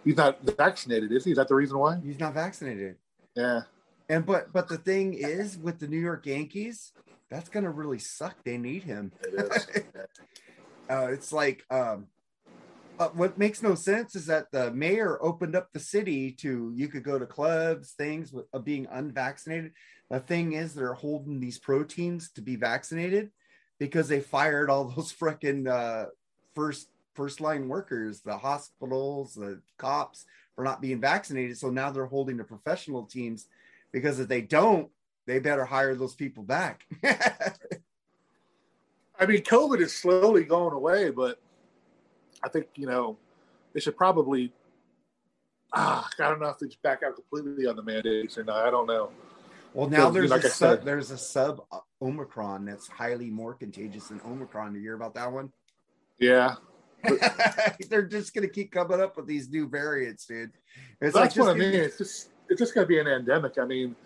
he's 0.05 0.17
not 0.17 0.41
vaccinated, 0.43 1.11
is 1.11 1.25
he? 1.25 1.33
Is 1.33 1.37
that 1.37 1.49
the 1.49 1.55
reason 1.57 1.79
why? 1.79 1.99
He's 2.01 2.21
not 2.21 2.33
vaccinated. 2.33 2.95
Yeah. 3.35 3.63
And 4.09 4.25
but 4.25 4.53
but 4.53 4.69
the 4.69 4.79
thing 4.79 5.15
is, 5.15 5.59
with 5.59 5.81
the 5.81 5.89
New 5.89 5.99
York 5.99 6.27
Yankees, 6.27 6.93
that's 7.35 7.49
going 7.49 7.65
to 7.65 7.71
really 7.71 7.99
suck. 7.99 8.37
They 8.45 8.59
need 8.59 8.85
him. 8.85 9.13
It. 9.23 9.87
Uh, 10.91 11.09
it's 11.13 11.33
like 11.33 11.65
um, 11.71 12.09
Uh, 12.99 13.09
what 13.09 13.39
makes 13.39 13.61
no 13.63 13.75
sense 13.75 14.15
is 14.15 14.27
that 14.27 14.47
the 14.53 14.71
mayor 14.71 15.19
opened 15.21 15.57
up 15.57 15.73
the 15.73 15.81
city 15.81 16.31
to 16.31 16.73
you 16.77 16.87
could 16.87 17.03
go 17.03 17.19
to 17.19 17.27
clubs, 17.27 17.93
things 17.93 18.33
with, 18.33 18.47
of 18.53 18.65
being 18.65 18.87
unvaccinated. 18.91 19.73
The 20.11 20.21
thing 20.21 20.53
is, 20.53 20.75
they're 20.75 20.95
holding 20.95 21.41
these 21.41 21.59
proteins 21.59 22.31
to 22.33 22.41
be 22.41 22.55
vaccinated 22.55 23.31
because 23.81 24.07
they 24.07 24.21
fired 24.21 24.71
all 24.71 24.85
those 24.97 25.13
freaking 25.13 25.69
uh, 25.69 26.07
first 26.55 26.89
first 27.15 27.41
line 27.41 27.69
workers, 27.69 28.21
the 28.21 28.37
hospitals, 28.37 29.35
the 29.35 29.61
cops 29.77 30.25
for 30.55 30.63
not 30.63 30.81
being 30.81 31.01
vaccinated. 31.01 31.59
So 31.59 31.71
now 31.71 31.91
they're 31.91 32.07
holding 32.07 32.37
the 32.37 32.45
professional 32.45 33.07
teams 33.07 33.49
because 33.93 34.21
if 34.21 34.29
they 34.29 34.43
don't, 34.43 34.89
they 35.27 35.39
better 35.39 35.65
hire 35.65 35.95
those 35.95 36.15
people 36.15 36.43
back. 36.43 36.87
I 39.19 39.27
mean, 39.27 39.43
COVID 39.43 39.81
is 39.81 39.95
slowly 39.95 40.45
going 40.45 40.75
away, 40.75 41.11
but 41.11 41.41
I 42.43 42.49
think 42.49 42.67
you 42.75 42.87
know 42.87 43.17
they 43.73 43.81
should 43.81 43.97
probably. 43.97 44.53
Ah, 45.73 46.09
I 46.21 46.29
don't 46.29 46.41
know 46.41 46.49
if 46.49 46.59
they 46.59 46.67
just 46.67 46.83
back 46.83 47.03
out 47.03 47.17
completely 47.17 47.67
on 47.67 47.75
the 47.77 47.83
mandates 47.83 48.39
or 48.39 48.45
not. 48.45 48.65
I 48.65 48.71
don't 48.71 48.87
know. 48.87 49.11
Well, 49.73 49.89
now 49.89 50.09
there's 50.09 50.31
like 50.31 50.45
a 50.45 50.49
sub, 50.49 50.79
said- 50.79 50.85
there's 50.85 51.11
a 51.11 51.19
sub 51.19 51.65
Omicron 52.01 52.65
that's 52.65 52.87
highly 52.87 53.29
more 53.29 53.55
contagious 53.55 54.09
than 54.09 54.21
Omicron. 54.25 54.73
Did 54.73 54.79
you 54.81 54.85
hear 54.85 54.95
about 54.95 55.15
that 55.15 55.33
one? 55.33 55.53
Yeah, 56.21 56.55
They're 57.91 58.07
just 58.07 58.35
gonna 58.35 58.49
keep 58.49 58.71
coming 58.73 59.01
up 59.01 59.17
with 59.17 59.27
these 59.27 59.49
new 59.51 59.69
variants, 59.69 60.27
dude. 60.27 60.53
It's 61.01 61.15
that's 61.15 61.37
what 61.37 61.49
I 61.49 61.55
mean. 61.55 61.75
It's 61.75 61.99
just 61.99 62.31
it's 62.49 62.59
just 62.59 62.75
going 62.75 62.85
to 62.85 62.89
be 62.89 62.99
an 62.99 63.07
endemic. 63.07 63.59
I 63.59 63.65
mean, 63.65 63.97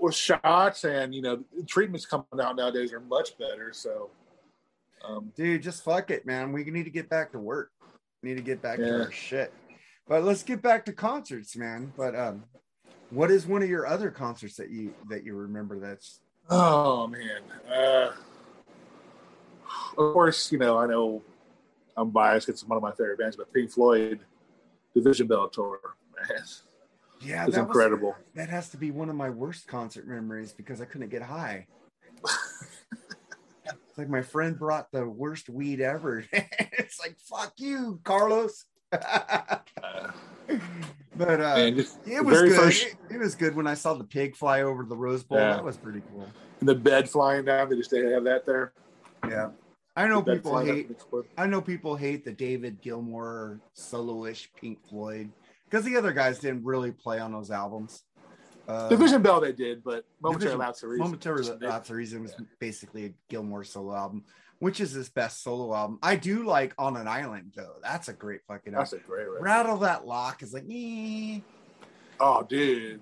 with 0.00 0.14
shots 0.14 0.84
and 0.84 1.14
you 1.14 1.22
know 1.22 1.44
treatments 1.66 2.06
coming 2.06 2.26
out 2.40 2.56
nowadays 2.56 2.92
are 2.92 3.00
much 3.00 3.36
better. 3.38 3.72
So, 3.72 4.10
um, 5.04 5.32
dude, 5.36 5.62
just 5.62 5.84
fuck 5.84 6.10
it, 6.10 6.26
man. 6.26 6.52
We 6.52 6.64
need 6.64 6.84
to 6.84 6.90
get 6.90 7.08
back 7.08 7.32
to 7.32 7.38
work. 7.38 7.70
We 8.22 8.30
need 8.30 8.36
to 8.36 8.42
get 8.42 8.62
back 8.62 8.78
to 8.78 9.04
our 9.04 9.12
shit. 9.12 9.52
But 10.06 10.24
let's 10.24 10.42
get 10.42 10.62
back 10.62 10.84
to 10.86 10.92
concerts, 10.92 11.56
man. 11.56 11.92
But 11.96 12.16
um, 12.16 12.44
what 13.10 13.30
is 13.30 13.46
one 13.46 13.62
of 13.62 13.68
your 13.68 13.86
other 13.86 14.10
concerts 14.10 14.56
that 14.56 14.70
you 14.70 14.94
that 15.08 15.24
you 15.24 15.34
remember? 15.34 15.78
That's 15.78 16.20
oh 16.50 17.06
man, 17.06 17.42
uh, 17.70 18.12
of 19.96 20.12
course 20.14 20.50
you 20.50 20.58
know 20.58 20.78
I 20.78 20.86
know 20.86 21.22
I'm 21.96 22.10
biased. 22.10 22.48
It's 22.48 22.64
one 22.64 22.76
of 22.76 22.82
my 22.82 22.92
favorite 22.92 23.18
bands, 23.18 23.36
but 23.36 23.52
Pink 23.52 23.70
Floyd, 23.70 24.20
Division 24.94 25.26
Bell 25.26 25.48
tour, 25.48 25.80
man, 26.16 26.38
yeah, 27.20 27.44
it's 27.46 27.54
that 27.54 27.62
was- 27.62 27.68
incredible. 27.68 28.16
that 28.34 28.48
has 28.48 28.68
to 28.70 28.76
be 28.76 28.90
one 28.90 29.08
of 29.08 29.16
my 29.16 29.30
worst 29.30 29.66
concert 29.66 30.06
memories 30.06 30.52
because 30.52 30.80
I 30.80 30.84
couldn't 30.84 31.08
get 31.08 31.22
high. 31.22 31.66
it's 32.24 32.78
like 33.98 34.08
my 34.08 34.22
friend 34.22 34.58
brought 34.58 34.90
the 34.92 35.08
worst 35.08 35.48
weed 35.48 35.80
ever. 35.80 36.24
it's 36.32 37.00
like 37.00 37.16
fuck 37.18 37.54
you, 37.58 38.00
Carlos. 38.04 38.64
but 38.90 39.62
uh, 40.46 41.54
and 41.56 41.78
it 41.78 42.24
was 42.24 42.42
good. 42.42 42.56
first 42.56 42.86
It, 42.86 42.96
it 43.10 43.18
was 43.18 43.34
good 43.34 43.54
when 43.54 43.66
I 43.66 43.74
saw 43.74 43.94
the 43.94 44.04
pig 44.04 44.34
fly 44.36 44.62
over 44.62 44.84
the 44.84 44.96
Rose 44.96 45.22
Bowl. 45.22 45.38
Yeah. 45.38 45.54
That 45.54 45.64
was 45.64 45.76
pretty 45.76 46.02
cool. 46.12 46.26
the 46.62 46.74
bed 46.74 47.08
flying 47.08 47.44
down. 47.44 47.68
They 47.68 47.76
just 47.76 47.90
they 47.90 48.10
have 48.10 48.24
that 48.24 48.46
there. 48.46 48.72
Yeah, 49.28 49.50
I 49.96 50.06
know 50.06 50.22
people 50.22 50.58
hate. 50.58 50.90
I 51.36 51.46
know 51.46 51.60
people 51.60 51.96
hate 51.96 52.24
the 52.24 52.32
David 52.32 52.80
Gilmour 52.80 53.58
solo-ish 53.74 54.50
Pink 54.54 54.78
Floyd 54.88 55.30
because 55.68 55.84
the 55.84 55.96
other 55.96 56.12
guys 56.12 56.38
didn't 56.38 56.64
really 56.64 56.92
play 56.92 57.18
on 57.18 57.32
those 57.32 57.50
albums. 57.50 58.02
Uh, 58.66 58.88
Division 58.88 59.22
Bell 59.22 59.40
they 59.40 59.52
did, 59.52 59.82
but 59.82 60.04
momentary 60.22 60.54
lapse 60.54 60.82
of 60.82 60.90
reason. 60.90 61.04
Momentary 61.04 61.42
Lapse 61.42 61.88
of 61.88 61.96
Reason 61.96 62.22
was 62.22 62.34
basically 62.58 63.06
a 63.06 63.14
Gilmour 63.30 63.64
solo 63.64 63.94
album, 63.94 64.24
which 64.58 64.80
is 64.80 64.92
his 64.92 65.08
best 65.08 65.42
solo 65.42 65.74
album. 65.74 65.98
I 66.02 66.16
do 66.16 66.44
like 66.44 66.74
On 66.76 66.96
an 66.98 67.08
Island 67.08 67.52
though. 67.56 67.76
That's 67.82 68.08
a 68.08 68.12
great 68.12 68.40
fucking 68.46 68.74
That's 68.74 68.92
album. 68.92 68.98
That's 68.98 69.08
a 69.08 69.10
great 69.10 69.28
record. 69.30 69.42
Rattle 69.42 69.78
That 69.78 70.06
Lock 70.06 70.42
is 70.42 70.52
like, 70.52 70.64
eh. 70.70 71.40
Oh, 72.20 72.42
dude, 72.42 73.00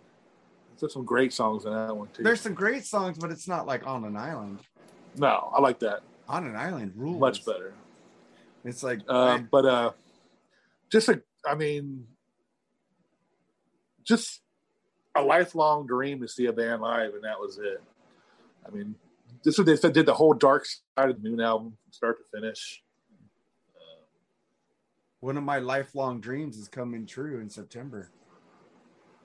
there's 0.78 0.92
some 0.92 1.04
great 1.04 1.32
songs 1.32 1.64
in 1.64 1.72
that 1.72 1.96
one 1.96 2.08
too. 2.14 2.22
there's 2.22 2.40
some 2.40 2.54
great 2.54 2.84
songs, 2.84 3.18
but 3.18 3.32
it's 3.32 3.48
not 3.48 3.66
like 3.66 3.84
On 3.88 4.04
an 4.04 4.16
Island. 4.16 4.60
no, 5.16 5.50
I 5.52 5.60
like 5.60 5.80
that 5.80 6.02
On 6.28 6.46
an 6.46 6.54
Island 6.54 6.92
rules. 6.94 7.18
much 7.18 7.44
better. 7.44 7.74
It's 8.64 8.84
like 8.84 9.00
Um, 9.08 9.48
but 9.50 9.64
uh, 9.64 9.90
just 10.90 11.08
a, 11.08 11.20
I 11.44 11.56
mean, 11.56 12.06
just 14.06 14.40
a 15.14 15.22
lifelong 15.22 15.86
dream 15.86 16.20
to 16.20 16.28
see 16.28 16.46
a 16.46 16.52
band 16.52 16.80
live, 16.82 17.14
and 17.14 17.24
that 17.24 17.38
was 17.40 17.58
it. 17.58 17.82
I 18.66 18.70
mean, 18.70 18.94
this 19.42 19.54
is 19.54 19.58
what 19.58 19.66
they 19.66 19.76
said 19.76 19.92
did 19.92 20.06
the 20.06 20.14
whole 20.14 20.34
Dark 20.34 20.66
Side 20.66 21.10
of 21.10 21.22
the 21.22 21.28
Moon 21.28 21.40
album, 21.40 21.76
from 21.82 21.92
start 21.92 22.18
to 22.18 22.38
finish. 22.38 22.82
Uh, 23.74 24.04
one 25.20 25.36
of 25.36 25.44
my 25.44 25.58
lifelong 25.58 26.20
dreams 26.20 26.56
is 26.56 26.68
coming 26.68 27.06
true 27.06 27.40
in 27.40 27.48
September. 27.50 28.10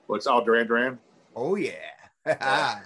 What's 0.06 0.26
all 0.26 0.44
Duran 0.44 0.66
Duran? 0.66 0.98
Oh 1.34 1.54
yeah. 1.56 1.72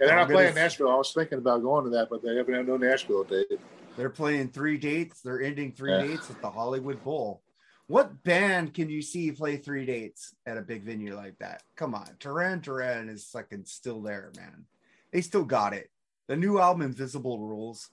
And 0.00 0.08
they're 0.08 0.16
not 0.16 0.30
playing 0.30 0.54
Nashville. 0.54 0.90
I 0.90 0.94
was 0.94 1.12
thinking 1.12 1.38
about 1.38 1.60
going 1.60 1.82
to 1.82 1.90
that, 1.90 2.08
but 2.08 2.22
they 2.22 2.36
haven't 2.36 2.54
had 2.54 2.68
no 2.68 2.76
Nashville 2.76 3.24
date. 3.24 3.58
They're 3.96 4.10
playing 4.10 4.50
three 4.50 4.76
dates. 4.76 5.22
They're 5.22 5.42
ending 5.42 5.72
three 5.72 5.90
Yeah. 5.90 6.02
dates 6.02 6.30
at 6.30 6.40
the 6.40 6.48
Hollywood 6.48 7.02
Bowl. 7.02 7.42
What 7.88 8.22
band 8.22 8.74
can 8.74 8.90
you 8.90 9.00
see 9.00 9.32
play 9.32 9.56
three 9.56 9.86
dates 9.86 10.34
at 10.46 10.58
a 10.58 10.62
big 10.62 10.82
venue 10.82 11.16
like 11.16 11.38
that? 11.38 11.62
Come 11.74 11.94
on, 11.94 12.08
Duran 12.20 12.60
Duran 12.60 13.08
is 13.08 13.24
fucking 13.24 13.64
still 13.64 14.02
there, 14.02 14.30
man. 14.36 14.66
They 15.10 15.22
still 15.22 15.44
got 15.44 15.72
it. 15.72 15.90
The 16.26 16.36
new 16.36 16.60
album, 16.60 16.82
Invisible 16.82 17.38
Rules. 17.40 17.88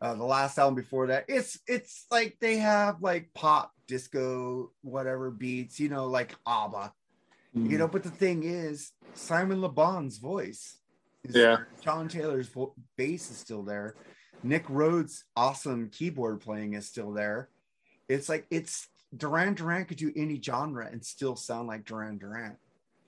Uh, 0.00 0.14
the 0.14 0.24
last 0.24 0.58
album 0.58 0.74
before 0.74 1.06
that, 1.06 1.24
it's 1.28 1.58
it's 1.66 2.06
like 2.10 2.36
they 2.40 2.56
have 2.58 3.00
like 3.00 3.32
pop, 3.32 3.72
disco, 3.86 4.72
whatever 4.82 5.30
beats, 5.30 5.78
you 5.78 5.88
know, 5.88 6.06
like 6.06 6.34
ABBA. 6.44 6.92
Mm-hmm. 7.56 7.70
You 7.70 7.78
know, 7.78 7.88
but 7.88 8.02
the 8.02 8.10
thing 8.10 8.42
is, 8.42 8.92
Simon 9.14 9.62
Le 9.62 9.68
Bon's 9.68 10.18
voice, 10.18 10.78
is 11.24 11.36
Yeah. 11.36 11.58
John 11.80 12.08
Taylor's 12.08 12.48
vo- 12.48 12.74
bass 12.96 13.30
is 13.30 13.36
still 13.36 13.62
there. 13.62 13.94
Nick 14.42 14.68
Rhodes' 14.68 15.24
awesome 15.36 15.88
keyboard 15.90 16.40
playing 16.40 16.74
is 16.74 16.86
still 16.86 17.12
there. 17.12 17.48
It's 18.08 18.28
like 18.28 18.46
it's 18.50 18.88
Duran 19.16 19.54
Duran 19.54 19.84
could 19.84 19.98
do 19.98 20.12
any 20.16 20.40
genre 20.40 20.88
and 20.90 21.04
still 21.04 21.36
sound 21.36 21.68
like 21.68 21.84
Duran 21.84 22.18
Duran. 22.18 22.56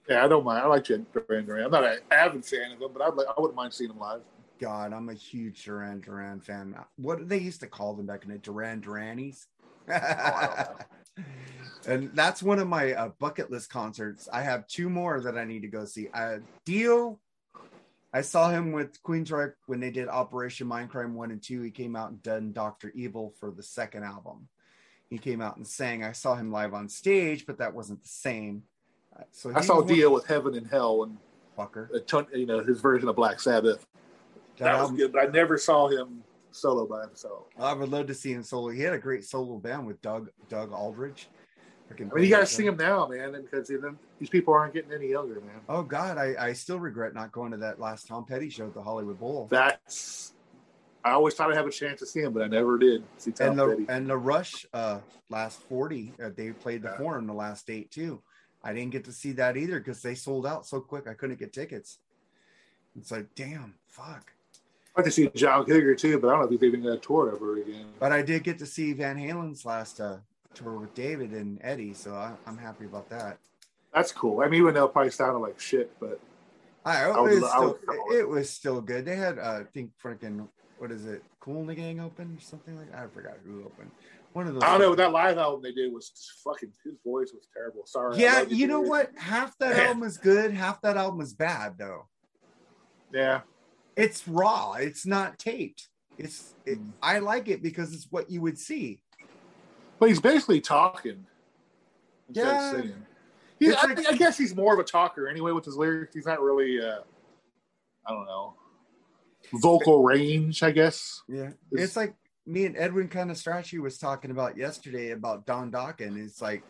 Yeah, 0.09 0.25
I 0.25 0.29
don't 0.29 0.45
mind. 0.45 0.61
I 0.61 0.67
like 0.67 0.85
Duran 0.85 1.07
Duran. 1.45 1.65
I'm 1.65 1.71
not 1.71 1.85
an 1.85 1.99
avid 2.11 2.45
fan 2.45 2.73
of 2.73 2.79
them, 2.79 2.91
but 2.93 3.03
I'd 3.03 3.15
like, 3.15 3.27
I 3.27 3.41
wouldn't 3.41 3.57
mind 3.57 3.73
seeing 3.73 3.89
them 3.89 3.99
live. 3.99 4.21
God, 4.59 4.93
I'm 4.93 5.09
a 5.09 5.15
huge 5.15 5.65
Duran 5.65 6.01
Duran 6.01 6.41
fan. 6.41 6.75
What 6.97 7.29
they 7.29 7.39
used 7.39 7.61
to 7.61 7.67
call 7.67 7.95
them 7.95 8.07
back 8.07 8.25
in 8.25 8.31
the 8.31 8.39
Durannies? 8.39 9.47
and 11.87 12.11
that's 12.15 12.43
one 12.43 12.59
of 12.59 12.69
my 12.69 12.93
uh, 12.93 13.11
bucket 13.19 13.51
list 13.51 13.71
concerts. 13.71 14.29
I 14.33 14.43
have 14.43 14.67
two 14.67 14.89
more 14.91 15.21
that 15.21 15.39
I 15.39 15.45
need 15.45 15.63
to 15.63 15.69
go 15.69 15.85
see. 15.85 16.09
Uh, 16.13 16.39
Dio, 16.65 17.19
I 18.13 18.23
saw 18.23 18.51
him 18.51 18.73
with 18.73 19.03
Queensryche 19.03 19.55
when 19.67 19.81
they 19.81 19.91
did 19.91 20.09
Operation 20.09 20.69
Mindcrime 20.69 21.13
1 21.13 21.31
and 21.31 21.43
2. 21.43 21.63
He 21.63 21.71
came 21.71 21.95
out 21.95 22.11
and 22.11 22.23
done 22.23 22.53
Dr. 22.53 22.91
Evil 22.95 23.35
for 23.39 23.51
the 23.51 23.63
second 23.63 24.05
album. 24.05 24.49
He 25.11 25.19
came 25.19 25.41
out 25.41 25.57
and 25.57 25.67
sang. 25.67 26.05
I 26.05 26.13
saw 26.13 26.35
him 26.35 26.53
live 26.53 26.75
on 26.75 26.89
stage, 26.89 27.47
but 27.47 27.59
that 27.59 27.73
wasn't 27.75 28.03
the 28.03 28.09
same. 28.09 28.63
Uh, 29.17 29.23
So 29.31 29.53
I 29.55 29.61
saw 29.63 29.81
Dio 29.81 30.13
with 30.13 30.27
Heaven 30.27 30.55
and 30.55 30.67
Hell 30.67 31.05
and 31.05 31.17
fucker. 31.59 31.93
a 31.95 32.01
ton, 32.01 32.27
you 32.35 32.47
know 32.47 32.63
his 32.63 32.81
version 32.81 33.09
of 33.09 33.17
Black 33.17 33.41
Sabbath. 33.41 33.87
That 34.59 34.65
That 34.65 34.73
was 34.75 34.81
album- 34.83 34.97
good, 34.97 35.13
but 35.13 35.23
I 35.23 35.31
never 35.31 35.57
saw 35.57 35.89
him 35.89 36.23
solo 36.51 36.87
by 36.87 37.03
himself. 37.03 37.47
I 37.59 37.73
would 37.73 37.89
love 37.89 38.07
to 38.09 38.15
see 38.15 38.33
him 38.33 38.43
solo. 38.43 38.69
He 38.69 38.81
had 38.83 38.93
a 38.93 38.99
great 38.99 39.25
solo 39.25 39.57
band 39.57 39.87
with 39.87 40.01
Doug 40.03 40.31
Doug. 40.49 40.71
Freaking 40.71 42.11
I 42.13 42.15
mean, 42.17 42.25
you 42.25 42.31
got 42.31 42.41
to 42.41 42.47
see 42.47 42.67
him 42.67 42.77
now, 42.77 43.07
man, 43.09 43.33
because 43.33 43.69
these 44.19 44.29
people 44.29 44.53
aren't 44.53 44.75
getting 44.75 44.93
any 44.93 45.09
younger, 45.09 45.41
man. 45.41 45.61
Oh 45.71 45.83
God, 45.83 46.19
I, 46.19 46.35
I 46.39 46.53
still 46.53 46.79
regret 46.79 47.15
not 47.15 47.33
going 47.33 47.51
to 47.53 47.57
that 47.59 47.81
last 47.81 48.07
Tom 48.07 48.27
Petty 48.27 48.51
show 48.51 48.67
at 48.67 48.75
the 48.75 48.83
Hollywood 48.83 49.19
Bowl. 49.19 49.47
That's. 49.51 50.35
I 51.09 51.13
always 51.13 51.35
thought 51.35 51.51
I'd 51.51 51.57
have 51.57 51.67
a 51.67 51.71
chance 51.71 52.01
to 52.01 52.07
see 52.07 52.21
him, 52.21 52.33
but 52.33 52.43
I 52.43 52.49
never 52.49 52.79
did 52.79 53.03
see 53.17 53.33
Tom 53.33 53.49
and 53.49 53.59
the 53.59 53.69
Petty. 53.69 53.87
and 53.89 54.09
the 54.09 54.17
Rush 54.17 54.67
uh 54.75 55.01
last 55.31 55.61
40, 55.63 56.13
uh, 56.23 56.31
they 56.35 56.51
played 56.53 56.83
the 56.83 56.89
Yeah. 56.89 56.99
forum 56.99 57.27
the 57.27 57.33
last 57.33 57.67
date 57.67 57.91
too. 57.91 58.23
I 58.63 58.73
didn't 58.73 58.91
get 58.91 59.05
to 59.05 59.13
see 59.13 59.33
that 59.33 59.57
either 59.57 59.79
because 59.79 60.03
they 60.03 60.15
sold 60.15 60.47
out 60.47 60.67
so 60.67 60.81
quick 60.81 61.07
I 61.07 61.15
couldn't 61.15 61.39
get 61.39 61.53
tickets. 61.53 61.99
It's 62.99 63.11
like 63.11 63.35
damn, 63.35 63.75
fuck. 63.87 64.33
I'd 64.95 65.01
like 65.03 65.05
to 65.07 65.11
see 65.11 65.31
John 65.35 65.65
Cougar 65.65 65.95
too, 65.95 66.19
but 66.19 66.29
I 66.29 66.31
don't 66.33 66.41
know 66.41 66.47
if 66.47 66.51
he's 66.51 66.63
even 66.63 66.83
going 66.83 66.99
to 66.99 67.07
tour 67.07 67.33
ever 67.35 67.57
again. 67.59 67.87
But 68.01 68.13
I 68.13 68.23
did 68.23 68.43
get 68.43 68.59
to 68.59 68.67
see 68.67 68.93
Van 68.93 69.17
Halen's 69.17 69.65
last 69.65 70.01
uh 70.01 70.19
tour 70.55 70.73
with 70.79 70.95
David 70.95 71.33
and 71.33 71.59
Eddie, 71.63 71.95
so 71.95 72.15
I, 72.15 72.33
I'm 72.47 72.59
happy 72.59 72.85
about 72.85 73.09
that. 73.11 73.39
That's 73.95 74.13
cool. 74.13 74.41
I 74.43 74.49
mean, 74.49 74.61
even 74.61 74.75
though 74.75 74.85
it 74.87 74.93
probably 74.93 75.11
sounded 75.11 75.39
like 75.39 75.59
shit, 75.61 75.93
but 76.01 76.21
I, 76.85 77.05
I 77.05 77.11
it, 77.11 77.35
was 77.35 77.45
I 77.45 77.49
still, 77.49 77.67
would 77.69 77.87
come 77.87 77.97
it, 78.11 78.17
it 78.17 78.29
was 78.29 78.51
still 78.51 78.81
good. 78.81 79.05
They 79.05 79.17
had, 79.17 79.39
uh, 79.39 79.61
I 79.61 79.65
think, 79.73 79.93
freaking, 80.03 80.49
what 80.79 80.91
is 80.91 81.07
it, 81.07 81.23
Cool 81.41 81.61
in 81.61 81.67
the 81.67 81.75
Gang 81.75 82.01
open 82.01 82.37
or 82.37 82.41
something 82.41 82.77
like 82.77 82.91
that? 82.93 83.05
I 83.05 83.07
forgot 83.09 83.35
who 83.45 83.61
opened. 83.65 83.91
One 84.33 84.47
of 84.47 84.55
those. 84.55 84.63
I 84.63 84.73
don't 84.73 84.81
know. 84.81 84.95
That 84.95 85.13
live 85.13 85.39
album 85.39 85.63
they 85.63 85.73
did 85.73 85.93
was 85.93 86.11
just 86.11 86.41
fucking. 86.45 86.71
His 86.85 86.95
voice 87.05 87.33
was 87.35 87.49
terrible. 87.53 87.83
Sorry. 87.87 88.19
Yeah, 88.19 88.41
love 88.41 88.53
you 88.53 88.67
know 88.67 88.81
what? 88.81 89.11
Half 89.17 89.57
that 89.59 89.77
album 89.79 90.03
is 90.05 90.19
good, 90.19 90.53
half 90.53 90.81
that 90.83 90.97
album 90.97 91.21
is 91.21 91.33
bad, 91.33 91.77
though. 91.79 92.07
Yeah, 93.13 93.41
It's 93.97 94.29
raw. 94.29 94.75
It's 94.75 95.07
not 95.07 95.39
taped. 95.39 95.89
It's. 96.19 96.55
It, 96.67 96.79
Mm. 96.79 96.93
I 97.03 97.19
like 97.21 97.49
it 97.49 97.63
because 97.63 97.95
it's 97.95 98.07
what 98.11 98.31
you 98.31 98.43
would 98.43 98.59
see. 98.59 99.01
But 99.99 100.11
he's 100.11 100.21
basically 100.21 100.61
talking 100.61 101.25
Yeah. 102.31 102.71
of 102.75 102.77
singing. 102.77 103.07
He, 103.59 103.75
I, 103.75 103.83
like- 103.87 104.07
I 104.07 104.13
guess 104.17 104.37
he's 104.37 104.55
more 104.55 104.75
of 104.75 104.79
a 104.79 104.85
talker 104.85 105.27
anyway 105.27 105.53
with 105.53 105.65
his 105.65 105.77
lyrics. 105.77 106.15
He's 106.15 106.27
not 106.27 106.41
really, 106.43 106.79
uh, 106.81 106.99
I 108.07 108.13
don't 108.13 108.27
know, 108.27 108.55
vocal 109.53 110.03
range. 110.03 110.63
I 110.63 110.71
guess. 110.71 111.23
Yeah, 111.29 111.51
It's- 111.73 111.89
it's 111.89 111.97
like 111.97 112.15
me 112.47 112.65
and 112.67 112.77
Edwin 112.77 113.09
kind 113.09 113.31
of 113.31 113.37
Strachey 113.37 113.79
was 113.79 113.99
talking 113.99 114.31
about 114.31 114.57
yesterday 114.57 115.11
about 115.11 115.45
Don 115.47 115.71
Dokken. 115.71 116.17
It's 116.23 116.41
like 116.41 116.63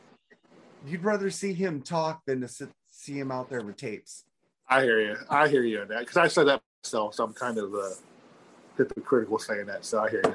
you'd 0.87 1.05
rather 1.05 1.31
see 1.31 1.53
him 1.53 1.83
talk 1.83 2.25
than 2.25 2.41
to 2.41 2.49
sit, 2.49 2.71
see 2.91 3.19
him 3.19 3.31
out 3.31 3.49
there 3.49 3.63
with 3.63 3.77
tapes. 3.77 4.25
I 4.69 4.83
hear 4.83 5.01
you. 5.01 5.17
I 5.31 5.49
hear 5.49 5.63
you 5.63 5.81
on 5.81 5.89
that 5.89 6.01
because 6.01 6.17
I 6.17 6.29
said 6.29 6.45
that 6.49 6.63
myself, 6.85 7.15
so 7.15 7.25
I'm 7.25 7.33
kind 7.33 7.59
of 7.59 7.75
uh, 7.75 7.91
hypocritical 8.77 9.39
saying 9.39 9.67
that. 9.67 9.85
So 9.85 10.01
I 10.03 10.11
hear 10.11 10.23
you. 10.25 10.35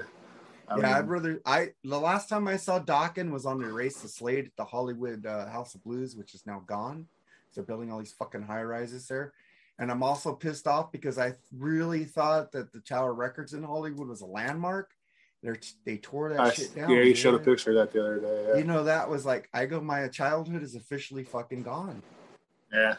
I 0.67 0.79
yeah, 0.79 0.97
I'd 0.97 1.09
rather. 1.09 1.41
I 1.45 1.73
the 1.83 1.99
last 1.99 2.29
time 2.29 2.47
I 2.47 2.57
saw 2.57 2.79
Dokken 2.79 3.31
was 3.31 3.45
on 3.45 3.59
the 3.61 3.71
Race 3.71 4.01
to 4.01 4.07
Slade 4.07 4.45
at 4.45 4.55
the 4.55 4.63
Hollywood 4.65 5.25
uh, 5.25 5.47
House 5.49 5.75
of 5.75 5.83
Blues, 5.83 6.15
which 6.15 6.33
is 6.33 6.45
now 6.45 6.63
gone. 6.65 7.07
They're 7.53 7.63
building 7.63 7.91
all 7.91 7.99
these 7.99 8.13
fucking 8.13 8.41
high 8.43 8.63
rises 8.63 9.07
there, 9.07 9.33
and 9.79 9.91
I'm 9.91 10.03
also 10.03 10.33
pissed 10.33 10.67
off 10.67 10.91
because 10.91 11.17
I 11.17 11.33
really 11.55 12.05
thought 12.05 12.51
that 12.51 12.71
the 12.71 12.79
Tower 12.79 13.13
Records 13.13 13.53
in 13.53 13.63
Hollywood 13.63 14.07
was 14.07 14.21
a 14.21 14.25
landmark. 14.25 14.91
They're 15.41 15.57
they 15.85 15.97
tore 15.97 16.29
that 16.29 16.39
I, 16.39 16.51
shit 16.51 16.73
down. 16.75 16.89
yeah, 16.89 17.01
you 17.01 17.15
showed 17.15 17.35
a 17.35 17.39
picture 17.39 17.71
of 17.71 17.75
that 17.75 17.91
the 17.91 17.99
other 17.99 18.19
day. 18.19 18.45
Yeah. 18.49 18.57
You 18.59 18.63
know 18.63 18.83
that 18.85 19.09
was 19.09 19.25
like 19.25 19.49
I 19.53 19.65
go. 19.65 19.81
My 19.81 20.07
childhood 20.07 20.63
is 20.63 20.75
officially 20.75 21.23
fucking 21.23 21.63
gone. 21.63 22.01
yeah. 22.73 22.95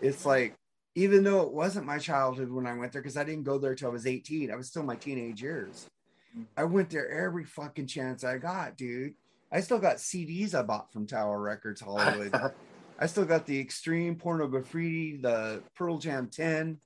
it's 0.00 0.24
like 0.24 0.54
even 0.94 1.24
though 1.24 1.40
it 1.40 1.52
wasn't 1.52 1.86
my 1.86 1.98
childhood 1.98 2.50
when 2.50 2.66
I 2.66 2.74
went 2.74 2.92
there 2.92 3.02
because 3.02 3.16
I 3.16 3.24
didn't 3.24 3.44
go 3.44 3.58
there 3.58 3.74
till 3.74 3.88
I 3.88 3.92
was 3.92 4.06
18. 4.06 4.52
I 4.52 4.56
was 4.56 4.68
still 4.68 4.82
my 4.82 4.96
teenage 4.96 5.42
years. 5.42 5.88
Mm-hmm. 6.32 6.44
I 6.56 6.64
went 6.64 6.90
there 6.90 7.10
every 7.10 7.44
fucking 7.44 7.86
chance 7.86 8.22
I 8.22 8.38
got, 8.38 8.76
dude. 8.76 9.14
I 9.50 9.60
still 9.60 9.78
got 9.78 9.96
CDs 9.96 10.54
I 10.54 10.62
bought 10.62 10.92
from 10.92 11.06
Tower 11.06 11.40
Records 11.40 11.80
Hollywood. 11.80 12.32
I 13.02 13.06
still 13.06 13.24
got 13.24 13.46
the 13.46 13.58
Extreme 13.58 14.14
Pornograffitti, 14.14 15.20
the 15.20 15.60
Pearl 15.74 15.98
Jam 15.98 16.28
10. 16.28 16.78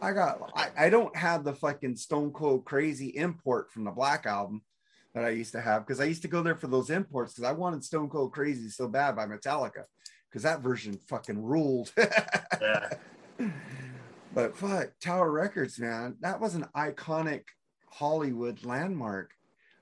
I 0.00 0.12
got 0.12 0.52
I, 0.54 0.68
I 0.78 0.88
don't 0.88 1.14
have 1.16 1.42
the 1.42 1.52
fucking 1.52 1.96
Stone 1.96 2.30
Cold 2.30 2.64
Crazy 2.64 3.08
import 3.08 3.72
from 3.72 3.82
the 3.82 3.90
Black 3.90 4.24
album 4.24 4.62
that 5.14 5.24
I 5.24 5.30
used 5.30 5.50
to 5.52 5.60
have 5.60 5.84
because 5.84 5.98
I 5.98 6.04
used 6.04 6.22
to 6.22 6.28
go 6.28 6.44
there 6.44 6.54
for 6.54 6.68
those 6.68 6.90
imports 6.90 7.34
because 7.34 7.48
I 7.48 7.52
wanted 7.52 7.82
Stone 7.82 8.10
Cold 8.10 8.32
Crazy 8.32 8.68
so 8.68 8.86
bad 8.86 9.16
by 9.16 9.26
Metallica 9.26 9.82
because 10.30 10.44
that 10.44 10.60
version 10.60 10.96
fucking 11.08 11.42
ruled. 11.42 11.92
yeah. 12.60 12.90
But 14.34 14.56
fuck, 14.56 14.92
Tower 14.98 15.30
Records, 15.30 15.78
man, 15.78 16.16
that 16.20 16.40
was 16.40 16.54
an 16.54 16.64
iconic 16.74 17.42
Hollywood 17.90 18.64
landmark. 18.64 19.32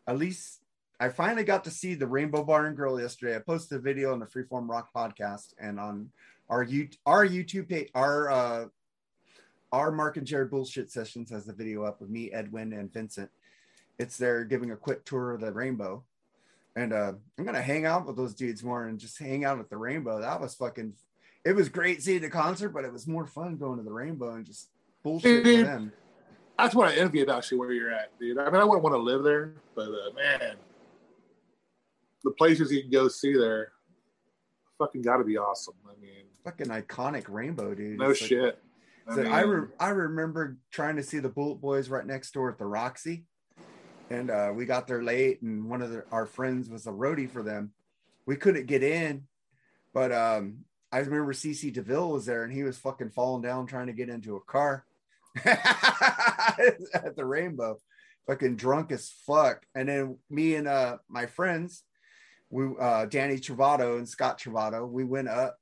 At 0.09 0.19
least 0.19 0.60
I 1.01 1.09
finally 1.09 1.45
got 1.45 1.65
to 1.65 1.71
see 1.71 1.95
the 1.95 2.07
Rainbow 2.07 2.45
Bar 2.45 2.67
and 2.67 2.77
Grill 2.77 3.01
yesterday. 3.01 3.35
I 3.35 3.39
posted 3.39 3.79
a 3.79 3.81
video 3.81 4.13
on 4.13 4.21
the 4.21 4.27
Freeform 4.27 4.69
Rock 4.69 4.91
podcast 4.95 5.55
and 5.59 5.81
on 5.81 6.11
our 6.51 6.63
you 6.63 6.89
our 7.07 7.27
YouTube 7.27 7.71
page, 7.71 7.89
our 7.95 8.31
uh 8.31 8.67
our 9.73 9.91
Marc 9.91 10.19
and 10.19 10.27
Jerry 10.27 10.45
bullshit 10.45 10.91
sessions 10.91 11.31
has 11.31 11.47
the 11.47 11.55
video 11.55 11.85
up 11.85 12.03
with 12.03 12.11
me, 12.11 12.31
Edwin, 12.33 12.75
and 12.75 12.93
Vincent. 12.93 13.31
It's 13.99 14.19
there 14.19 14.45
giving 14.45 14.73
a 14.73 14.77
quick 14.77 15.07
tour 15.07 15.33
of 15.33 15.41
the 15.41 15.53
Rainbow. 15.53 16.05
And 16.77 16.93
uh, 16.93 17.13
I'm 17.39 17.45
gonna 17.47 17.63
hang 17.63 17.87
out 17.87 18.07
with 18.07 18.17
those 18.17 18.35
dudes 18.35 18.63
more 18.63 18.85
and 18.85 18.99
just 18.99 19.19
hang 19.19 19.45
out 19.47 19.59
at 19.59 19.71
the 19.71 19.79
Rainbow. 19.79 20.21
That 20.21 20.41
was 20.41 20.55
fucking. 20.55 20.93
It 21.47 21.53
was 21.53 21.71
great 21.71 22.03
seeing 22.03 22.21
the 22.21 22.29
concert, 22.29 22.69
but 22.71 22.85
it 22.85 22.93
was 22.93 23.07
more 23.07 23.27
fun 23.27 23.57
going 23.57 23.79
to 23.79 23.83
the 23.83 23.93
Rainbow 23.93 24.35
and 24.35 24.45
just 24.45 24.69
bullshit 25.03 25.45
with 25.45 25.65
them. 25.65 25.93
That's 26.59 26.75
what 26.75 26.89
I 26.89 26.97
envy 26.97 27.23
about 27.23 27.51
you 27.51 27.59
where 27.59 27.73
you're 27.73 27.91
at, 27.91 28.19
dude. 28.19 28.37
I 28.37 28.51
mean, 28.51 28.61
I 28.61 28.65
wouldn't 28.65 28.83
want 28.83 28.95
to 28.95 28.99
live 28.99 29.23
there, 29.23 29.55
but 29.75 29.89
uh, 29.89 30.13
man, 30.15 30.57
the 32.25 32.31
places 32.33 32.71
you 32.73 32.83
can 32.83 32.91
go 32.91 33.09
see 33.09 33.33
there, 33.35 33.73
fucking 34.79 35.03
got 35.03 35.19
to 35.19 35.25
be 35.25 35.37
awesome. 35.39 35.75
I 35.89 35.99
mean, 36.01 36.11
Fucking 36.45 36.69
iconic 36.69 37.25
Rainbow, 37.29 37.75
dude. 37.75 37.99
no 37.99 38.11
It's 38.11 38.21
like- 38.23 38.29
shit. 38.29 38.59
I, 39.07 39.15
mean, 39.17 39.27
I, 39.27 39.41
re- 39.41 39.69
I 39.81 39.89
remember 39.89 40.57
trying 40.71 40.97
to 40.97 41.03
see 41.03 41.19
the 41.19 41.29
Bullet 41.29 41.57
Boys 41.61 41.89
right 41.89 42.07
next 42.07 42.33
door 42.33 42.49
at 42.51 42.59
the 42.59 42.65
Roxy, 42.67 43.25
and 44.09 44.31
uh, 44.31 44.53
we 44.55 44.67
got 44.67 44.87
there 44.87 45.03
late, 45.03 45.43
and 45.43 45.69
one 45.69 45.83
of 45.83 45.91
the, 45.91 46.05
our 46.13 46.27
friends 46.27 46.69
was 46.71 46.87
a 46.87 46.91
roadie 46.93 47.29
for 47.29 47.43
them. 47.43 47.73
We 48.27 48.37
couldn't 48.37 48.67
get 48.67 48.83
in, 48.85 49.25
but 49.93 50.13
um, 50.13 50.59
I 50.93 50.99
remember 50.99 51.33
CC 51.33 51.73
Deville 51.73 52.11
was 52.13 52.25
there, 52.27 52.45
and 52.45 52.53
he 52.53 52.63
was 52.63 52.79
fucking 52.79 53.11
falling 53.11 53.43
down 53.43 53.67
trying 53.67 53.89
to 53.89 53.93
get 53.93 54.09
into 54.11 54.37
a 54.37 54.41
car 54.41 54.85
at 55.45 57.17
the 57.17 57.25
Rainbow, 57.25 57.79
fucking 58.27 58.57
drunk 58.57 58.93
as 58.93 59.11
fuck. 59.27 59.63
And 59.75 59.89
then 59.89 60.19
me 60.29 60.55
and 60.55 60.69
uh, 60.69 60.99
my 61.09 61.27
friends, 61.27 61.83
we 62.51 62.67
uh, 62.81 63.07
Danny 63.07 63.37
Travato 63.37 63.97
and 63.97 64.09
Scott 64.09 64.39
Travato, 64.39 64.89
we 64.89 65.05
went 65.05 65.29
up 65.29 65.57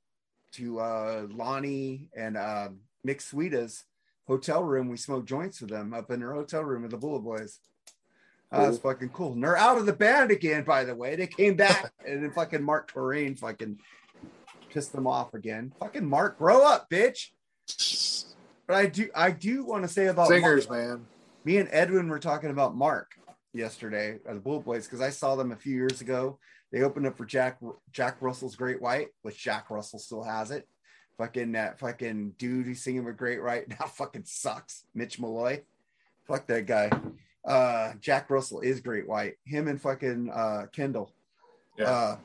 to 0.53 0.79
uh, 0.79 1.27
Lonnie 1.29 2.09
and 2.17 2.35
uh, 2.35 2.69
Mick 3.07 3.21
Sweda's 3.21 3.83
hotel 4.27 4.63
room. 4.63 4.89
We 4.89 4.97
smoked 4.97 5.27
joints 5.29 5.61
with 5.61 5.69
them 5.69 5.93
up 5.93 6.09
in 6.11 6.19
their 6.19 6.33
hotel 6.33 6.63
room 6.63 6.81
with 6.81 6.91
the 6.91 6.97
Bullet 6.97 7.21
Boys. 7.21 7.59
Uh, 8.51 8.63
That's 8.63 8.79
fucking 8.79 9.09
cool. 9.09 9.33
And 9.33 9.43
they're 9.43 9.55
out 9.55 9.77
of 9.77 9.85
the 9.85 9.93
band 9.93 10.31
again, 10.31 10.63
by 10.63 10.83
the 10.83 10.95
way. 10.95 11.15
They 11.15 11.27
came 11.27 11.55
back 11.55 11.91
and 12.07 12.23
then 12.23 12.31
fucking 12.31 12.61
Marq 12.61 12.87
Torien 12.89 13.37
fucking 13.37 13.79
pissed 14.71 14.91
them 14.91 15.05
off 15.05 15.35
again. 15.35 15.71
Fucking 15.79 16.05
Mark, 16.05 16.39
grow 16.39 16.65
up, 16.65 16.89
bitch. 16.89 17.27
But 18.67 18.75
I 18.75 18.85
do 18.87 19.09
I 19.15 19.31
do 19.31 19.63
want 19.65 19.83
to 19.83 19.87
say 19.87 20.07
about 20.07 20.27
singers, 20.29 20.67
Mark- 20.67 20.81
man. 20.81 21.05
me 21.45 21.57
and 21.57 21.69
Edwin 21.71 22.07
were 22.09 22.19
talking 22.19 22.49
about 22.49 22.75
Mark 22.75 23.11
yesterday 23.53 24.15
at 24.27 24.33
the 24.33 24.39
Bullet 24.39 24.65
Boys 24.65 24.85
because 24.85 25.01
I 25.01 25.09
saw 25.11 25.35
them 25.35 25.51
a 25.51 25.55
few 25.55 25.75
years 25.75 26.01
ago. 26.01 26.39
They 26.71 26.81
opened 26.83 27.07
up 27.07 27.17
for 27.17 27.25
Jack 27.25 27.57
Jack 27.91 28.17
Russell's 28.21 28.55
Great 28.55 28.81
White, 28.81 29.07
which 29.23 29.37
Jack 29.41 29.69
Russell 29.69 29.99
still 29.99 30.23
has 30.23 30.51
it. 30.51 30.67
Fucking 31.17 31.51
that 31.53 31.79
fucking 31.79 32.35
dude 32.37 32.65
who's 32.67 32.81
singing 32.81 33.03
with 33.05 33.17
Great 33.17 33.43
White 33.43 33.67
now 33.79 33.85
fucking 33.87 34.23
sucks. 34.25 34.83
Mitch 34.93 35.19
Malloy. 35.19 35.61
Fuck 36.27 36.47
that 36.47 36.65
guy. 36.65 36.91
Uh 37.45 37.93
Jack 37.99 38.29
Russell 38.29 38.61
is 38.61 38.79
Great 38.81 39.07
White. 39.07 39.35
Him 39.45 39.67
and 39.67 39.81
fucking 39.81 40.29
uh 40.29 40.67
Kendall. 40.71 41.11
Yeah. 41.77 41.85
Uh 41.91 42.17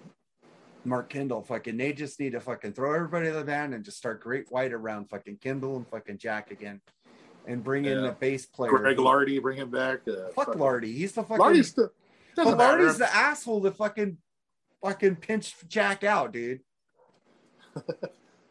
Mark 0.86 1.08
Kendall, 1.08 1.40
fucking, 1.40 1.78
they 1.78 1.94
just 1.94 2.20
need 2.20 2.32
to 2.32 2.40
fucking 2.40 2.74
throw 2.74 2.92
everybody 2.94 3.28
in 3.28 3.32
the 3.34 3.42
band 3.42 3.72
and 3.72 3.82
just 3.82 3.96
start 3.96 4.20
Great 4.20 4.52
White 4.52 4.74
around 4.74 5.08
fucking 5.08 5.38
Kendall 5.38 5.78
and 5.78 5.88
fucking 5.88 6.18
Jack 6.18 6.50
again, 6.50 6.82
and 7.46 7.64
bring 7.64 7.86
in 7.86 8.02
the 8.02 8.12
bass 8.12 8.44
player. 8.44 8.70
Greg 8.70 8.98
Lardie, 8.98 9.38
bring 9.38 9.56
him 9.56 9.70
back. 9.70 10.00
Uh, 10.06 10.28
Fuck 10.34 10.48
fucking- 10.48 10.60
Lardie. 10.60 10.92
He's 10.92 11.12
the 11.12 11.22
fucking. 11.22 11.38
Lardie's 11.38 11.74
matter. 11.74 11.90
Lardie's 12.36 12.98
the 12.98 13.14
asshole 13.16 13.60
that 13.60 13.76
fucking 13.78 14.18
fucking 14.84 15.16
pinched 15.16 15.68
Jack 15.68 16.04
out, 16.04 16.32
dude. 16.32 16.60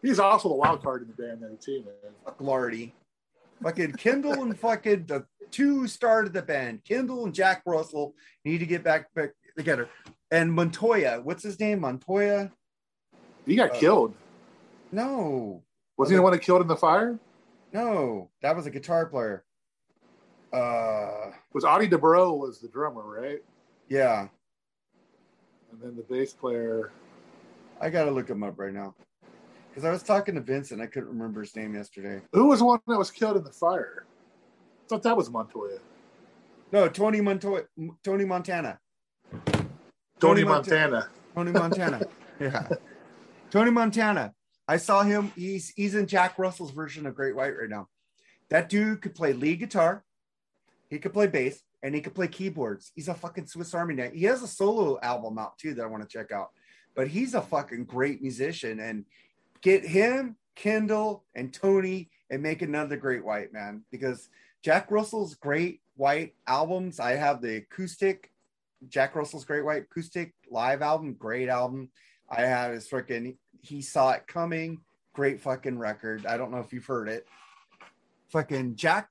He's 0.01 0.19
also 0.19 0.49
the 0.49 0.55
wild 0.55 0.83
card 0.83 1.03
in 1.03 1.07
the 1.07 1.13
band, 1.13 1.41
though, 1.41 1.55
too, 1.59 1.83
man. 1.85 2.11
Fuck 2.25 2.41
Lardie. 2.41 2.93
Fucking 3.61 3.93
Kendall 3.93 4.41
and 4.41 4.59
fucking 4.59 5.05
the 5.05 5.25
two 5.51 5.87
started 5.87 6.33
the 6.33 6.41
band. 6.41 6.83
Kendall 6.83 7.23
and 7.25 7.33
Jack 7.33 7.61
Russell 7.65 8.13
need 8.43 8.57
to 8.57 8.65
get 8.65 8.83
back 8.83 9.13
back 9.13 9.29
together. 9.55 9.87
And 10.31 10.51
Montoya, 10.51 11.21
what's 11.23 11.43
his 11.43 11.59
name? 11.59 11.79
Montoya? 11.81 12.51
He 13.45 13.55
got 13.55 13.71
Uh, 13.71 13.79
killed. 13.79 14.13
No, 14.91 15.63
Was 15.97 16.09
he 16.09 16.15
the 16.15 16.21
one 16.21 16.33
that 16.33 16.39
killed 16.39 16.61
in 16.61 16.67
the 16.67 16.75
fire? 16.75 17.17
no, 17.71 18.29
that 18.41 18.55
was 18.55 18.65
a 18.67 18.69
guitar 18.71 19.05
player. 19.07 19.43
Uh, 20.51 21.31
Was 21.53 21.63
Audie 21.63 21.87
Desbrow 21.87 22.37
was 22.37 22.59
the 22.59 22.67
drummer, 22.67 23.03
right? 23.03 23.41
yeah, 23.89 24.27
And 25.73 25.81
then 25.81 25.95
the 25.95 26.03
bass 26.03 26.33
player. 26.33 26.91
I 27.81 27.89
gotta 27.89 28.11
look 28.11 28.29
him 28.29 28.43
up 28.43 28.59
right 28.59 28.73
now 28.73 28.93
because 29.69 29.83
I 29.85 29.91
was 29.91 30.03
talking 30.03 30.35
to 30.35 30.41
Vincent. 30.41 30.81
I 30.81 30.85
couldn't 30.85 31.09
remember 31.09 31.41
his 31.41 31.55
name 31.55 31.73
yesterday. 31.73 32.21
Who 32.31 32.49
was 32.49 32.59
the 32.59 32.65
one 32.65 32.79
that 32.87 32.97
was 32.97 33.09
killed 33.09 33.37
in 33.37 33.43
the 33.43 33.51
fire? 33.51 34.05
I 34.05 34.87
thought 34.87 35.01
that 35.01 35.17
was 35.17 35.31
Montoya. 35.31 35.79
No, 36.71 36.87
Tony 36.89 37.21
Montoya, 37.21 37.63
Tony 38.03 38.23
Montana. 38.23 38.79
Tony, 39.31 39.65
Tony 40.19 40.43
Montana. 40.43 41.09
Tony 41.33 41.51
Montana. 41.51 42.01
yeah. 42.39 42.67
Tony 43.49 43.71
Montana. 43.71 44.31
I 44.67 44.77
saw 44.77 45.01
him. 45.01 45.31
He's 45.35 45.73
he's 45.75 45.95
in 45.95 46.05
Jack 46.05 46.37
Russell's 46.37 46.71
version 46.71 47.07
of 47.07 47.15
Great 47.15 47.35
White 47.35 47.57
right 47.57 47.69
now. 47.69 47.87
That 48.49 48.69
dude 48.69 49.01
could 49.01 49.15
play 49.15 49.33
lead 49.33 49.59
guitar, 49.59 50.03
he 50.91 50.99
could 50.99 51.13
play 51.13 51.25
bass, 51.25 51.63
and 51.83 51.93
he 51.93 52.01
could 52.01 52.15
play 52.15 52.29
keyboards. 52.29 52.91
He's 52.95 53.09
a 53.09 53.13
fucking 53.13 53.47
Swiss 53.47 53.73
Army 53.73 53.93
knife. 53.93 54.13
He 54.13 54.23
has 54.23 54.41
a 54.41 54.47
solo 54.47 54.97
album 55.01 55.37
out 55.37 55.57
too 55.59 55.73
that 55.75 55.83
I 55.83 55.87
want 55.87 56.01
to 56.01 56.09
check 56.09 56.31
out. 56.31 56.51
But 56.95 57.09
he's 57.09 57.33
a 57.33 57.41
fucking 57.41 57.85
great 57.85 58.21
musician. 58.21 58.79
And 58.79 59.05
get 59.61 59.85
him, 59.85 60.37
Kendall, 60.55 61.25
and 61.35 61.53
Tony, 61.53 62.09
and 62.29 62.41
make 62.41 62.61
another 62.61 62.95
Great 62.95 63.25
White 63.25 63.51
man. 63.51 63.83
Because 63.91 64.29
Jack 64.63 64.89
Russell's 64.89 65.35
Great 65.35 65.81
White 65.95 66.33
albums, 66.47 66.99
I 66.99 67.11
have 67.11 67.41
the 67.41 67.57
acoustic 67.57 68.31
Jack 68.87 69.15
Russell's 69.15 69.45
Great 69.45 69.65
White 69.65 69.83
acoustic 69.83 70.33
live 70.49 70.81
album, 70.81 71.13
great 71.13 71.49
album. 71.49 71.89
I 72.29 72.41
have 72.41 72.73
his 72.73 72.87
freaking 72.87 73.35
he 73.61 73.81
saw 73.81 74.11
it 74.11 74.27
coming, 74.27 74.79
great 75.13 75.41
fucking 75.41 75.77
record. 75.77 76.25
I 76.25 76.37
don't 76.37 76.51
know 76.51 76.59
if 76.59 76.73
you've 76.73 76.85
heard 76.85 77.09
it. 77.09 77.25
Fucking 78.29 78.75
Jack 78.75 79.09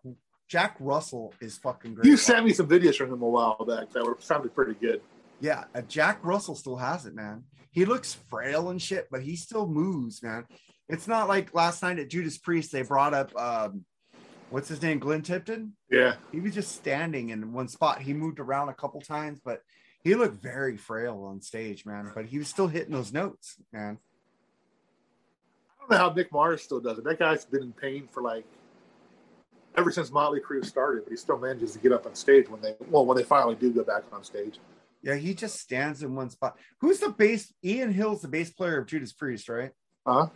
Jack 0.53 0.77
Russell 0.81 1.33
is 1.41 1.57
fucking 1.57 1.95
great. 1.95 2.05
You 2.05 2.19
sent 2.19 2.45
me 2.45 2.53
some 2.53 2.69
videos 2.69 2.97
from 2.97 3.11
him 3.11 3.23
a 3.23 3.27
while 3.27 3.65
back 3.67 3.89
that 3.93 4.05
were 4.05 4.19
sounded 4.21 4.55
pretty 4.55 4.75
good. 4.75 5.01
Yeah, 5.41 5.65
uh, 5.75 5.81
Jack 5.81 6.23
Russell 6.23 6.55
still 6.55 6.77
has 6.77 7.07
it, 7.07 7.15
man. 7.15 7.45
He 7.71 7.87
looks 7.87 8.19
frail 8.29 8.69
and 8.69 8.81
shit, 8.81 9.09
but 9.11 9.23
he 9.23 9.35
still 9.35 9.67
moves, 9.67 10.23
man. 10.23 10.45
It's 10.91 11.09
not 11.09 11.27
like 11.27 11.55
last 11.55 11.83
night 11.83 11.99
at 11.99 12.11
Judas 12.11 12.37
Priest, 12.37 12.71
they 12.71 12.83
brought 12.83 13.15
up 13.15 13.35
um, 13.35 13.87
what's 14.51 14.69
his 14.69 14.83
name, 14.83 14.99
Glenn 14.99 15.23
Tipton. 15.23 15.73
Yeah, 15.91 16.17
He 16.33 16.41
was 16.41 16.53
just 16.53 16.73
standing 16.77 17.31
in 17.31 17.55
one 17.55 17.69
spot. 17.69 18.03
He 18.03 18.13
moved 18.13 18.39
around 18.39 18.69
a 18.69 18.75
couple 18.75 19.01
times, 19.01 19.41
but 19.43 19.63
he 20.05 20.15
looked 20.15 20.43
very 20.43 20.77
frail 20.77 21.25
on 21.25 21.41
stage, 21.41 21.87
man. 21.87 22.13
But 22.15 22.27
he 22.27 22.37
was 22.37 22.49
still 22.49 22.69
hitting 22.69 22.93
those 22.93 23.11
notes, 23.11 23.57
man. 23.73 23.97
I 25.71 25.81
don't 25.81 25.91
know 25.93 25.97
how 25.97 26.11
Mick 26.11 26.31
Mars 26.31 26.61
still 26.61 26.81
does 26.81 26.99
it. 26.99 27.05
That 27.05 27.19
guy's 27.19 27.47
been 27.47 27.63
in 27.63 27.73
pain 27.73 28.07
for 28.07 28.23
like 28.23 28.45
ever 29.77 29.91
since 29.91 30.11
Motley 30.11 30.41
Crue 30.41 30.65
started, 30.65 31.05
but 31.05 31.11
he 31.11 31.17
still 31.17 31.39
manages 31.39 31.73
to 31.73 31.79
get 31.79 31.93
up 31.93 32.07
on 32.07 32.15
stage 32.15 32.49
when 32.49 32.61
they 32.61 32.75
well 32.91 33.07
when 33.07 33.17
they 33.17 33.23
finally 33.25 33.55
do 33.55 33.73
go 33.73 33.85
back 33.85 34.03
on 34.13 34.23
stage. 34.25 34.59
Yeah, 35.03 35.17
he 35.17 35.35
just 35.35 35.59
stands 35.59 36.03
in 36.03 36.15
one 36.15 36.31
spot. 36.31 36.57
Who's 36.81 37.01
the 37.01 37.11
bass? 37.11 37.53
Ian 37.65 37.93
Hill's 37.93 38.23
the 38.23 38.29
bass 38.29 38.51
player 38.51 38.79
of 38.79 38.87
Judas 38.87 39.13
Priest, 39.13 39.49
right? 39.49 39.73
Huh? 40.07 40.29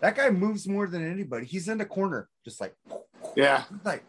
That 0.00 0.16
guy 0.16 0.30
moves 0.30 0.66
more 0.66 0.86
than 0.86 1.08
anybody. 1.08 1.46
He's 1.46 1.68
in 1.68 1.78
the 1.78 1.84
corner, 1.84 2.28
just 2.44 2.60
like, 2.60 2.74
Yeah. 3.36 3.64
like, 3.84 4.04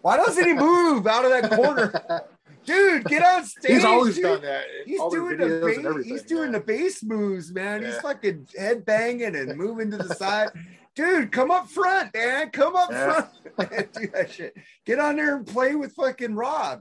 why 0.00 0.16
doesn't 0.16 0.44
he 0.44 0.52
move 0.54 1.06
out 1.06 1.24
of 1.24 1.30
that 1.30 1.50
corner, 1.50 2.22
dude? 2.64 3.04
Get 3.04 3.24
on 3.24 3.44
stage. 3.44 3.72
He's 3.72 3.84
always 3.84 4.14
dude. 4.14 4.24
done 4.24 4.42
that. 4.42 4.64
He's 4.84 5.00
all 5.00 5.10
doing 5.10 5.38
the 5.38 5.60
bass, 5.64 6.04
he's 6.06 6.22
doing 6.22 6.52
yeah. 6.52 6.58
the 6.58 6.64
bass 6.64 7.02
moves, 7.02 7.52
man. 7.52 7.84
He's 7.84 7.96
fucking 7.98 8.48
head 8.56 8.84
banging 8.84 9.34
and 9.34 9.56
moving 9.56 9.90
to 9.90 9.96
the 9.96 10.14
side. 10.14 10.50
Dude, 10.94 11.32
come 11.32 11.50
up 11.50 11.68
front, 11.68 12.14
man. 12.14 12.50
Come 12.50 12.76
up 12.76 12.90
Yeah. 12.90 13.26
front. 13.56 13.92
Do 13.94 14.06
that 14.08 14.30
shit. 14.30 14.56
Get 14.86 14.98
on 14.98 15.16
there 15.16 15.36
and 15.36 15.46
play 15.46 15.74
with 15.74 15.92
fucking 15.94 16.34
Rob. 16.34 16.80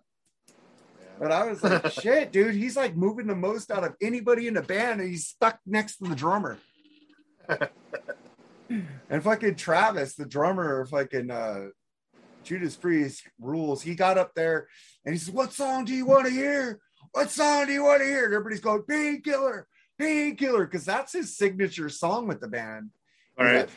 But 1.20 1.32
I 1.32 1.45
was 1.45 1.64
like, 1.64 1.91
shit, 1.91 2.32
dude, 2.32 2.55
he's 2.55 2.76
like 2.76 2.95
moving 2.95 3.28
the 3.28 3.36
most 3.36 3.72
out 3.72 3.84
of 3.84 3.95
anybody 4.01 4.47
in 4.47 4.55
the 4.55 4.61
band, 4.61 4.99
and 5.01 5.09
he's 5.09 5.28
stuck 5.28 5.59
next 5.66 5.97
to 5.97 6.05
the 6.09 6.16
drummer. 6.16 6.57
and 8.70 9.24
fucking 9.24 9.55
Travis, 9.55 10.16
the 10.16 10.26
drummer 10.26 10.82
of 10.82 10.89
fucking 10.89 11.30
uh, 11.32 11.68
Judas 12.43 12.76
Priest 12.76 13.28
rules. 13.39 13.82
He 13.82 13.95
got 13.95 14.18
up 14.18 14.34
there 14.36 14.68
and 15.05 15.14
he 15.14 15.20
says, 15.20 15.34
What 15.34 15.53
song 15.53 15.86
do 15.86 15.93
you 15.93 16.05
want 16.05 16.26
to 16.26 16.32
hear? 16.32 16.80
What 17.11 17.30
song 17.30 17.68
do 17.68 17.74
you 17.74 17.84
want 17.84 18.01
to 18.01 18.07
hear? 18.07 18.26
And 18.26 18.34
everybody's 18.34 18.59
going, 18.59 18.84
Painkiller, 18.84 19.68
Painkiller, 19.99 20.66
because 20.66 20.86
that's 20.86 21.14
his 21.14 21.38
signature 21.38 21.89
song 21.89 22.28
with 22.28 22.39
the 22.39 22.47
band. 22.47 22.89
All 23.38 23.46
right. 23.46 23.70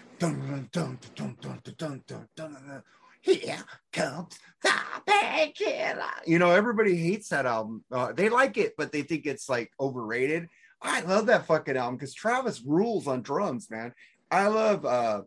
Here 3.23 3.59
comes 3.93 4.39
the 4.63 4.73
painkiller. 5.07 6.05
You 6.27 6.39
know, 6.39 6.51
everybody 6.51 6.97
hates 6.97 7.31
that 7.31 7.47
album. 7.47 7.83
Uh, 7.91 8.13
they 8.13 8.29
like 8.29 8.59
it, 8.59 8.75
but 8.77 8.93
they 8.93 9.03
think 9.03 9.27
it's 9.27 9.49
like 9.49 9.73
overrated. 9.81 10.49
I 10.83 11.01
love 11.01 11.27
that 11.27 11.47
fucking 11.47 11.77
album 11.77 11.97
because 11.97 12.15
Travis 12.15 12.63
rules 12.63 13.07
on 13.07 13.23
drums, 13.23 13.71
man. 13.71 13.95
I 14.31 14.47
love 14.49 14.85
uh, 14.85 15.23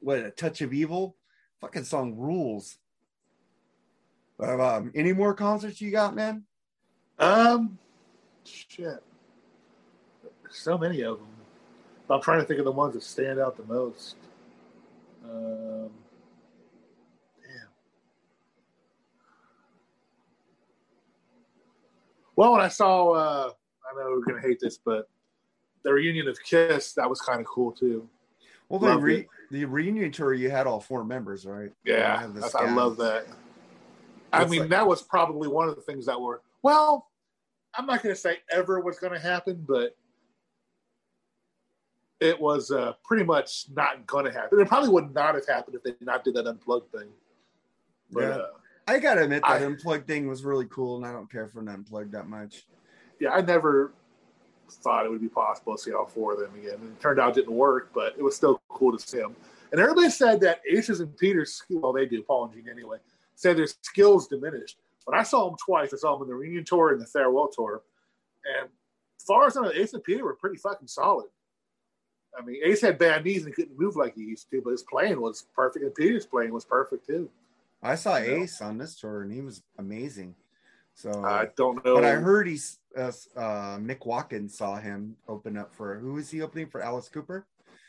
what 0.00 0.18
a 0.18 0.30
touch 0.30 0.60
of 0.60 0.72
evil 0.72 1.16
fucking 1.60 1.84
song 1.84 2.16
rules. 2.16 2.76
Um, 4.38 4.92
any 4.94 5.12
more 5.12 5.34
concerts 5.34 5.80
you 5.80 5.90
got, 5.90 6.14
man? 6.14 6.44
Um, 7.18 7.78
shit, 8.44 9.02
so 10.50 10.78
many 10.78 11.02
of 11.02 11.18
them. 11.18 11.26
I'm 12.14 12.22
trying 12.22 12.40
to 12.40 12.46
think 12.46 12.58
of 12.58 12.64
the 12.64 12.72
ones 12.72 12.94
that 12.94 13.02
stand 13.02 13.38
out 13.38 13.56
the 13.56 13.64
most. 13.64 14.16
Um, 15.24 15.90
damn. 17.42 17.68
Well, 22.36 22.52
when 22.52 22.60
I 22.60 22.68
saw, 22.68 23.10
uh, 23.12 23.50
I 23.90 23.96
know 23.98 24.10
we're 24.10 24.24
gonna 24.24 24.40
hate 24.46 24.60
this, 24.60 24.78
but 24.78 25.08
the 25.82 25.92
reunion 25.92 26.28
of 26.28 26.38
Kiss, 26.42 26.92
that 26.94 27.08
was 27.08 27.20
kind 27.20 27.40
of 27.40 27.46
cool 27.46 27.72
too. 27.72 28.08
well 28.68 28.80
the, 28.80 28.96
re- 28.98 29.28
the 29.50 29.64
reunion 29.64 30.12
tour 30.12 30.32
you 30.34 30.50
had 30.50 30.66
all 30.66 30.78
four 30.80 31.04
members 31.04 31.44
right 31.46 31.72
Yeah, 31.84 32.28
I, 32.54 32.64
I 32.64 32.72
love 32.74 32.96
that. 32.98 33.26
I 34.32 34.42
It's 34.42 34.50
mean, 34.50 34.60
like- 34.60 34.70
that 34.70 34.86
was 34.86 35.02
probably 35.02 35.48
one 35.48 35.68
of 35.68 35.74
the 35.76 35.82
things 35.82 36.06
that 36.06 36.20
were 36.20 36.42
well. 36.62 37.06
I'm 37.74 37.86
not 37.86 38.02
going 38.02 38.12
to 38.12 38.20
say 38.20 38.38
ever 38.50 38.80
was 38.80 38.98
going 38.98 39.12
to 39.12 39.18
happen, 39.20 39.64
but 39.66 39.96
it 42.20 42.38
was 42.38 42.70
uh, 42.70 42.92
pretty 43.04 43.24
much 43.24 43.66
not 43.74 44.06
going 44.06 44.26
to 44.26 44.32
happen. 44.32 44.60
It 44.60 44.68
probably 44.68 44.90
would 44.90 45.14
not 45.14 45.34
have 45.34 45.46
happened 45.46 45.76
if 45.76 45.82
they 45.82 45.92
did 45.92 46.02
not 46.06 46.22
did 46.24 46.34
that 46.34 46.46
unplugged 46.46 46.92
thing. 46.92 47.08
But 48.12 48.20
Yeah. 48.20 48.28
uh, 48.28 48.46
i 48.88 48.98
gotta 48.98 49.22
admit 49.22 49.42
that 49.42 49.62
I- 49.62 49.64
unplugged 49.64 50.06
thing 50.06 50.26
was 50.26 50.42
really 50.44 50.64
cool 50.66 50.96
and 50.96 51.06
i 51.06 51.12
don't 51.12 51.30
care 51.30 51.46
for 51.46 51.60
an 51.60 51.68
unplugged 51.68 52.12
that 52.12 52.26
much 52.28 52.64
yeah, 53.20 53.30
I 53.32 53.42
never 53.42 53.92
thought 54.68 55.04
it 55.04 55.10
would 55.10 55.20
be 55.20 55.28
possible 55.28 55.76
to 55.76 55.82
see 55.82 55.92
all 55.92 56.06
four 56.06 56.32
of 56.32 56.40
them 56.40 56.54
again. 56.58 56.76
And 56.80 56.92
it 56.92 57.00
turned 57.00 57.20
out 57.20 57.30
it 57.30 57.34
didn't 57.42 57.54
work, 57.54 57.90
but 57.94 58.14
it 58.16 58.22
was 58.22 58.34
still 58.34 58.60
cool 58.70 58.96
to 58.96 58.98
see 58.98 59.18
them. 59.18 59.36
And 59.72 59.80
everybody 59.80 60.08
said 60.10 60.40
that 60.40 60.62
Aces 60.68 61.00
and 61.00 61.14
Peters, 61.18 61.62
well, 61.68 61.92
they 61.92 62.06
do, 62.06 62.22
Paul 62.22 62.46
and 62.46 62.54
Gene 62.54 62.68
anyway, 62.72 62.96
said 63.34 63.58
their 63.58 63.66
skills 63.66 64.26
diminished. 64.26 64.78
When 65.04 65.18
I 65.18 65.22
saw 65.22 65.46
them 65.48 65.56
twice, 65.62 65.92
I 65.92 65.98
saw 65.98 66.14
them 66.14 66.22
in 66.22 66.28
the 66.28 66.34
reunion 66.34 66.64
tour 66.64 66.92
and 66.92 67.00
the 67.00 67.06
farewell 67.06 67.48
tour. 67.48 67.82
And 68.58 68.68
as 69.18 69.24
far 69.24 69.46
as 69.46 69.56
I 69.56 69.62
know, 69.62 69.72
Ace 69.72 69.92
and 69.92 70.02
Peter 70.02 70.24
were 70.24 70.34
pretty 70.34 70.56
fucking 70.56 70.88
solid. 70.88 71.26
I 72.38 72.44
mean, 72.44 72.60
Ace 72.64 72.80
had 72.80 72.98
bad 72.98 73.24
knees 73.24 73.44
and 73.44 73.54
couldn't 73.54 73.78
move 73.78 73.96
like 73.96 74.14
he 74.14 74.22
used 74.22 74.50
to, 74.50 74.60
but 74.62 74.70
his 74.70 74.82
playing 74.82 75.20
was 75.20 75.46
perfect, 75.54 75.84
and 75.84 75.94
Peter's 75.94 76.26
playing 76.26 76.52
was 76.52 76.64
perfect 76.64 77.06
too. 77.06 77.28
i 77.82 77.94
saw 77.94 78.16
You 78.16 78.36
know? 78.36 78.42
ace 78.42 78.60
on 78.60 78.78
this 78.78 78.98
tour 78.98 79.22
and 79.22 79.32
he 79.32 79.40
was 79.40 79.62
amazing 79.78 80.34
so 81.00 81.24
I 81.24 81.48
don't 81.56 81.82
know. 81.84 81.94
But 81.94 82.04
I 82.04 82.12
heard 82.12 82.46
he's 82.46 82.78
uh, 82.96 83.12
uh, 83.36 83.78
Mick 83.78 84.04
Watkins 84.04 84.56
saw 84.58 84.76
him 84.76 85.16
open 85.28 85.56
up 85.56 85.74
for 85.74 85.98
who 85.98 86.14
was 86.14 86.30
he 86.30 86.42
opening 86.42 86.66
for 86.66 86.82
Alice 86.82 87.08
Cooper? 87.08 87.46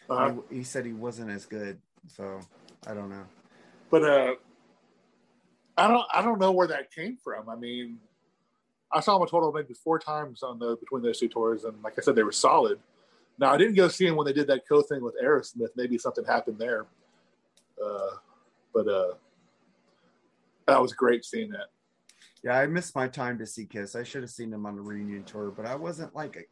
Uh, 0.10 0.36
he, 0.50 0.58
he 0.58 0.64
said 0.64 0.86
he 0.86 0.94
wasn't 0.94 1.30
as 1.30 1.46
good, 1.46 1.80
so 2.08 2.40
I 2.88 2.94
don't 2.94 3.10
know. 3.10 3.26
but 3.90 4.04
uh, 4.04 4.34
I 5.78 5.88
don't 5.88 6.06
I 6.14 6.22
don't 6.22 6.40
know 6.40 6.52
where 6.52 6.68
that 6.68 6.92
came 6.92 7.18
from. 7.22 7.50
I 7.50 7.56
mean, 7.56 7.98
I 8.94 9.02
saw 9.02 9.18
him 9.18 9.24
a 9.24 9.28
total 9.28 9.50
of 9.50 9.56
maybe 9.56 9.74
four 9.74 10.00
times 10.00 10.42
on 10.42 10.58
the 10.60 10.78
between 10.78 11.04
those 11.04 11.20
two 11.20 11.28
tours, 11.28 11.66
and 11.66 11.82
like 11.84 11.96
I 11.98 12.02
said, 12.02 12.16
they 12.16 12.24
were 12.24 12.32
solid. 12.32 12.80
Now 13.40 13.52
I 13.52 13.58
didn't 13.58 13.76
go 13.76 13.88
see 13.88 14.06
him 14.06 14.16
when 14.16 14.26
they 14.26 14.34
did 14.34 14.48
that 14.48 14.68
co 14.68 14.82
thing 14.82 15.04
with 15.04 15.16
Aerosmith. 15.22 15.70
Maybe 15.76 15.98
something 15.98 16.26
happened 16.26 16.58
there, 16.60 16.86
uh, 17.84 18.10
but 18.74 18.88
uh, 18.88 19.14
that 20.68 20.82
was 20.82 20.94
great 20.94 21.26
seeing 21.26 21.50
that. 21.52 21.68
Yeah, 22.44 22.58
I 22.58 22.66
missed 22.68 22.96
my 22.96 23.08
time 23.08 23.38
to 23.40 23.46
see 23.46 23.66
Kiss. 23.66 23.96
I 23.96 24.04
should 24.04 24.24
have 24.24 24.32
seen 24.32 24.50
them 24.50 24.66
on 24.66 24.76
the 24.76 24.82
reunion 24.82 25.24
tour, 25.24 25.52
but 25.56 25.66
I 25.66 25.76
wasn't 25.76 26.16
like, 26.16 26.50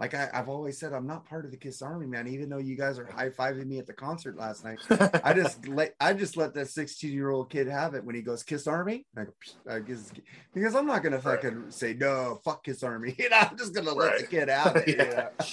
like 0.00 0.14
I, 0.14 0.28
I've 0.32 0.48
always 0.48 0.78
said, 0.80 0.92
I'm 0.94 1.06
not 1.06 1.26
part 1.26 1.44
of 1.44 1.50
the 1.50 1.58
Kiss 1.58 1.82
Army, 1.82 2.06
man. 2.06 2.26
Even 2.26 2.48
though 2.48 2.58
you 2.58 2.74
guys 2.74 2.98
are 2.98 3.04
high 3.04 3.28
fiving 3.28 3.66
me 3.66 3.78
at 3.78 3.86
the 3.86 3.92
concert 3.92 4.36
last 4.36 4.64
night, 4.64 4.78
I 5.22 5.34
just 5.34 5.68
let 5.68 5.94
I 6.00 6.14
just 6.14 6.36
let 6.38 6.54
that 6.54 6.68
16 6.70 7.12
year 7.12 7.30
old 7.30 7.50
kid 7.50 7.68
have 7.68 7.94
it 7.94 8.02
when 8.04 8.14
he 8.14 8.22
goes 8.22 8.42
Kiss 8.42 8.66
Army. 8.66 9.04
I 9.16 9.24
go, 9.24 9.32
I 9.68 9.80
guess, 9.80 10.10
because 10.54 10.74
I'm 10.74 10.86
not 10.86 11.02
gonna 11.02 11.16
Right. 11.18 11.42
fucking 11.42 11.66
say 11.70 11.92
no, 11.94 12.40
fuck 12.44 12.64
Kiss 12.64 12.82
Army. 12.82 13.14
You 13.18 13.28
know, 13.28 13.36
I'm 13.36 13.56
just 13.58 13.74
gonna 13.74 13.92
let 13.92 14.18
the 14.18 14.26
kid 14.26 14.48
have 14.48 14.76
it. 14.86 14.96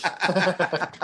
Yeah. 0.64 0.98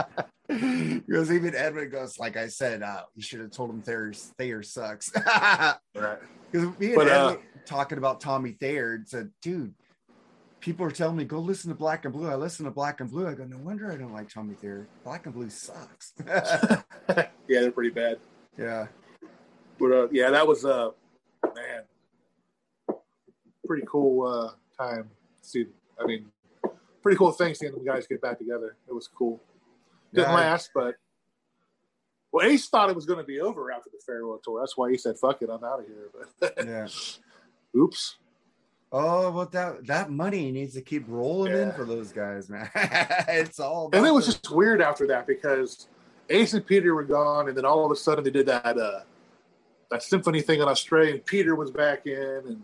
Because 0.47 1.31
even 1.31 1.55
Edwin 1.55 1.89
goes, 1.89 2.19
like 2.19 2.37
I 2.37 2.47
said, 2.47 2.83
uh, 2.83 3.03
you 3.15 3.21
should 3.23 3.39
have 3.39 3.51
told 3.51 3.69
him 3.69 3.81
Thayer, 3.81 4.13
Thayer 4.37 4.61
sucks. 4.61 5.11
right. 5.15 5.77
Because 6.51 6.77
me 6.79 6.87
and 6.87 6.95
But, 6.95 7.07
uh, 7.07 7.27
Edwin 7.29 7.43
talking 7.65 7.97
about 7.97 8.21
Tommy 8.21 8.51
Thayer 8.51 9.01
said, 9.05 9.31
dude, 9.41 9.73
people 10.63 10.85
are 10.85 10.91
telling 10.91 11.17
me 11.17 11.25
go 11.25 11.39
listen 11.39 11.69
to 11.69 11.75
Black 11.75 12.05
and 12.05 12.13
Blue. 12.13 12.29
I 12.29 12.35
listen 12.35 12.63
to 12.63 12.71
Black 12.71 13.01
and 13.01 13.11
Blue. 13.11 13.27
I 13.27 13.33
go, 13.33 13.43
no 13.43 13.57
wonder 13.57 13.91
I 13.91 13.97
don't 13.97 14.13
like 14.13 14.29
Tommy 14.29 14.55
Thayer. 14.55 14.87
Black 15.03 15.25
and 15.25 15.35
Blue 15.35 15.49
sucks. 15.49 16.13
yeah, 16.27 16.81
they're 17.47 17.71
pretty 17.71 17.89
bad. 17.89 18.17
yeah. 18.57 18.87
But 19.77 19.91
uh, 19.91 20.07
yeah, 20.11 20.29
that 20.29 20.47
was 20.47 20.63
uh, 20.63 20.91
man, 21.43 22.95
pretty 23.67 23.85
cool 23.87 24.25
uh, 24.25 24.51
time. 24.81 25.09
See, 25.41 25.65
I 25.99 26.05
mean, 26.05 26.27
pretty 27.01 27.17
cool 27.17 27.33
thing 27.33 27.53
seeing 27.53 27.73
them 27.73 27.83
guys 27.83 28.07
get 28.07 28.21
back 28.21 28.37
together. 28.37 28.77
It 28.87 28.93
was 28.93 29.07
cool. 29.07 29.41
Didn't 30.13 30.29
Yeah, 30.29 30.35
last, 30.35 30.69
but 30.73 30.95
well, 32.31 32.47
Ace 32.47 32.69
thought 32.69 32.89
it 32.89 32.95
was 32.95 33.05
going 33.05 33.19
to 33.19 33.25
be 33.25 33.41
over 33.41 33.71
after 33.71 33.89
the 33.89 33.99
farewell 34.05 34.39
tour. 34.41 34.61
That's 34.61 34.77
why 34.77 34.91
he 34.91 34.97
said, 34.97 35.17
"Fuck 35.17 35.41
it, 35.41 35.49
I'm 35.49 35.63
out 35.63 35.81
of 35.81 35.87
here." 35.87 36.09
But 36.39 36.53
yeah. 36.65 36.87
oops. 37.75 38.17
Oh, 38.95 39.31
but 39.31 39.51
that 39.53 39.87
that 39.87 40.11
money 40.11 40.51
needs 40.51 40.75
to 40.75 40.81
keep 40.81 41.05
rolling 41.07 41.51
in 41.51 41.71
for 41.71 41.83
those 41.83 42.11
guys, 42.11 42.47
man. 42.47 42.69
it's 43.27 43.59
all. 43.59 43.89
And 43.91 44.05
it 44.05 44.13
was 44.13 44.27
just 44.27 44.51
weird 44.51 44.83
after 44.83 45.07
that 45.07 45.25
because 45.25 45.87
Ace 46.29 46.53
and 46.53 46.63
Peter 46.63 46.93
were 46.93 47.03
gone, 47.03 47.47
and 47.47 47.57
then 47.57 47.65
all 47.65 47.83
of 47.83 47.91
a 47.91 47.95
sudden 47.95 48.23
they 48.23 48.29
did 48.29 48.45
that 48.45 48.77
uh, 48.77 48.99
that 49.89 50.03
symphony 50.03 50.41
thing 50.41 50.61
in 50.61 50.67
Australia, 50.67 51.13
and 51.13 51.25
Peter 51.25 51.55
was 51.55 51.71
back 51.71 52.05
in, 52.05 52.43
and 52.45 52.61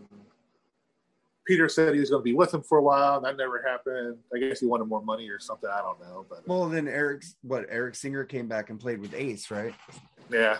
Peter 1.48 1.68
said 1.68 1.94
he 1.94 2.00
was 2.00 2.10
going 2.10 2.20
to 2.20 2.24
be 2.24 2.34
with 2.34 2.54
him 2.54 2.62
for 2.62 2.78
a 2.78 2.82
while, 2.82 3.16
and 3.16 3.24
that 3.24 3.36
never 3.36 3.60
happened. 3.66 4.16
I 4.32 4.38
guess 4.38 4.60
he 4.60 4.66
wanted 4.66 4.84
more 4.84 5.02
money 5.02 5.28
or 5.28 5.40
something. 5.40 5.68
I 5.68 5.80
don't 5.80 6.00
know, 6.00 6.24
but 6.30 6.46
well. 6.46 6.68
Then 6.68 6.86
Eric's 6.86 7.34
what 7.42 7.66
Eric 7.68 7.96
Singer 7.96 8.22
came 8.22 8.46
back 8.46 8.70
and 8.70 8.78
played 8.78 9.00
with 9.00 9.14
Ace, 9.14 9.50
right? 9.50 9.74
yeah, 10.30 10.58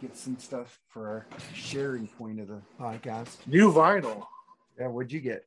get 0.00 0.16
some 0.16 0.38
stuff 0.38 0.80
for 0.88 1.08
our 1.08 1.26
sharing 1.54 2.06
point 2.06 2.40
of 2.40 2.48
the 2.48 2.60
podcast. 2.80 3.46
New 3.46 3.72
vinyl. 3.72 4.24
Yeah, 4.78 4.88
what'd 4.88 5.12
you 5.12 5.20
get? 5.20 5.44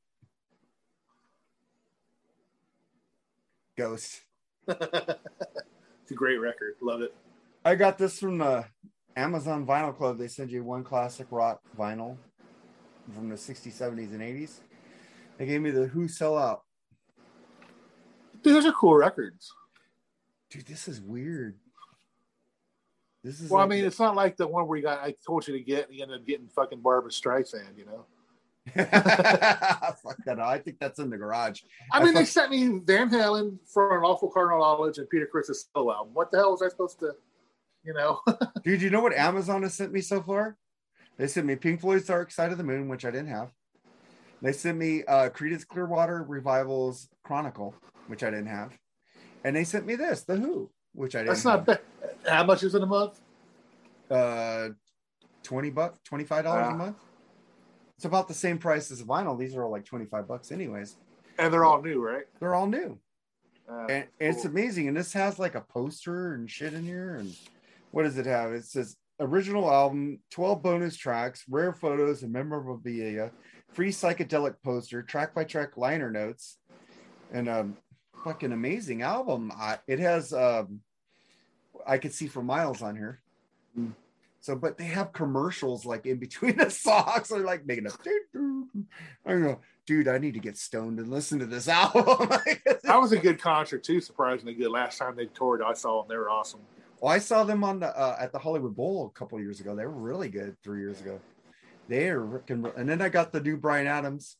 Ghost. 3.75 4.21
it's 4.67 6.11
a 6.11 6.13
great 6.13 6.37
record. 6.37 6.75
Love 6.81 7.01
it. 7.01 7.15
I 7.65 7.75
got 7.75 7.97
this 7.97 8.19
from 8.19 8.37
the 8.37 8.65
Amazon 9.15 9.65
Vinyl 9.65 9.95
Club. 9.95 10.19
They 10.19 10.27
send 10.27 10.51
you 10.51 10.63
one 10.63 10.83
classic 10.83 11.27
rock 11.31 11.61
vinyl 11.77 12.17
from 13.15 13.29
the 13.29 13.35
60s, 13.35 13.73
70s, 13.73 14.11
and 14.11 14.21
80s. 14.21 14.59
They 15.37 15.47
gave 15.47 15.61
me 15.61 15.71
the 15.71 15.87
Who 15.87 16.07
Sell 16.07 16.37
Out. 16.37 16.61
Dude, 18.43 18.55
those 18.55 18.65
are 18.65 18.71
cool 18.73 18.95
records. 18.95 19.51
Dude, 20.51 20.67
this 20.67 20.87
is 20.87 21.01
weird. 21.01 21.57
This 23.23 23.39
is 23.39 23.49
Well, 23.49 23.59
I 23.59 23.63
like- 23.63 23.69
mean, 23.71 23.85
it's 23.85 23.99
not 23.99 24.15
like 24.15 24.35
the 24.37 24.47
one 24.47 24.67
where 24.67 24.77
you 24.77 24.83
got 24.83 24.99
I 24.99 25.15
told 25.25 25.47
you 25.47 25.53
to 25.57 25.63
get 25.63 25.87
and 25.87 25.95
you 25.95 26.03
ended 26.03 26.19
up 26.21 26.25
getting 26.27 26.47
fucking 26.49 26.81
Barbra 26.81 27.11
Streisand, 27.11 27.77
you 27.77 27.85
know. 27.85 28.05
Fuck 28.75 30.17
that. 30.25 30.39
I 30.39 30.57
think 30.57 30.79
that's 30.79 30.99
in 30.99 31.09
the 31.09 31.17
garage. 31.17 31.61
I 31.91 31.99
I 31.99 32.03
mean, 32.03 32.13
they 32.13 32.25
sent 32.25 32.49
me 32.51 32.79
Van 32.83 33.09
Halen 33.09 33.57
for 33.65 33.97
an 33.97 34.03
awful 34.03 34.29
Cardinal 34.29 34.59
Knowledge 34.59 34.97
and 34.97 35.09
Peter 35.09 35.25
Criss's 35.25 35.67
solo 35.75 35.93
album. 35.93 36.13
What 36.13 36.31
the 36.31 36.37
hell 36.37 36.51
was 36.51 36.61
I 36.61 36.69
supposed 36.69 36.99
to, 36.99 37.13
you 37.83 37.93
know? 37.93 38.21
Dude, 38.63 38.81
you 38.81 38.89
know 38.89 39.01
what 39.01 39.13
Amazon 39.13 39.63
has 39.63 39.73
sent 39.73 39.91
me 39.91 40.01
so 40.01 40.21
far? 40.21 40.57
They 41.17 41.27
sent 41.27 41.45
me 41.45 41.55
Pink 41.55 41.81
Floyd's 41.81 42.05
Dark 42.05 42.31
Side 42.31 42.51
of 42.51 42.57
the 42.57 42.63
Moon, 42.63 42.87
which 42.87 43.05
I 43.05 43.11
didn't 43.11 43.27
have. 43.29 43.51
They 44.41 44.51
sent 44.53 44.77
me 44.77 45.03
uh 45.05 45.29
Creedence 45.29 45.65
Clearwater 45.67 46.23
Revival's 46.27 47.09
Chronicle, 47.23 47.75
which 48.07 48.23
I 48.23 48.29
didn't 48.29 48.47
have. 48.47 48.77
And 49.43 49.55
they 49.55 49.63
sent 49.65 49.85
me 49.85 49.95
this, 49.95 50.23
The 50.23 50.37
Who, 50.37 50.69
which 50.93 51.15
I 51.15 51.19
didn't 51.19 51.29
That's 51.29 51.45
not 51.45 51.65
bad. 51.65 51.79
How 52.27 52.43
much 52.43 52.63
is 52.63 52.75
it 52.75 52.81
a 52.83 52.85
month? 52.85 53.19
uh 54.11 54.69
20 55.43 55.69
bucks, 55.71 55.99
$25 56.09 56.45
Ah. 56.45 56.69
a 56.69 56.73
month. 56.75 56.97
It's 57.97 58.05
about 58.05 58.27
the 58.27 58.33
same 58.33 58.57
price 58.57 58.91
as 58.91 59.01
vinyl. 59.03 59.37
These 59.37 59.55
are 59.55 59.63
all 59.63 59.71
like 59.71 59.85
25 59.85 60.27
bucks 60.27 60.51
anyways. 60.51 60.97
And 61.37 61.53
they're 61.53 61.65
all 61.65 61.81
new, 61.81 62.01
right? 62.01 62.25
They're 62.39 62.53
all 62.55 62.67
new. 62.67 62.99
Uh, 63.69 63.85
and 63.89 64.07
it's 64.19 64.45
amazing. 64.45 64.87
And 64.87 64.95
this 64.95 65.11
has 65.13 65.39
like 65.39 65.55
a 65.55 65.61
poster 65.61 66.33
and 66.33 66.49
shit 66.49 66.73
in 66.73 66.83
here. 66.83 67.15
And 67.15 67.35
what 67.91 68.03
does 68.03 68.17
it 68.17 68.25
have? 68.25 68.51
It 68.53 68.65
says 68.65 68.95
original 69.19 69.71
album, 69.71 70.19
12 70.31 70.61
bonus 70.61 70.95
tracks, 70.95 71.43
rare 71.49 71.73
photos, 71.73 72.23
and 72.23 72.31
memorabilia, 72.31 73.31
free 73.71 73.91
psychedelic 73.91 74.55
poster, 74.63 75.01
track 75.01 75.33
by 75.33 75.43
track 75.43 75.75
liner 75.77 76.11
notes, 76.11 76.57
and 77.31 77.47
a 77.47 77.67
fucking 78.23 78.51
amazing 78.51 79.01
album. 79.01 79.51
I, 79.55 79.79
it 79.87 79.99
has, 79.99 80.33
um, 80.33 80.81
I 81.85 81.97
could 81.97 82.13
see 82.13 82.27
for 82.27 82.43
miles 82.43 82.81
on 82.81 82.95
here. 82.95 83.19
Hmm. 83.75 83.91
So, 84.39 84.57
but 84.57 84.77
they 84.77 84.85
have 84.85 85.13
commercials 85.13 85.85
like 85.85 86.05
in 86.05 86.17
between 86.17 86.57
the 86.57 86.69
songs. 86.69 87.29
They're 87.29 87.39
like 87.39 87.65
making 87.65 87.87
a. 87.87 87.91
I 89.25 89.39
go, 89.39 89.59
dude, 89.85 90.07
I 90.07 90.17
need 90.17 90.33
to 90.33 90.39
get 90.39 90.57
stoned 90.57 90.99
and 90.99 91.09
listen 91.09 91.39
to 91.39 91.45
this 91.45 91.67
album. 91.69 92.27
that 92.83 92.99
was 92.99 93.11
a 93.11 93.17
good 93.17 93.39
concert 93.39 93.83
too. 93.83 94.01
Surprisingly 94.01 94.53
good. 94.53 94.69
Last 94.69 94.97
time 94.97 95.15
they 95.15 95.27
toured, 95.27 95.61
I 95.61 95.73
saw 95.73 96.01
them. 96.01 96.09
They 96.09 96.17
were 96.17 96.29
awesome. 96.29 96.59
Well, 96.99 97.11
I 97.11 97.19
saw 97.19 97.43
them 97.43 97.63
on 97.63 97.79
the 97.79 97.97
uh, 97.97 98.17
at 98.19 98.31
the 98.31 98.39
Hollywood 98.39 98.75
Bowl 98.75 99.07
a 99.13 99.17
couple 99.17 99.39
years 99.39 99.59
ago. 99.59 99.75
They 99.75 99.85
were 99.85 99.91
really 99.91 100.29
good 100.29 100.55
three 100.61 100.79
years 100.79 100.99
ago. 100.99 101.19
They 101.87 102.09
are 102.09 102.41
and 102.47 102.89
then 102.89 103.01
I 103.01 103.09
got 103.09 103.31
the 103.31 103.41
new 103.41 103.57
Bryan 103.57 103.87
Adams. 103.87 104.37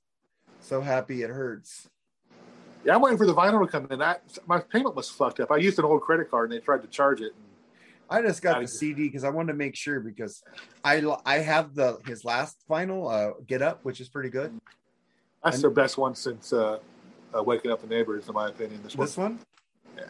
So 0.60 0.82
happy 0.82 1.24
it 1.24 1.30
hurts. 1.30 1.90
Yeah, 2.86 2.96
I'm 2.96 3.02
waiting 3.02 3.18
for 3.18 3.26
the 3.26 3.34
vinyl 3.34 3.62
to 3.66 3.68
come 3.72 3.88
in. 3.90 4.00
That 4.00 4.24
my 4.48 4.60
payment 4.60 4.96
was 4.96 5.10
fucked 5.10 5.40
up. 5.40 5.52
I 5.52 5.58
used 5.58 5.80
an 5.80 5.86
old 5.86 6.02
credit 6.02 6.30
card 6.30 6.52
and 6.52 6.60
they 6.60 6.64
tried 6.64 6.82
to 6.82 6.88
charge 6.88 7.22
it. 7.22 7.34
I 8.10 8.22
just 8.22 8.42
got 8.42 8.60
the 8.60 8.68
CD 8.68 9.04
because 9.08 9.24
I 9.24 9.30
wanted 9.30 9.54
to 9.54 9.58
make 9.58 9.76
sure 9.76 10.00
because 10.02 10.44
I 10.84 11.02
I 11.26 11.38
have 11.40 11.74
the 11.74 12.00
his 12.06 12.26
last 12.26 12.58
final 12.68 13.08
uh, 13.08 13.32
Get 13.48 13.62
Up, 13.62 13.80
which 13.84 14.02
is 14.02 14.10
pretty 14.10 14.30
good. 14.30 14.60
That's 15.44 15.56
And- 15.58 15.64
their 15.64 15.72
best 15.72 15.98
one 15.98 16.14
since 16.16 16.52
uh, 16.52 16.80
uh, 17.36 17.42
"Waking 17.44 17.72
Up 17.72 17.82
the 17.82 17.88
Neighbors," 17.88 18.28
in 18.28 18.34
my 18.34 18.50
opinion. 18.50 18.82
This 18.84 18.96
one, 18.98 19.06
This 19.08 19.18
one, 19.18 19.40
Yeah. 19.98 20.04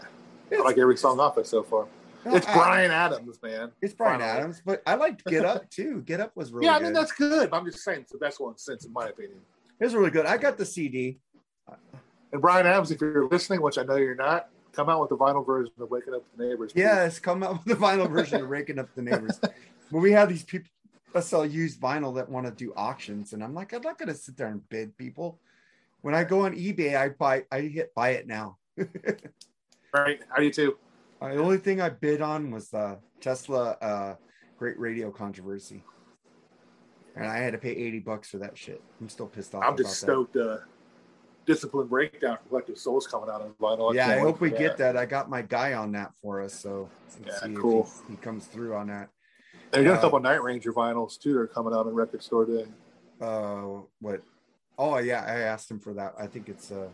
It's, 0.50 0.62
I 0.62 0.64
like 0.64 0.78
every 0.78 0.98
song 0.98 1.20
off 1.20 1.38
it 1.38 1.48
so 1.48 1.64
far. 1.64 1.88
no, 2.26 2.36
It's 2.36 2.48
I- 2.48 2.54
Bryan 2.54 2.92
Adams, 2.92 3.40
man. 3.44 3.72
It's 3.82 3.94
Bryan 3.94 4.20
Finally. 4.20 4.38
Adams, 4.40 4.62
but 4.66 4.82
I 4.88 4.96
liked 4.96 5.24
Get 5.26 5.46
Up 5.46 5.70
too. 5.70 6.02
Get 6.02 6.20
Up 6.20 6.36
was 6.36 6.52
really 6.52 6.66
yeah, 6.66 6.74
I 6.76 6.80
good. 6.80 6.86
mean 6.86 6.94
that's 6.94 7.12
good. 7.14 7.52
but 7.52 7.58
I'm 7.58 7.66
just 7.66 7.84
saying 7.84 8.02
it's 8.02 8.12
the 8.12 8.18
best 8.18 8.40
one 8.42 8.58
since, 8.58 8.86
in 8.86 8.92
my 8.92 9.08
opinion. 9.10 9.40
it 9.80 9.84
was 9.86 9.94
really 9.94 10.12
good. 10.12 10.26
I 10.26 10.38
got 10.38 10.58
the 10.58 10.66
CD. 10.66 11.20
And 12.34 12.42
Bryan 12.42 12.66
Adams, 12.66 12.90
if 12.90 13.00
you're 13.00 13.30
listening, 13.30 13.62
which 13.62 13.78
I 13.78 13.84
know 13.84 13.96
you're 13.96 14.16
not, 14.16 14.50
come 14.74 14.90
out 14.90 15.00
with 15.00 15.12
the 15.12 15.18
vinyl 15.18 15.46
version 15.46 15.72
of 15.80 15.90
"Waking 15.92 16.16
Up 16.16 16.24
the 16.36 16.48
Neighbors." 16.48 16.74
please. 16.74 16.82
Yes, 16.82 17.20
come 17.20 17.44
out 17.44 17.64
with 17.64 17.66
the 17.66 17.86
vinyl 17.86 18.10
version 18.10 18.42
of 18.42 18.50
Waking 18.50 18.80
Up 18.80 18.94
the 18.96 19.02
Neighbors. 19.02 19.40
But 19.92 20.00
we 20.00 20.12
have 20.14 20.28
these 20.28 20.44
people 20.44 20.72
that 21.14 21.24
sell 21.24 21.46
used 21.46 21.80
vinyl 21.80 22.16
that 22.16 22.28
want 22.28 22.48
to 22.48 22.52
do 22.52 22.74
auctions, 22.76 23.34
and 23.34 23.44
I'm 23.44 23.54
like, 23.54 23.74
I'm 23.74 23.84
not 23.84 24.00
going 24.00 24.10
to 24.10 24.16
sit 24.16 24.36
there 24.36 24.48
and 24.48 24.68
bid 24.70 24.98
people. 24.98 25.40
When 26.02 26.16
I 26.16 26.24
go 26.24 26.46
on 26.46 26.56
eBay, 26.56 26.98
I 26.98 27.10
buy, 27.10 27.44
I 27.52 27.60
hit 27.60 27.94
buy 27.94 28.12
it 28.12 28.26
now. 28.26 28.58
right. 29.94 30.20
How 30.30 30.38
do 30.38 30.46
you 30.46 30.52
too? 30.52 30.78
Uh, 31.22 31.28
the 31.28 31.38
only 31.38 31.58
thing 31.58 31.80
I 31.80 31.90
bid 31.90 32.24
on 32.24 32.50
was 32.50 32.70
the 32.70 32.98
Tesla 33.22 33.78
uh, 33.82 34.16
Great 34.58 34.80
Radio 34.80 35.12
Controversy, 35.12 35.84
and 37.16 37.28
I 37.28 37.38
had 37.38 37.52
to 37.52 37.60
pay 37.60 37.72
80 37.72 38.00
bucks 38.00 38.32
for 38.32 38.40
that 38.40 38.58
shit. 38.58 38.82
I'm 39.00 39.10
still 39.10 39.28
pissed 39.28 39.54
off. 39.54 39.64
I'm 39.64 39.78
just 39.78 40.02
that. 40.02 40.08
stoked. 40.08 40.36
Uh, 40.38 40.58
Discipline 41.46 41.88
Breakdown 41.88 42.38
from 42.38 42.50
Collective 42.50 42.78
Soul's 42.78 43.08
coming 43.08 43.30
out 43.30 43.42
on 43.42 43.54
vinyl. 43.62 43.94
Yeah, 43.94 44.10
I 44.10 44.20
hope 44.20 44.40
we 44.40 44.50
for 44.50 44.58
get 44.58 44.78
that. 44.78 44.96
I 44.98 45.06
got 45.06 45.30
my 45.30 45.42
guy 45.42 45.74
on 45.74 45.92
that 45.94 46.14
for 46.22 46.42
us, 46.42 46.54
so 46.54 46.90
let's 47.20 47.36
Yeah, 47.36 47.48
see 47.48 47.54
if 47.54 47.60
cool. 47.60 47.90
he, 48.08 48.16
comes 48.16 48.46
through 48.48 48.76
on 48.76 48.88
that. 48.88 49.10
They 49.72 49.84
got 49.84 49.96
a 49.96 49.98
Uh, 49.98 50.02
couple 50.02 50.20
Night 50.22 50.42
Ranger 50.42 50.72
vinyls 50.72 51.20
too. 51.20 51.34
They're 51.34 51.48
coming 51.48 51.74
out 51.74 51.86
on 51.88 51.94
Record 51.94 52.24
Store 52.24 52.46
Day. 52.46 52.66
uh 53.22 53.82
what 54.02 54.22
oh 54.80 54.98
yeah 54.98 55.24
i 55.28 55.40
asked 55.42 55.70
him 55.70 55.80
for 55.80 55.94
that 55.94 56.16
i 56.20 56.26
think 56.26 56.50
it's 56.50 56.72
uh 56.72 56.90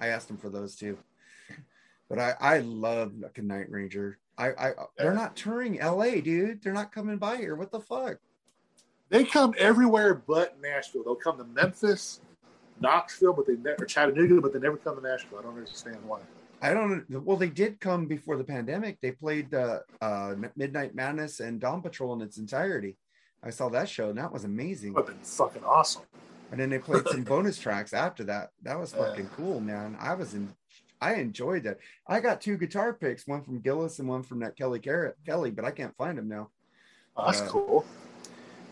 i 0.00 0.06
asked 0.06 0.30
him 0.30 0.36
for 0.36 0.48
those 0.48 0.76
too 0.76 0.96
but 2.08 2.16
i 2.18 2.32
i 2.40 2.58
love 2.60 3.12
fucking 3.20 3.46
night 3.48 3.68
ranger 3.68 4.18
i 4.38 4.50
i 4.50 4.72
they're 4.96 5.12
not 5.12 5.34
touring 5.34 5.80
la 5.80 6.08
dude 6.22 6.62
they're 6.62 6.72
not 6.72 6.92
coming 6.92 7.18
by 7.18 7.36
here 7.36 7.56
what 7.56 7.72
the 7.72 7.80
fuck 7.80 8.18
They 9.10 9.24
come 9.24 9.52
everywhere 9.58 10.14
but 10.14 10.60
Nashville. 10.62 11.02
They'll 11.04 11.16
come 11.16 11.38
to 11.38 11.44
Memphis, 11.44 12.20
Knoxville, 12.80 13.32
but 13.32 13.46
they 13.46 13.56
never 13.56 13.84
Chattanooga, 13.84 14.40
but 14.40 14.52
they 14.52 14.58
never 14.58 14.76
come 14.76 14.96
to 14.96 15.02
Nashville. 15.02 15.38
I 15.38 15.42
don't 15.42 15.54
understand 15.56 15.98
why. 16.06 16.20
i 16.62 16.72
don't 16.72 17.04
well 17.24 17.36
they 17.36 17.48
did 17.48 17.78
come 17.80 18.06
before 18.06 18.36
the 18.36 18.44
pandemic 18.44 18.98
they 19.00 19.10
played 19.10 19.52
uh 19.54 19.80
uh 20.00 20.34
midnight 20.56 20.94
madness 20.94 21.40
and 21.40 21.60
dawn 21.60 21.82
patrol 21.82 22.12
in 22.14 22.20
its 22.22 22.38
entirety 22.38 22.96
i 23.42 23.50
saw 23.50 23.68
that 23.68 23.88
show 23.88 24.08
and 24.10 24.18
that 24.18 24.32
was 24.32 24.44
amazing 24.44 24.94
Would 24.94 25.08
have 25.08 25.16
been 25.16 25.24
fucking 25.24 25.64
awesome. 25.64 26.02
and 26.50 26.58
then 26.60 26.70
they 26.70 26.78
played 26.78 27.06
some 27.08 27.22
bonus 27.32 27.58
tracks 27.58 27.92
after 27.92 28.24
that 28.24 28.50
that 28.62 28.78
was 28.78 28.92
Yeah. 28.94 29.04
fucking 29.04 29.28
cool 29.36 29.60
man 29.60 29.96
i 30.00 30.14
was 30.14 30.32
in 30.34 30.48
i 31.00 31.14
enjoyed 31.14 31.64
that 31.64 31.78
i 32.06 32.20
got 32.20 32.40
two 32.40 32.56
guitar 32.56 32.94
picks 32.94 33.26
one 33.26 33.42
from 33.42 33.60
gillis 33.60 33.98
and 33.98 34.08
one 34.08 34.22
from 34.22 34.38
that 34.40 34.56
kelly 34.56 34.78
Garrett, 34.78 35.16
kelly 35.26 35.50
but 35.50 35.64
i 35.64 35.70
can't 35.70 35.96
find 35.96 36.16
them 36.18 36.28
now 36.28 36.50
Oh, 37.16 37.26
that's 37.26 37.42
Uh, 37.42 37.48
cool. 37.48 37.84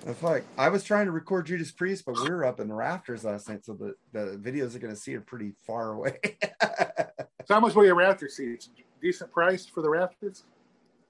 The 0.04 0.14
fuck 0.14 0.42
i 0.58 0.68
was 0.68 0.82
trying 0.82 1.06
to 1.06 1.12
record 1.12 1.46
judas 1.46 1.70
priest 1.70 2.04
but 2.04 2.14
we 2.20 2.28
were 2.30 2.44
up 2.44 2.58
in 2.60 2.68
the 2.68 2.74
rafters 2.74 3.24
last 3.24 3.48
night 3.48 3.64
so 3.64 3.72
the, 3.74 3.94
the 4.12 4.36
videos 4.38 4.74
are 4.74 4.78
going 4.80 4.92
to 4.94 5.00
see 5.00 5.12
it 5.14 5.26
pretty 5.26 5.52
far 5.66 5.92
away 5.92 6.18
So 7.48 7.54
how 7.54 7.60
much 7.60 7.74
were 7.74 7.84
your 7.84 7.96
Raptor 7.96 8.30
seats? 8.30 8.70
Decent 9.02 9.32
price 9.32 9.66
for 9.66 9.82
the 9.82 9.90
rafters? 9.90 10.44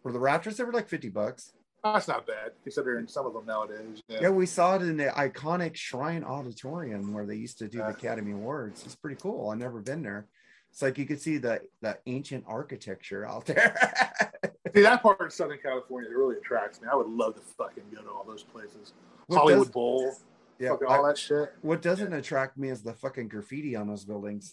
for 0.02 0.12
the 0.12 0.18
rafters 0.18 0.56
they 0.56 0.64
were 0.64 0.72
like 0.72 0.88
50 0.88 1.10
bucks 1.10 1.52
That's 1.84 2.08
not 2.08 2.26
bad 2.26 2.52
considering 2.62 3.06
some 3.06 3.26
of 3.26 3.34
them 3.34 3.44
nowadays. 3.46 4.02
yeah 4.08 4.30
we 4.30 4.46
saw 4.46 4.76
it 4.76 4.82
in 4.82 4.96
the 4.96 5.06
iconic 5.16 5.74
shrine 5.76 6.24
auditorium 6.24 7.12
where 7.12 7.26
they 7.26 7.36
used 7.36 7.58
to 7.58 7.68
do 7.68 7.78
the 7.78 7.88
academy 7.88 8.32
awards 8.32 8.82
it's 8.84 8.96
pretty 8.96 9.16
cool 9.20 9.50
i've 9.50 9.58
never 9.58 9.80
been 9.80 10.02
there 10.02 10.26
it's 10.72 10.80
like 10.82 10.96
you 10.98 11.04
could 11.06 11.20
see 11.20 11.36
the 11.38 11.60
the 11.82 11.98
ancient 12.06 12.44
architecture 12.48 13.26
out 13.26 13.44
there 13.46 13.74
See 14.74 14.80
that 14.80 15.02
part 15.02 15.20
of 15.20 15.30
Southern 15.34 15.58
California 15.58 16.08
that 16.08 16.16
really 16.16 16.36
attracts 16.38 16.80
me. 16.80 16.88
I 16.90 16.94
would 16.96 17.06
love 17.08 17.34
to 17.34 17.40
fucking 17.42 17.84
go 17.94 18.00
to 18.00 18.08
all 18.10 18.24
those 18.26 18.42
places. 18.42 18.94
What 19.26 19.36
Hollywood 19.40 19.64
does- 19.66 19.70
Bowl, 19.72 20.14
yeah 20.58 20.70
fucking 20.70 20.88
I- 20.88 20.96
all 20.96 21.06
that 21.06 21.18
shit. 21.18 21.52
what 21.60 21.82
doesn't 21.82 22.12
attract 22.14 22.56
me 22.56 22.70
is 22.70 22.80
the 22.82 22.94
fucking 22.94 23.28
graffiti 23.28 23.76
on 23.76 23.86
those 23.86 24.04
buildings 24.06 24.52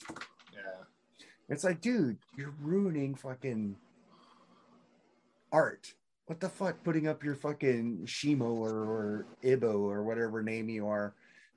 Yeah. 0.54 0.60
it's 1.48 1.64
like 1.64 1.80
dude 1.82 2.18
you're 2.38 2.54
ruining 2.62 3.16
fucking 3.16 3.76
art 5.52 5.94
what 6.26 6.40
the 6.40 6.50
fuck 6.50 6.84
putting 6.84 7.08
up 7.08 7.24
your 7.24 7.36
fucking 7.36 8.02
shimo 8.06 8.42
or, 8.56 8.70
or 8.70 9.26
ibo 9.44 9.80
or 9.80 10.04
whatever 10.04 10.44
name 10.44 10.70
you 10.70 10.88
are 10.88 11.14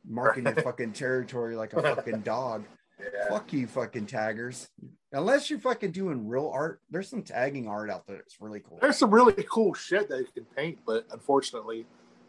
marking 0.09 0.45
your 0.45 0.55
fucking 0.63 0.93
territory 0.93 1.55
like 1.57 1.73
a 1.75 1.83
fucking 1.83 2.21
dog 2.21 2.65
Yeah. 3.03 3.29
fuck 3.29 3.53
you 3.53 3.67
fucking 3.67 4.07
taggers 4.07 4.69
unless 5.13 5.51
you're 5.51 5.59
fucking 5.59 5.93
doing 5.93 6.29
real 6.29 6.51
art 6.53 6.81
there's 6.91 7.09
some 7.09 7.23
tagging 7.23 7.67
art 7.69 7.91
out 7.91 8.07
there 8.07 8.17
it's 8.17 8.41
really 8.41 8.61
cool 8.61 8.79
There's 8.81 8.97
some 8.97 9.11
really 9.11 9.45
cool 9.51 9.75
shit 9.75 10.09
that 10.09 10.19
you 10.21 10.29
can 10.35 10.45
paint, 10.57 10.79
but 10.87 11.07
unfortunately, 11.13 11.87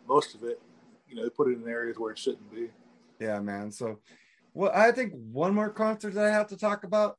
most 0.07 0.35
of 0.35 0.43
it, 0.43 0.59
you 1.07 1.15
know, 1.15 1.23
they 1.23 1.29
put 1.29 1.47
it 1.47 1.61
in 1.61 1.67
areas 1.67 1.97
where 1.97 2.11
it 2.11 2.17
shouldn't 2.17 2.51
be. 2.53 2.69
Yeah, 3.19 3.39
man. 3.39 3.71
So, 3.71 3.99
well, 4.53 4.71
I 4.73 4.91
think 4.91 5.13
one 5.31 5.53
more 5.53 5.69
concert 5.69 6.13
that 6.15 6.25
I 6.25 6.31
have 6.31 6.47
to 6.47 6.57
talk 6.57 6.83
about 6.83 7.17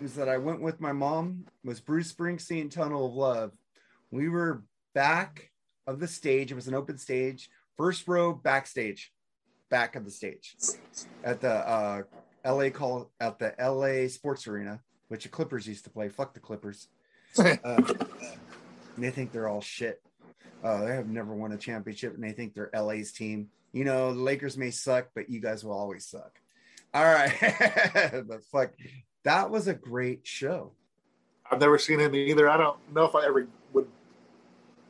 is 0.00 0.14
that 0.14 0.28
I 0.28 0.38
went 0.38 0.60
with 0.60 0.80
my 0.80 0.92
mom 0.92 1.44
was 1.64 1.80
Bruce 1.80 2.12
Springsteen 2.12 2.70
Tunnel 2.70 3.06
of 3.06 3.14
Love. 3.14 3.52
We 4.10 4.28
were 4.28 4.62
back 4.94 5.50
of 5.86 6.00
the 6.00 6.08
stage. 6.08 6.50
It 6.50 6.54
was 6.54 6.68
an 6.68 6.74
open 6.74 6.98
stage, 6.98 7.50
first 7.76 8.08
row 8.08 8.32
backstage, 8.32 9.12
back 9.70 9.96
of 9.96 10.04
the 10.04 10.10
stage 10.10 10.54
at 11.24 11.40
the 11.40 11.52
uh, 11.52 12.02
LA 12.44 12.70
call 12.70 13.10
at 13.20 13.38
the 13.38 13.54
LA 13.58 14.08
Sports 14.08 14.46
Arena, 14.46 14.80
which 15.08 15.24
the 15.24 15.28
Clippers 15.28 15.66
used 15.66 15.84
to 15.84 15.90
play. 15.90 16.08
Fuck 16.08 16.34
the 16.34 16.40
Clippers. 16.40 16.88
Uh, 17.38 17.80
they 18.98 19.10
think 19.10 19.32
they're 19.32 19.48
all 19.48 19.62
shit. 19.62 20.02
Uh, 20.62 20.84
they 20.84 20.94
have 20.94 21.08
never 21.08 21.34
won 21.34 21.52
a 21.52 21.56
championship, 21.56 22.14
and 22.14 22.22
they 22.22 22.32
think 22.32 22.54
they're 22.54 22.70
LA's 22.74 23.10
team. 23.10 23.48
You 23.72 23.84
know, 23.84 24.12
the 24.12 24.20
Lakers 24.20 24.58
may 24.58 24.70
suck, 24.70 25.08
but 25.14 25.30
you 25.30 25.40
guys 25.40 25.64
will 25.64 25.72
always 25.72 26.06
suck. 26.06 26.38
All 26.92 27.04
right, 27.04 27.32
but 28.28 28.44
fuck, 28.52 28.72
that 29.24 29.50
was 29.50 29.66
a 29.66 29.74
great 29.74 30.26
show. 30.26 30.72
I've 31.50 31.60
never 31.60 31.78
seen 31.78 32.00
him 32.00 32.14
either. 32.14 32.48
I 32.48 32.56
don't 32.56 32.76
know 32.92 33.04
if 33.04 33.14
I 33.14 33.24
ever 33.24 33.46
would 33.72 33.88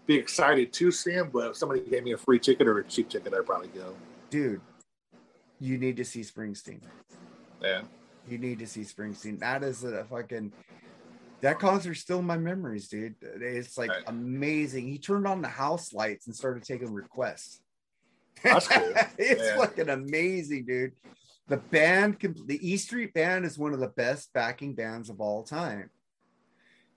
be 0.06 0.16
excited 0.16 0.72
to 0.72 0.90
see 0.90 1.12
him, 1.12 1.30
but 1.32 1.50
if 1.50 1.56
somebody 1.56 1.80
gave 1.80 2.02
me 2.02 2.12
a 2.12 2.18
free 2.18 2.38
ticket 2.38 2.66
or 2.66 2.78
a 2.78 2.84
cheap 2.84 3.08
ticket, 3.08 3.32
I'd 3.32 3.46
probably 3.46 3.68
go. 3.68 3.94
Dude, 4.30 4.60
you 5.60 5.78
need 5.78 5.96
to 5.96 6.04
see 6.04 6.20
Springsteen. 6.20 6.80
Yeah. 7.62 7.82
You 8.28 8.38
need 8.38 8.58
to 8.60 8.66
see 8.66 8.82
Springsteen. 8.82 9.40
That 9.40 9.62
is 9.62 9.84
a 9.84 10.04
fucking 10.04 10.52
that 11.40 11.58
concert's 11.58 12.00
still 12.00 12.20
in 12.20 12.24
my 12.24 12.38
memories, 12.38 12.86
dude. 12.88 13.16
It's 13.20 13.76
like 13.76 13.90
Right. 13.90 14.04
amazing. 14.06 14.86
He 14.86 14.98
turned 14.98 15.26
on 15.26 15.42
the 15.42 15.48
house 15.48 15.92
lights 15.92 16.28
and 16.28 16.36
started 16.36 16.62
taking 16.62 16.92
requests. 16.92 17.60
That's 18.44 18.68
cool. 18.68 18.92
it's 19.18 19.42
Yeah. 19.42 19.56
fucking 19.56 19.88
amazing, 19.88 20.66
dude. 20.66 20.92
The 21.48 21.56
band, 21.56 22.20
com- 22.20 22.36
the 22.46 22.60
E 22.66 22.76
Street 22.76 23.12
Band, 23.12 23.44
is 23.44 23.58
one 23.58 23.72
of 23.74 23.80
the 23.80 23.88
best 23.88 24.32
backing 24.32 24.74
bands 24.74 25.10
of 25.10 25.20
all 25.20 25.42
time. 25.42 25.90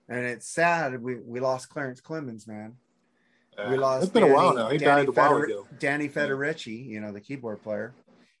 And 0.08 0.24
it's 0.24 0.46
sad 0.48 1.02
we 1.02 1.16
we 1.16 1.40
lost 1.40 1.68
Clarence 1.68 2.00
Clemons, 2.00 2.46
man. 2.46 2.76
Yeah. 3.58 3.70
We 3.70 3.76
lost. 3.76 4.04
It's 4.04 4.12
been 4.12 4.22
a 4.22 4.32
while 4.32 4.54
now. 4.54 4.68
He 4.68 4.78
Danny 4.78 5.06
died 5.06 5.08
a 5.08 5.12
while 5.12 5.36
ago. 5.42 5.66
Danny 5.80 6.08
Federici, 6.08 6.86
you 6.86 7.00
know, 7.00 7.10
the 7.10 7.20
keyboard 7.20 7.62
player. 7.64 7.92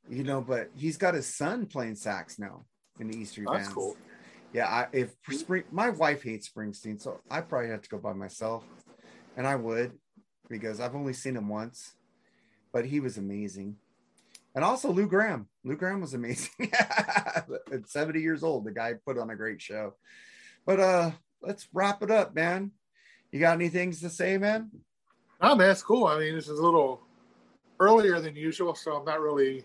You 0.08 0.24
know, 0.24 0.40
but 0.40 0.70
he's 0.76 0.96
got 0.96 1.14
his 1.14 1.26
son 1.26 1.66
playing 1.66 1.96
sax 1.96 2.38
now 2.38 2.64
in 3.00 3.08
the 3.08 3.18
E 3.18 3.24
Street 3.24 3.48
That's 3.50 3.66
Band. 3.66 3.74
cool. 3.74 3.96
Yeah, 4.52 4.66
I, 4.66 4.86
if 4.92 5.14
Spring, 5.30 5.64
my 5.70 5.90
wife 5.90 6.22
hates 6.22 6.48
Springsteen, 6.48 7.00
so 7.00 7.20
I 7.30 7.40
probably 7.40 7.70
have 7.70 7.82
to 7.82 7.88
go 7.88 7.98
by 7.98 8.12
myself, 8.12 8.64
and 9.36 9.46
I 9.46 9.56
would 9.56 9.92
because 10.48 10.80
I've 10.80 10.94
only 10.94 11.12
seen 11.12 11.36
him 11.36 11.48
once, 11.48 11.94
but 12.72 12.86
he 12.86 13.00
was 13.00 13.18
amazing, 13.18 13.76
and 14.54 14.64
also 14.64 14.90
Lou 14.92 15.08
Gramm. 15.08 15.48
Lou 15.64 15.76
Gramm 15.76 16.00
was 16.00 16.14
amazing. 16.20 16.70
At 16.72 17.88
seventy 17.88 18.20
years 18.20 18.42
old, 18.42 18.64
the 18.64 18.70
guy 18.70 18.94
put 19.04 19.18
on 19.18 19.30
a 19.30 19.36
great 19.36 19.60
show. 19.60 19.94
But 20.64 20.80
uh, 20.80 21.10
let's 21.42 21.68
wrap 21.72 22.02
it 22.02 22.10
up, 22.10 22.34
man. 22.34 22.70
You 23.32 23.40
got 23.40 23.56
any 23.56 23.68
things 23.68 24.00
to 24.00 24.10
say, 24.10 24.38
man? 24.38 24.70
Oh 25.40 25.54
man, 25.54 25.70
it's 25.70 25.82
cool. 25.82 26.06
I 26.06 26.18
mean, 26.18 26.34
this 26.34 26.48
is 26.48 26.58
a 26.58 26.64
little 26.64 27.02
earlier 27.78 28.20
than 28.20 28.36
usual, 28.36 28.74
so 28.74 28.92
I'm 28.92 29.04
not 29.04 29.20
really 29.20 29.64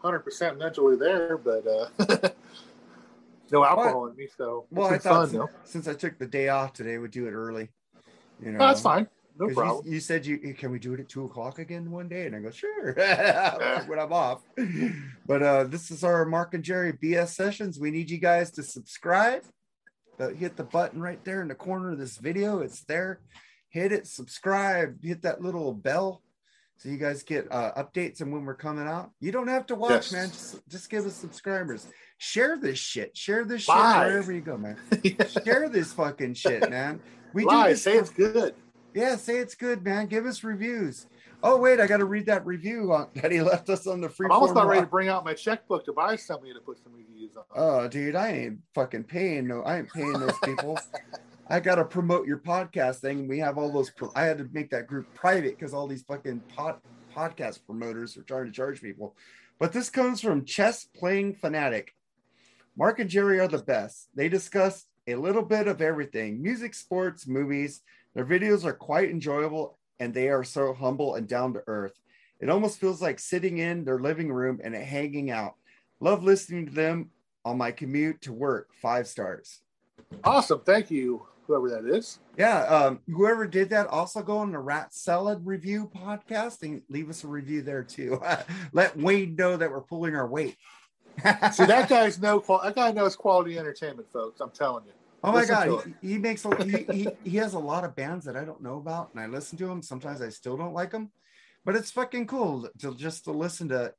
100 0.00 0.20
percent 0.20 0.58
mentally 0.58 0.96
there, 0.96 1.36
but 1.38 1.66
uh, 1.66 1.88
no 3.52 3.64
alcohol 3.64 4.06
in 4.08 4.16
me, 4.16 4.28
so 4.36 4.66
Well, 4.70 4.88
I 4.88 4.98
thought 4.98 5.28
fun 5.28 5.48
since, 5.48 5.50
since 5.64 5.88
I 5.88 5.94
took 5.94 6.18
the 6.18 6.26
day 6.26 6.48
off 6.48 6.72
today, 6.72 6.98
we'd 6.98 7.10
do 7.10 7.26
it 7.26 7.32
early. 7.32 7.68
You 8.40 8.52
know, 8.52 8.58
No, 8.58 8.66
that's 8.68 8.82
fine. 8.82 9.06
No 9.38 9.46
'Cause 9.46 9.50
you- 9.50 9.54
problem. 9.62 9.86
You, 9.92 10.00
said 10.00 10.24
you 10.26 10.54
can 10.54 10.70
we 10.70 10.78
do 10.78 10.94
it 10.94 11.00
at 11.00 11.08
two 11.08 11.24
o'clock 11.24 11.58
again 11.58 11.90
one 11.90 12.08
day, 12.08 12.26
and 12.26 12.34
I 12.34 12.40
go 12.40 12.50
sure 12.50 12.94
when 13.86 13.98
I'm 13.98 14.12
off. 14.12 14.42
But 15.26 15.42
uh, 15.42 15.64
this 15.64 15.90
is 15.90 16.02
our 16.04 16.24
Marc 16.24 16.54
and 16.54 16.64
Jerry 16.64 16.92
BS 16.94 17.28
sessions. 17.34 17.78
We 17.78 17.90
need 17.90 18.10
you 18.10 18.18
guys 18.18 18.50
to 18.52 18.62
subscribe. 18.62 19.42
Uh, 20.18 20.28
hit 20.28 20.56
the 20.56 20.64
button 20.64 21.00
right 21.02 21.22
there 21.24 21.42
in 21.42 21.48
the 21.48 21.54
corner 21.54 21.92
of 21.92 21.98
this 21.98 22.16
video. 22.16 22.60
It's 22.60 22.82
there. 22.84 23.20
Hit 23.68 23.92
it, 23.92 24.06
subscribe, 24.06 25.04
hit 25.04 25.20
that 25.22 25.42
little 25.42 25.74
bell 25.74 26.22
so 26.76 26.88
you 26.88 26.98
guys 26.98 27.22
get 27.22 27.46
uh, 27.50 27.72
updates 27.76 28.20
on 28.20 28.30
when 28.30 28.44
we're 28.44 28.54
coming 28.54 28.86
out. 28.86 29.10
You 29.20 29.32
don't 29.32 29.48
have 29.48 29.66
to 29.66 29.74
watch, 29.74 29.90
Yes. 29.90 30.12
man. 30.12 30.28
Just, 30.28 30.68
just 30.68 30.90
give 30.90 31.06
us 31.06 31.14
subscribers. 31.14 31.86
Share 32.18 32.58
this 32.58 32.78
shit. 32.78 33.16
Share 33.16 33.44
this 33.44 33.62
shit 33.62 33.74
wherever 33.74 34.32
you 34.32 34.40
go, 34.42 34.56
man. 34.56 34.76
Share 35.44 35.68
this 35.68 35.92
fucking 35.92 36.34
shit, 36.34 36.68
man. 36.70 37.00
We 37.32 37.44
do 37.44 37.62
this 37.64 37.82
say 37.82 37.94
for 37.94 38.00
it's 38.00 38.10
good. 38.10 38.54
yeah, 38.94 39.16
say 39.16 39.38
it's 39.38 39.54
good, 39.54 39.82
man. 39.84 40.06
Give 40.06 40.26
us 40.26 40.42
reviews. 40.44 41.06
Oh 41.42 41.58
wait, 41.58 41.80
I 41.80 41.86
got 41.86 41.98
to 41.98 42.06
read 42.06 42.26
that 42.26 42.46
review 42.46 42.92
on, 42.92 43.08
that 43.16 43.30
he 43.30 43.40
left 43.42 43.68
us 43.68 43.86
on 43.86 44.00
the 44.00 44.08
free. 44.08 44.26
I'm 44.26 44.32
almost 44.32 44.54
not 44.54 44.66
ready 44.66 44.80
to 44.82 44.86
bring 44.86 45.08
out 45.08 45.24
my 45.24 45.34
checkbook 45.34 45.84
to 45.84 45.92
buy 45.92 46.16
something 46.16 46.52
to 46.52 46.60
put 46.60 46.78
some 46.82 46.92
reviews 46.94 47.36
on. 47.36 47.44
Oh, 47.54 47.88
dude, 47.88 48.16
I 48.16 48.32
ain't 48.32 48.58
fucking 48.74 49.04
paying 49.04 49.46
no. 49.46 49.62
I 49.62 49.78
ain't 49.78 49.92
paying 49.92 50.12
those 50.14 50.38
people. 50.44 50.78
I 51.48 51.60
got 51.60 51.76
to 51.76 51.84
promote 51.84 52.26
your 52.26 52.38
podcast 52.38 52.96
thing. 52.96 53.28
We 53.28 53.38
have 53.38 53.56
all 53.56 53.70
those. 53.72 53.90
Pro- 53.90 54.12
I 54.16 54.22
had 54.22 54.38
to 54.38 54.48
make 54.52 54.70
that 54.70 54.88
group 54.88 55.12
private 55.14 55.56
because 55.56 55.72
all 55.72 55.86
these 55.86 56.02
fucking 56.02 56.40
pod, 56.54 56.80
podcast 57.14 57.60
promoters 57.66 58.16
are 58.16 58.22
trying 58.22 58.46
to 58.46 58.52
charge 58.52 58.82
people. 58.82 59.14
But 59.58 59.72
this 59.72 59.88
comes 59.88 60.20
from 60.20 60.44
Chess 60.44 60.84
Playing 60.84 61.34
Fanatic. 61.34 61.94
Marc 62.76 62.98
and 62.98 63.08
Jerry 63.08 63.38
are 63.38 63.48
the 63.48 63.58
best. 63.58 64.08
They 64.14 64.28
discuss 64.28 64.86
a 65.06 65.14
little 65.14 65.42
bit 65.42 65.68
of 65.68 65.80
everything 65.80 66.42
music, 66.42 66.74
sports, 66.74 67.26
movies. 67.28 67.82
Their 68.14 68.26
videos 68.26 68.64
are 68.64 68.72
quite 68.72 69.08
enjoyable 69.08 69.78
and 70.00 70.12
they 70.12 70.28
are 70.28 70.44
so 70.44 70.74
humble 70.74 71.14
and 71.14 71.28
down 71.28 71.54
to 71.54 71.62
earth. 71.68 71.98
It 72.40 72.50
almost 72.50 72.80
feels 72.80 73.00
like 73.00 73.18
sitting 73.18 73.58
in 73.58 73.84
their 73.84 73.98
living 73.98 74.32
room 74.32 74.60
and 74.62 74.74
hanging 74.74 75.30
out. 75.30 75.54
Love 76.00 76.22
listening 76.22 76.66
to 76.66 76.72
them 76.72 77.10
on 77.44 77.56
my 77.56 77.70
commute 77.70 78.20
to 78.22 78.32
work. 78.32 78.68
Five 78.74 79.06
stars. 79.06 79.60
Awesome. 80.22 80.60
Thank 80.66 80.90
you, 80.90 81.26
whoever 81.46 81.70
that 81.70 81.86
is. 81.86 82.18
Yeah, 82.36 82.64
um, 82.64 83.00
whoever 83.06 83.46
did 83.46 83.70
that, 83.70 83.86
also 83.88 84.22
go 84.22 84.38
on 84.38 84.52
the 84.52 84.58
Rat 84.58 84.92
Salad 84.94 85.40
Review 85.44 85.90
podcast 85.94 86.62
and 86.62 86.82
leave 86.88 87.08
us 87.08 87.24
a 87.24 87.28
review 87.28 87.62
there 87.62 87.82
too. 87.82 88.20
Let 88.72 88.96
Wade 88.96 89.36
know 89.38 89.56
that 89.56 89.70
we're 89.70 89.80
pulling 89.80 90.14
our 90.14 90.28
weight. 90.28 90.56
See, 91.52 91.64
that 91.64 91.88
guy's 91.88 92.20
no 92.20 92.40
qual. 92.40 92.60
That 92.62 92.74
guy 92.74 92.92
knows 92.92 93.16
quality 93.16 93.58
entertainment, 93.58 94.08
folks. 94.12 94.40
I'm 94.40 94.50
telling 94.50 94.84
you. 94.84 94.92
Oh 95.24 95.32
my 95.32 95.40
Listen 95.40 95.54
god, 95.54 95.94
he, 96.02 96.08
he 96.10 96.18
makes 96.18 96.44
a, 96.44 96.64
he, 96.64 96.84
he 96.92 97.08
he 97.24 97.36
has 97.38 97.54
a 97.54 97.58
lot 97.58 97.84
of 97.84 97.96
bands 97.96 98.26
that 98.26 98.36
I 98.36 98.44
don't 98.44 98.62
know 98.62 98.76
about, 98.76 99.10
and 99.12 99.20
I 99.20 99.26
listen 99.26 99.56
to 99.58 99.68
him. 99.68 99.82
Sometimes 99.82 100.20
I 100.20 100.28
still 100.28 100.56
don't 100.58 100.74
like 100.74 100.90
them, 100.90 101.10
but 101.64 101.74
it's 101.74 101.90
fucking 101.90 102.26
cool 102.26 102.68
to 102.80 102.94
just 102.94 103.24
to 103.24 103.32
listen 103.32 103.68
to 103.70 103.94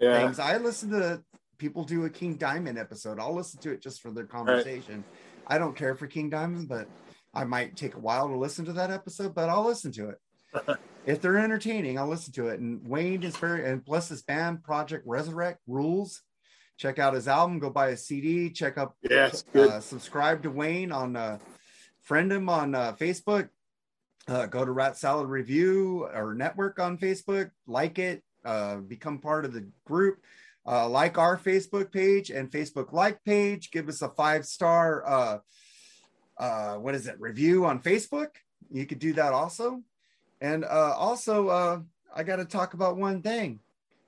Yeah. 0.00 0.18
things. 0.18 0.38
I 0.38 0.56
listen 0.56 0.90
to 0.90 1.22
people 1.58 1.84
do 1.84 2.06
a 2.06 2.10
King 2.10 2.34
Diamond 2.34 2.78
episode. 2.78 3.20
I'll 3.20 3.34
listen 3.34 3.60
to 3.60 3.70
it 3.70 3.82
just 3.82 4.00
for 4.00 4.10
their 4.10 4.24
conversation. 4.24 5.04
I 5.46 5.58
don't 5.58 5.76
care 5.76 5.94
for 5.94 6.06
King 6.06 6.30
Diamond, 6.30 6.68
but 6.68 6.88
I 7.34 7.44
might 7.44 7.76
take 7.76 7.94
a 7.94 8.00
while 8.00 8.28
to 8.28 8.36
listen 8.36 8.64
to 8.66 8.72
that 8.74 8.90
episode, 8.90 9.34
but 9.34 9.48
I'll 9.48 9.66
listen 9.66 9.92
to 9.92 10.10
it. 10.10 10.78
if 11.06 11.20
they're 11.20 11.38
entertaining, 11.38 11.98
I'll 11.98 12.08
listen 12.08 12.32
to 12.34 12.48
it. 12.48 12.60
And 12.60 12.86
Wayne 12.86 13.22
is 13.22 13.36
very 13.36 13.68
and 13.68 13.84
plus 13.84 14.08
his 14.08 14.22
band 14.22 14.62
Project 14.62 15.04
Resurrect 15.06 15.60
rules. 15.66 16.22
Check 16.78 16.98
out 16.98 17.14
his 17.14 17.28
album, 17.28 17.58
go 17.58 17.70
buy 17.70 17.88
a 17.88 17.96
CD, 17.96 18.50
check 18.50 18.76
up, 18.76 18.96
Yeah, 19.08 19.30
good. 19.52 19.68
uh, 19.70 19.80
subscribe 19.80 20.42
to 20.42 20.50
Wayne 20.50 20.90
on 20.90 21.16
uh, 21.16 21.38
friend 22.02 22.32
him 22.32 22.48
on 22.48 22.74
uh, 22.74 22.94
Facebook. 22.94 23.48
Uh, 24.28 24.46
go 24.46 24.64
to 24.64 24.70
Rat 24.70 24.96
Salad 24.96 25.28
Review 25.28 26.08
or 26.14 26.34
Network 26.34 26.78
on 26.78 26.98
Facebook. 26.98 27.50
Like 27.66 27.98
it. 27.98 28.22
Uh, 28.44 28.76
become 28.76 29.18
part 29.18 29.44
of 29.44 29.52
the 29.52 29.68
group. 29.84 30.18
Uh, 30.66 30.88
like 30.88 31.18
our 31.18 31.36
Facebook 31.36 31.90
page 31.90 32.30
and 32.30 32.50
Facebook 32.50 32.92
like 32.92 33.22
page. 33.24 33.70
Give 33.70 33.88
us 33.88 34.02
a 34.02 34.08
five 34.08 34.46
star. 34.46 35.04
Uh, 35.06 35.38
uh, 36.38 36.74
what 36.76 36.94
is 36.94 37.06
it? 37.06 37.20
Review 37.20 37.64
on 37.64 37.82
Facebook. 37.82 38.28
You 38.70 38.86
could 38.86 38.98
do 38.98 39.12
that 39.14 39.32
also. 39.32 39.82
And 40.40 40.64
uh, 40.64 40.94
also, 40.96 41.48
uh, 41.48 41.80
I 42.14 42.22
got 42.22 42.36
to 42.36 42.44
talk 42.44 42.74
about 42.74 42.96
one 42.96 43.22
thing 43.22 43.60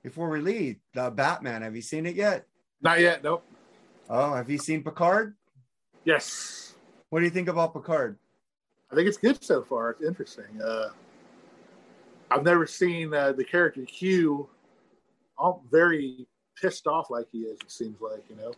before 0.03 0.29
we 0.29 0.39
leave. 0.39 0.77
The 0.93 1.11
Batman. 1.11 1.61
Have 1.61 1.75
you 1.75 1.81
seen 1.81 2.05
it 2.05 2.15
yet? 2.15 2.45
Not 2.81 2.99
yet. 2.99 3.23
Nope. 3.23 3.43
Oh, 4.09 4.33
have 4.33 4.49
you 4.49 4.57
seen 4.57 4.83
Picard? 4.83 5.35
Yes. 6.03 6.75
What 7.09 7.19
do 7.19 7.25
you 7.25 7.31
think 7.31 7.47
about 7.47 7.73
Picard? 7.73 8.17
I 8.91 8.95
think 8.95 9.07
it's 9.07 9.17
good 9.17 9.43
so 9.43 9.63
far. 9.63 9.91
It's 9.91 10.03
interesting. 10.03 10.61
Uh, 10.63 10.89
I've 12.29 12.43
never 12.43 12.67
seen 12.67 13.13
uh, 13.13 13.31
the 13.31 13.43
character 13.43 13.83
Q 13.83 14.49
all 15.37 15.63
very 15.71 16.27
pissed 16.61 16.87
off 16.87 17.09
like 17.09 17.25
he 17.31 17.39
is. 17.39 17.59
It 17.61 17.71
seems 17.71 17.99
like 18.01 18.23
you 18.29 18.35
know. 18.35 18.53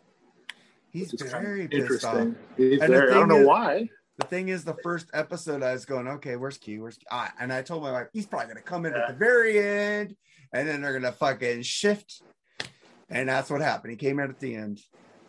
He's 0.91 1.12
which 1.12 1.22
kind 1.22 1.36
of 1.36 1.41
very 1.43 1.68
pissed 1.68 2.06
off. 2.06 2.28
He's 2.56 2.80
And 2.82 2.91
very, 2.91 3.12
I 3.12 3.14
don't 3.14 3.28
know 3.30 3.41
is- 3.41 3.48
why. 3.48 3.89
The 4.20 4.26
thing 4.26 4.50
is, 4.50 4.64
the 4.64 4.74
first 4.82 5.06
episode, 5.14 5.62
I 5.62 5.74
was 5.74 5.86
going, 5.86 6.08
okay, 6.08 6.38
where's 6.38 6.58
Q? 6.58 6.82
Where's 6.82 6.98
Q? 6.98 7.06
Ah, 7.12 7.32
and 7.39 7.54
I 7.54 7.62
told 7.62 7.84
my 7.84 7.91
wife, 7.91 8.08
he's 8.14 8.26
probably 8.26 8.48
gonna 8.48 8.62
come 8.64 8.88
in 8.88 8.95
at 8.95 9.08
the 9.10 9.14
very 9.14 9.60
end, 9.60 10.16
and 10.54 10.68
then 10.68 10.82
they're 10.82 10.93
gonna 10.93 11.12
fucking 11.12 11.62
shift. 11.62 12.24
And 13.10 13.30
that's 13.30 13.50
what 13.52 13.62
happened. 13.62 13.91
He 13.91 13.98
came 13.98 14.20
in 14.20 14.30
at 14.30 14.39
the 14.39 14.56
end. 14.56 14.82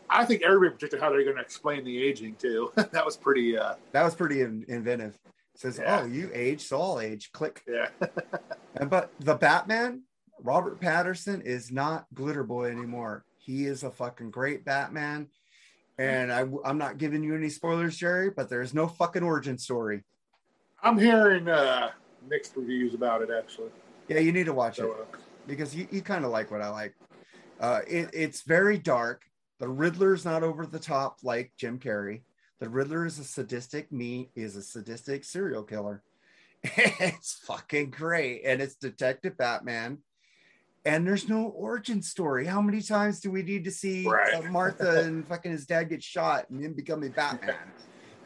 I 0.09 0.25
think 0.25 0.43
everybody 0.43 0.71
predicted 0.71 1.01
how 1.01 1.11
they're 1.11 1.23
going 1.23 1.37
to 1.37 1.43
explain 1.43 1.85
the 1.85 2.03
aging 2.03 2.37
too. 2.37 2.73
that 2.77 3.05
was 3.05 3.17
pretty. 3.19 3.59
Uh, 3.59 3.75
That 3.93 4.03
was 4.05 4.15
pretty 4.15 4.41
in- 4.41 4.65
inventive. 4.67 5.19
says, 5.55 5.79
Yeah. 5.79 6.01
oh, 6.03 6.07
you 6.07 6.31
age, 6.33 6.63
so 6.63 6.81
I'll 6.81 6.99
age. 6.99 7.31
Click. 7.33 7.63
yeah. 7.69 7.89
And 8.77 8.89
but 8.89 9.13
the 9.21 9.35
Batman, 9.35 10.03
Robert 10.43 10.81
Pattinson, 10.81 11.43
is 11.45 11.71
not 11.71 12.07
Glitter 12.15 12.45
Boy 12.45 12.71
anymore. 12.71 13.25
He 13.39 13.67
is 13.67 13.83
a 13.83 13.91
fucking 13.91 14.31
great 14.31 14.65
Batman. 14.65 15.29
And 15.99 16.33
I, 16.33 16.45
I'm 16.65 16.79
not 16.79 16.99
giving 16.99 17.25
you 17.25 17.35
any 17.35 17.49
spoilers, 17.49 17.97
Jerry, 17.97 18.31
but 18.31 18.49
there's 18.49 18.73
no 18.73 18.87
fucking 18.87 19.23
origin 19.23 19.59
story. 19.59 20.05
I'm 20.83 20.97
hearing 20.97 21.49
uh, 21.49 21.91
mixed 22.29 22.57
reviews 22.57 22.95
about 22.95 23.23
it 23.23 23.31
actually. 23.37 23.71
Yeah, 24.09 24.21
you 24.21 24.33
need 24.33 24.47
to 24.47 24.53
watch 24.53 24.77
So 24.77 24.93
it 24.93 24.97
uh, 25.01 25.19
because 25.47 25.75
you, 25.75 25.89
you 25.91 26.03
kind 26.03 26.25
of 26.25 26.31
like 26.31 26.51
what 26.51 26.63
I 26.63 26.69
like. 26.69 26.95
Uh, 27.61 27.81
it, 27.87 28.11
it's 28.13 28.43
very 28.43 28.79
dark. 28.79 29.23
The 29.59 29.69
Riddler's 29.69 30.25
not 30.25 30.45
over 30.45 30.67
the 30.67 30.79
top 30.79 31.19
like 31.25 31.53
Jim 31.57 31.81
Carrey. 31.81 32.23
The 32.61 32.69
Riddler 32.69 33.07
is 33.07 33.19
a 33.19 33.25
sadistic 33.25 33.91
me 33.91 34.31
is 34.37 34.57
a 34.57 34.63
sadistic 34.63 35.25
serial 35.25 35.65
killer. 35.65 36.03
it's 36.63 37.41
fucking 37.45 37.91
great, 37.91 38.43
and 38.45 38.61
it's 38.61 38.75
Detective 38.75 39.37
Batman. 39.37 39.99
And 40.85 41.07
there's 41.07 41.29
no 41.29 41.47
origin 41.49 42.03
story. 42.03 42.47
How 42.47 42.61
many 42.63 42.81
times 42.81 43.21
do 43.21 43.31
we 43.31 43.43
need 43.43 43.65
to 43.65 43.71
see 43.71 44.07
Right. 44.07 44.35
uh, 44.35 44.43
Martha 44.51 45.01
and 45.05 45.27
fucking 45.27 45.53
his 45.53 45.67
dad 45.67 45.85
get 45.85 46.03
shot 46.03 46.49
and 46.51 46.63
him 46.63 46.75
becoming 46.75 47.11
Batman? 47.11 47.57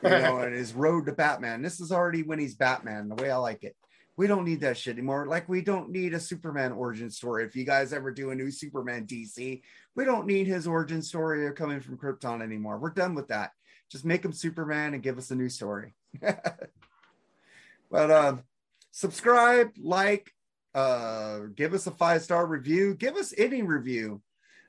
You 0.02 0.10
know, 0.10 0.38
and 0.42 0.54
his 0.54 0.72
road 0.74 1.06
to 1.06 1.12
Batman. 1.12 1.62
This 1.62 1.80
is 1.80 1.92
already 1.92 2.22
when 2.22 2.38
he's 2.38 2.54
Batman, 2.54 3.08
the 3.08 3.16
way 3.16 3.30
I 3.30 3.36
like 3.36 3.64
it. 3.64 3.76
We 4.16 4.26
don't 4.26 4.44
need 4.44 4.60
that 4.60 4.76
shit 4.76 4.98
anymore. 4.98 5.26
Like 5.26 5.48
we 5.48 5.62
don't 5.62 5.90
need 5.90 6.12
a 6.12 6.20
Superman 6.20 6.72
origin 6.72 7.10
story. 7.10 7.44
If 7.44 7.56
you 7.56 7.64
guys 7.64 7.92
ever 7.94 8.10
do 8.12 8.30
a 8.30 8.34
new 8.34 8.50
Superman 8.50 9.06
DC, 9.06 9.62
we 9.96 10.04
don't 10.04 10.26
need 10.26 10.46
his 10.46 10.66
origin 10.66 11.00
story 11.02 11.46
of 11.46 11.54
coming 11.54 11.80
from 11.80 11.96
Krypton 11.96 12.42
anymore. 12.42 12.78
We're 12.78 12.90
done 12.90 13.14
with 13.14 13.28
that. 13.28 13.52
Just 13.90 14.04
make 14.04 14.24
him 14.24 14.32
Superman 14.32 14.94
and 14.94 15.02
give 15.02 15.16
us 15.18 15.30
a 15.30 15.34
new 15.34 15.48
story. 15.48 15.94
but 16.20 18.10
uh, 18.10 18.36
subscribe, 18.90 19.72
like, 19.82 20.32
uh, 20.74 21.40
give 21.54 21.74
us 21.74 21.86
a 21.86 21.90
five 21.90 22.22
star 22.22 22.46
review. 22.46 22.94
Give 22.94 23.16
us 23.16 23.34
any 23.36 23.62
review 23.62 24.22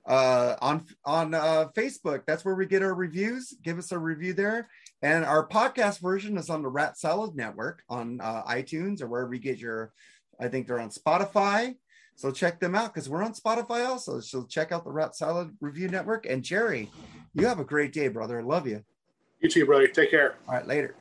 uh, 0.05 0.55
on 0.61 0.85
on 1.05 1.33
uh, 1.33 1.67
Facebook. 1.75 2.23
That's 2.25 2.43
where 2.43 2.55
we 2.55 2.65
get 2.65 2.83
our 2.83 2.93
reviews. 2.93 3.53
Give 3.63 3.77
us 3.77 3.91
a 3.91 3.99
review 3.99 4.33
there. 4.33 4.69
And 5.01 5.25
our 5.25 5.47
podcast 5.47 5.99
version 5.99 6.37
is 6.37 6.49
on 6.49 6.61
the 6.61 6.69
Rat 6.69 6.97
Salad 6.97 7.35
Network 7.35 7.83
on 7.89 8.19
uh, 8.21 8.43
iTunes 8.43 9.01
or 9.01 9.07
wherever 9.07 9.33
you 9.33 9.39
get 9.39 9.59
your. 9.59 9.91
I 10.39 10.47
think 10.47 10.67
they're 10.67 10.79
on 10.79 10.89
Spotify. 10.89 11.75
So 12.15 12.31
check 12.31 12.59
them 12.59 12.75
out 12.75 12.93
because 12.93 13.09
we're 13.09 13.23
on 13.23 13.33
Spotify 13.33 13.87
also. 13.87 14.19
So 14.19 14.45
check 14.45 14.71
out 14.71 14.83
the 14.83 14.91
Rat 14.91 15.15
Salad 15.15 15.55
Review 15.61 15.87
Network. 15.87 16.25
And 16.25 16.43
Jerry, 16.43 16.89
you 17.33 17.47
have 17.47 17.59
a 17.59 17.63
great 17.63 17.93
day, 17.93 18.07
brother. 18.07 18.39
I 18.39 18.43
love 18.43 18.67
you. 18.67 18.83
you 19.39 19.49
too, 19.49 19.65
brother. 19.65 19.87
Take 19.87 20.11
care. 20.11 20.35
All 20.47 20.55
right, 20.55 20.67
later. 20.67 20.95